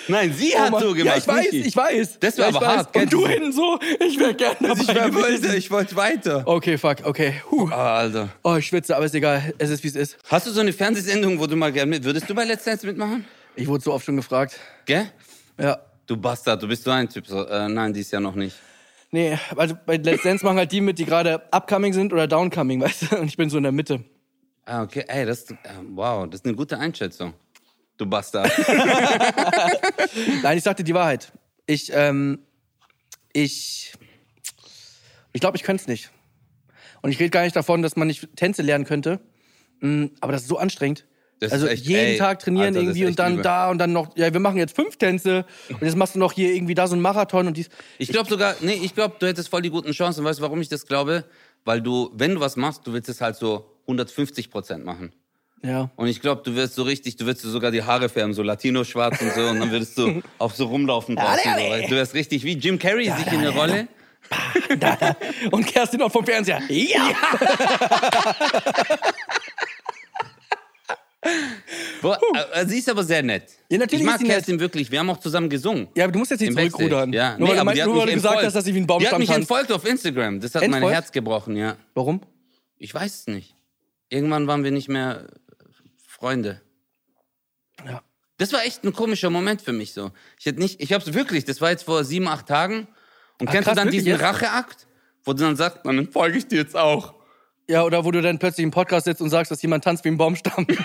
nein, 0.10 0.34
sie 0.34 0.54
Oh 0.56 0.60
hat 0.60 0.72
Mann. 0.72 0.82
so 0.84 0.94
gemacht. 0.94 1.06
Ja, 1.06 1.18
ich 1.18 1.28
weiß, 1.28 1.52
nicht 1.52 1.68
ich 1.68 1.76
weiß. 1.76 2.20
Das 2.20 2.38
war 2.38 2.46
ja, 2.46 2.50
ich 2.52 2.56
aber 2.58 2.66
weiß. 2.66 2.76
hart? 2.78 2.96
Und 2.96 3.14
du 3.14 3.28
hinten 3.28 3.52
so, 3.52 3.80
ich 4.00 4.20
wäre 4.20 4.34
gerne 4.34 4.58
dabei 4.60 4.82
Ich 4.82 5.14
wollte, 5.16 5.56
ich 5.56 5.72
wollte 5.72 5.96
weiter. 5.96 6.44
Okay, 6.46 6.78
fuck, 6.78 6.98
okay. 7.04 7.42
Huh. 7.50 7.70
Ah, 7.72 7.98
Alter. 8.00 8.30
Oh, 8.44 8.56
ich 8.56 8.68
schwitze, 8.68 8.96
aber 8.96 9.06
ist 9.06 9.16
egal. 9.16 9.54
Es 9.58 9.70
ist, 9.70 9.84
wie 9.84 9.88
es 9.88 9.96
ist. 9.96 10.18
Hast 10.28 10.48
du 10.48 10.52
so 10.52 10.60
eine 10.62 10.74
Fernsehsendung, 10.74 11.40
wo 11.40 11.48
du 11.48 11.56
mal 11.56 11.72
gerne 11.72 11.90
mit... 11.90 12.04
Würdest 12.04 12.30
du 12.30 12.36
bei 12.36 12.44
Let's 12.44 12.64
Dance 12.64 12.86
mitmachen? 12.86 13.26
Ich 13.56 13.68
wurde 13.68 13.84
so 13.84 13.94
oft 13.94 14.06
schon 14.06 14.16
gefragt. 14.16 14.60
Gell? 14.86 15.12
Ja. 15.58 15.80
Du 16.08 16.18
Bastard, 16.18 16.62
du 16.64 16.68
bist 16.68 16.84
so 16.84 16.92
ein 16.92 17.08
Typ. 17.08 17.28
So, 17.28 17.46
äh, 17.46 17.70
nein, 17.70 17.94
dies 17.94 18.10
Jahr 18.12 18.22
noch 18.22 18.36
nicht. 18.36 18.56
Nee, 19.12 19.38
also 19.56 19.76
bei 19.86 19.98
Let's 19.98 20.24
Dance 20.24 20.44
machen 20.46 20.58
halt 20.58 20.72
die 20.72 20.82
mit, 20.82 20.98
die 21.00 21.06
gerade 21.06 21.42
upcoming 21.52 21.94
sind 21.94 22.14
oder 22.14 22.28
downcoming, 22.28 22.82
weißt 22.82 23.12
du? 23.12 23.18
Und 23.18 23.28
ich 23.28 23.38
bin 23.38 23.50
so 23.50 23.58
in 23.58 23.64
der 23.64 23.72
Mitte. 23.72 24.04
Ah, 24.66 24.84
okay. 24.84 25.04
Ey, 25.08 25.26
das... 25.26 25.50
Äh, 25.52 25.56
wow, 25.94 26.28
das 26.30 26.42
ist 26.42 26.46
eine 26.46 26.56
gute 26.56 26.78
Einschätzung. 26.78 27.34
Du 28.00 28.06
Bastard. 28.06 28.50
Nein, 30.42 30.58
ich 30.58 30.64
sagte 30.64 30.86
die 30.86 30.94
Wahrheit. 30.94 31.34
Ich, 31.68 31.92
ähm, 31.94 32.40
ich, 33.34 33.94
ich 35.34 35.42
glaube, 35.42 35.58
ich 35.58 35.64
könnte 35.64 35.82
es 35.82 35.88
nicht. 35.88 36.10
Und 37.02 37.12
ich 37.12 37.20
rede 37.20 37.30
gar 37.30 37.44
nicht 37.44 37.58
davon, 37.58 37.82
dass 37.82 37.98
man 37.98 38.08
nicht 38.08 38.36
Tänze 38.38 38.62
lernen 38.62 38.86
könnte. 38.86 39.20
Mm, 39.82 40.06
Aber 40.22 40.32
das 40.32 40.44
ist 40.44 40.48
so 40.48 40.58
anstrengend. 40.58 41.06
Das 41.40 41.48
ist 41.48 41.54
also 41.54 41.68
echt- 41.68 41.86
jeden 41.86 42.00
ey, 42.14 42.18
Tag 42.18 42.40
trainieren 42.40 42.68
Alter, 42.68 42.80
irgendwie 42.80 43.06
und 43.06 43.20
dann 43.20 43.34
übel. 43.34 43.44
da 43.44 43.70
und 43.70 43.78
dann 43.80 43.92
noch, 43.92 44.16
ja, 44.16 44.32
wir 44.32 44.40
machen 44.40 44.58
jetzt 44.58 44.76
fünf 44.76 44.96
Tänze 44.98 45.46
und 45.70 45.82
jetzt 45.82 45.96
machst 45.96 46.16
du 46.16 46.20
noch 46.20 46.32
hier 46.32 46.54
irgendwie 46.54 46.76
da 46.76 46.88
so 46.88 46.94
einen 46.94 47.02
Marathon 47.02 47.48
und 47.48 47.58
dies. 47.58 47.70
Ich 47.98 48.10
glaube 48.10 48.30
sogar... 48.30 48.56
Nee, 48.62 48.80
ich 48.82 48.96
glaube, 48.96 49.16
du 49.20 49.28
hättest 49.28 49.50
voll 49.50 49.62
die 49.62 49.70
guten 49.70 49.92
Chancen. 49.92 50.24
Weißt 50.24 50.40
du, 50.40 50.44
warum 50.44 50.62
ich 50.62 50.70
das 50.70 50.86
glaube? 50.86 51.26
Weil 51.66 51.82
du, 51.82 52.12
wenn 52.14 52.36
du 52.36 52.40
was 52.40 52.56
machst, 52.56 52.88
du 52.88 52.94
willst 52.94 53.10
es 53.10 53.20
halt 53.20 53.36
so 53.36 53.78
150 53.88 54.50
Prozent 54.52 54.86
machen. 54.86 55.14
Ja. 55.62 55.90
Und 55.96 56.08
ich 56.08 56.22
glaube, 56.22 56.42
du 56.44 56.56
wirst 56.56 56.76
so 56.76 56.84
richtig, 56.84 57.16
du 57.18 57.26
wirst 57.26 57.44
dir 57.44 57.50
sogar 57.50 57.72
die 57.72 57.84
Haare 57.84 58.08
färben, 58.10 58.34
so 58.34 58.44
Latino-schwarz 58.44 59.22
und 59.22 59.34
so, 59.34 59.42
und 59.42 59.60
dann 59.60 59.72
würdest 59.72 59.98
du 59.98 60.22
auch 60.38 60.54
so 60.54 60.66
rumlaufen 60.68 61.16
draußen. 61.16 61.52
So, 61.82 61.88
du 61.90 61.96
wirst 61.96 62.14
richtig 62.14 62.44
wie 62.44 62.54
Jim 62.54 62.80
Carrey 62.80 63.06
sich 63.12 63.28
in 63.28 63.40
eine 63.40 63.50
Rolle. 63.50 63.88
Und 65.52 65.66
Kerstin 65.66 66.00
noch 66.02 66.12
vom 66.12 66.24
Fernseher. 66.24 66.62
Ja. 66.70 67.02
Wo, 72.02 72.14
äh, 72.54 72.66
sie 72.66 72.78
ist 72.80 72.90
aber 72.90 73.04
sehr 73.04 73.22
nett. 73.24 73.44
Ja, 73.70 73.78
natürlich 73.78 74.02
ich 74.02 74.06
mag 74.06 74.16
ist 74.16 74.20
sie 74.22 74.28
nett. 74.28 74.36
Kerstin 74.38 74.60
wirklich. 74.60 74.90
Wir 74.92 75.00
haben 75.00 75.10
auch 75.10 75.18
zusammen 75.20 75.50
gesungen. 75.50 75.88
Ja, 75.96 76.06
aber 76.06 76.14
du 76.14 76.20
musst 76.20 76.32
jetzt 76.32 76.40
nicht 76.42 76.54
zurückrudern. 76.54 77.12
Ja, 77.12 77.38
nur 77.38 77.50
nee, 77.50 77.54
weil 77.54 77.60
du, 77.60 77.66
mein- 77.66 77.80
hat 77.80 77.86
nur 77.88 77.98
weil 77.98 78.06
du 78.08 78.14
gesagt 78.14 78.44
hast, 78.44 78.54
dass 78.56 78.66
sie 78.66 78.74
wie 78.74 78.80
ein 78.80 78.88
Die 78.88 78.94
hat 78.94 79.00
Baumstamm 79.00 79.20
mich 79.20 79.28
tanzt. 79.30 79.40
entfolgt 79.42 79.72
auf 79.72 79.86
Instagram. 79.86 80.40
Das 80.40 80.56
hat 80.56 80.62
mein 80.62 80.74
Entfolgt? 80.74 80.94
Herz 80.96 81.12
gebrochen, 81.12 81.56
ja. 81.58 81.76
Warum? 81.94 82.22
Ich 82.78 82.94
weiß 82.94 83.14
es 83.22 83.28
nicht. 83.28 83.56
Irgendwann 84.10 84.48
waren 84.48 84.64
wir 84.64 84.72
nicht 84.72 84.88
mehr 84.88 85.28
Freunde. 86.20 86.62
Ja. 87.86 88.02
Das 88.38 88.54
war 88.54 88.64
echt 88.64 88.84
ein 88.84 88.94
komischer 88.94 89.30
Moment 89.30 89.62
für 89.62 89.74
mich 89.74 89.94
so. 89.94 90.12
Ich 90.40 90.46
hätte 90.46 90.60
nicht, 90.60 90.82
ich 90.82 90.94
hab's 90.94 91.14
wirklich, 91.14 91.46
das 91.46 91.60
war 91.62 91.72
jetzt 91.72 91.84
vor 91.84 92.04
sieben, 92.04 92.28
acht 92.28 92.48
Tagen. 92.48 92.88
Und 93.40 93.48
Ah, 93.50 93.52
kennst 93.52 93.68
krass, 93.68 93.76
du 93.78 93.84
dann 93.84 93.92
diesen 93.92 94.08
jetzt? 94.10 94.22
Racheakt, 94.22 94.88
wo 95.24 95.34
du 95.34 95.44
dann 95.44 95.56
sagst, 95.56 95.80
dann 95.86 96.12
folge 96.12 96.38
ich 96.38 96.48
dir 96.48 96.58
jetzt 96.60 96.76
auch. 96.76 97.16
Ja, 97.70 97.84
oder 97.84 98.04
wo 98.04 98.12
du 98.12 98.22
dann 98.22 98.40
plötzlich 98.40 98.64
im 98.64 98.72
Podcast 98.72 99.06
sitzt 99.06 99.22
und 99.22 99.30
sagst, 99.30 99.52
dass 99.52 99.62
jemand 99.62 99.84
tanzt 99.84 100.04
wie 100.04 100.10
ein 100.10 100.18
Baumstamm. 100.18 100.66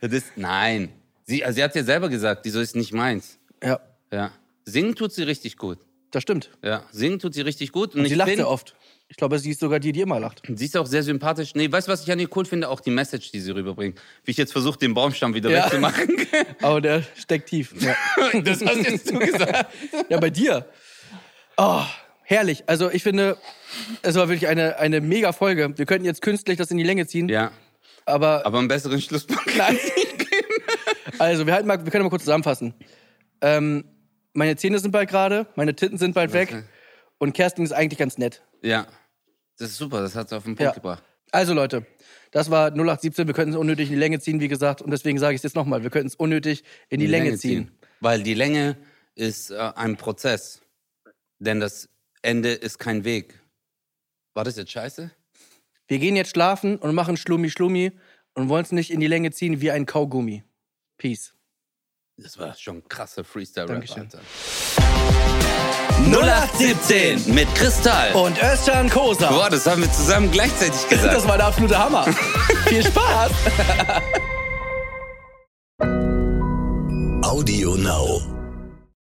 Das, 0.00 0.22
nein. 0.36 0.92
Sie, 1.24 1.44
also 1.44 1.56
sie 1.56 1.62
hat 1.64 1.74
ja 1.74 1.82
selber 1.84 2.08
gesagt, 2.08 2.46
die 2.46 2.50
so 2.50 2.60
ist 2.60 2.76
nicht 2.76 2.92
meins. 2.92 3.38
ja, 3.62 3.80
Ja. 4.12 4.32
Singen 4.64 4.94
tut 4.94 5.12
sie 5.12 5.22
richtig 5.22 5.56
gut. 5.56 5.78
das 6.10 6.22
stimmt. 6.22 6.50
Ja. 6.62 6.84
Singen 6.92 7.18
tut 7.18 7.34
sie 7.34 7.40
richtig 7.40 7.72
gut. 7.72 7.94
Und, 7.94 8.04
Sie 8.04 8.12
ich 8.12 8.16
lacht 8.16 8.28
find, 8.28 8.38
sehr 8.38 8.48
oft. 8.48 8.74
Ich 9.10 9.16
glaube, 9.16 9.38
sie 9.38 9.50
ist 9.50 9.60
sogar 9.60 9.80
die, 9.80 9.92
die 9.92 10.02
immer 10.02 10.20
lacht. 10.20 10.42
Sie 10.54 10.66
ist 10.66 10.76
auch 10.76 10.84
sehr 10.86 11.02
sympathisch. 11.02 11.54
Nee, 11.54 11.72
weißt 11.72 11.88
du, 11.88 11.92
was 11.92 12.02
ich 12.02 12.12
an 12.12 12.18
ihr 12.20 12.28
cool 12.36 12.44
finde? 12.44 12.68
Auch 12.68 12.80
die 12.80 12.90
Message, 12.90 13.30
die 13.32 13.40
sie 13.40 13.52
rüberbringt. 13.52 13.98
Wie 14.24 14.32
ich 14.32 14.36
jetzt 14.36 14.52
versuche, 14.52 14.78
den 14.78 14.92
Baumstamm 14.92 15.32
wieder 15.32 15.48
Ja. 15.50 15.64
wegzumachen. 15.64 16.08
Aber 16.62 16.80
der 16.82 17.02
steckt 17.16 17.48
tief. 17.48 17.74
Ja, 17.80 17.96
das 18.42 18.62
hast 18.64 18.76
jetzt 18.86 19.10
du 19.10 19.18
gesagt. 19.18 19.72
ja 20.10 20.20
bei 20.20 20.28
dir. 20.28 20.66
Oh, 21.56 21.82
herrlich. 22.22 22.64
Also 22.66 22.90
ich 22.90 23.02
finde, 23.02 23.38
es 24.02 24.14
war 24.14 24.28
wirklich 24.28 24.46
eine, 24.48 24.78
eine 24.78 25.00
mega 25.00 25.32
Folge. 25.32 25.72
Wir 25.76 25.86
könnten 25.86 26.04
jetzt 26.04 26.20
künstlich 26.20 26.58
das 26.58 26.70
in 26.70 26.76
die 26.76 26.84
Länge 26.84 27.06
ziehen. 27.06 27.30
Ja. 27.30 27.50
Aber 28.04 28.44
Aber 28.44 28.58
einen 28.58 28.68
besseren 28.68 29.00
Schlusspunkt. 29.00 29.56
Nein. 29.56 29.78
also, 31.18 31.46
wir, 31.46 31.54
halten 31.54 31.66
mal, 31.66 31.82
wir 31.82 31.90
können 31.90 32.04
mal 32.04 32.10
kurz 32.10 32.24
zusammenfassen. 32.24 32.74
Ähm, 33.40 33.84
meine 34.34 34.56
Zähne 34.56 34.78
sind 34.78 34.92
bald 34.92 35.08
gerade, 35.08 35.46
meine 35.56 35.74
Titten 35.74 35.96
sind 35.98 36.14
bald 36.14 36.32
weg 36.32 36.64
und 37.18 37.32
Kerstin 37.32 37.64
ist 37.64 37.72
eigentlich 37.72 37.98
ganz 37.98 38.18
nett. 38.18 38.42
Ja. 38.62 38.86
Das 39.58 39.70
ist 39.70 39.76
super, 39.76 40.00
das 40.00 40.14
hat 40.14 40.28
sie 40.28 40.36
auf 40.36 40.44
den 40.44 40.54
Punkt 40.54 40.62
Ja. 40.62 40.72
gebracht. 40.72 41.02
Also 41.30 41.52
Leute, 41.52 41.84
das 42.30 42.50
war 42.50 42.70
0817, 42.70 43.26
wir 43.26 43.34
könnten 43.34 43.52
es 43.52 43.58
unnötig 43.58 43.88
in 43.88 43.94
die 43.94 43.98
Länge 44.00 44.20
ziehen, 44.20 44.40
wie 44.40 44.48
gesagt, 44.48 44.80
und 44.80 44.90
deswegen 44.90 45.18
sage 45.18 45.34
ich 45.34 45.40
es 45.40 45.42
jetzt 45.42 45.56
nochmal, 45.56 45.82
wir 45.82 45.90
könnten 45.90 46.06
es 46.08 46.14
unnötig 46.14 46.64
in 46.88 47.00
die, 47.00 47.06
Länge, 47.06 47.36
ziehen. 47.36 47.70
Weil 48.00 48.22
die 48.22 48.34
Länge 48.34 48.76
ist 49.14 49.50
äh, 49.50 49.56
ein 49.74 49.96
Prozess. 49.96 50.62
Denn 51.38 51.60
das 51.60 51.88
Ende 52.22 52.52
ist 52.52 52.78
kein 52.78 53.04
Weg. 53.04 53.40
War 54.34 54.44
das 54.44 54.56
jetzt 54.56 54.70
scheiße? 54.72 55.10
Wir 55.86 55.98
gehen 55.98 56.16
jetzt 56.16 56.30
schlafen 56.30 56.76
und 56.76 56.94
machen 56.94 57.16
Schlummi 57.16 57.50
Schlummi 57.50 57.92
und 58.34 58.48
wollen 58.48 58.64
es 58.64 58.72
nicht 58.72 58.90
in 58.90 59.00
die 59.00 59.06
Länge 59.06 59.30
ziehen 59.32 59.60
wie 59.60 59.70
ein 59.70 59.86
Kaugummi. 59.86 60.44
Peace. 60.96 61.34
Das 62.16 62.38
war 62.38 62.54
schon 62.54 62.86
krasser 62.88 63.24
Freestyle-Rap. 63.24 63.84
Alter. 63.96 64.20
0817 66.12 67.34
mit 67.34 67.54
Kristall. 67.54 68.12
Und 68.12 68.38
Özcan 68.42 68.88
Kosa. 68.88 69.28
Boah, 69.28 69.50
das 69.50 69.66
haben 69.66 69.82
wir 69.82 69.92
zusammen 69.92 70.30
gleichzeitig 70.30 70.88
gesagt. 70.88 71.14
Das 71.14 71.28
war 71.28 71.36
der 71.36 71.46
absolute 71.46 71.78
Hammer. 71.78 72.06
Viel 72.66 72.82
Spaß. 72.82 73.30
Audio 77.22 77.74
Now. 77.74 78.37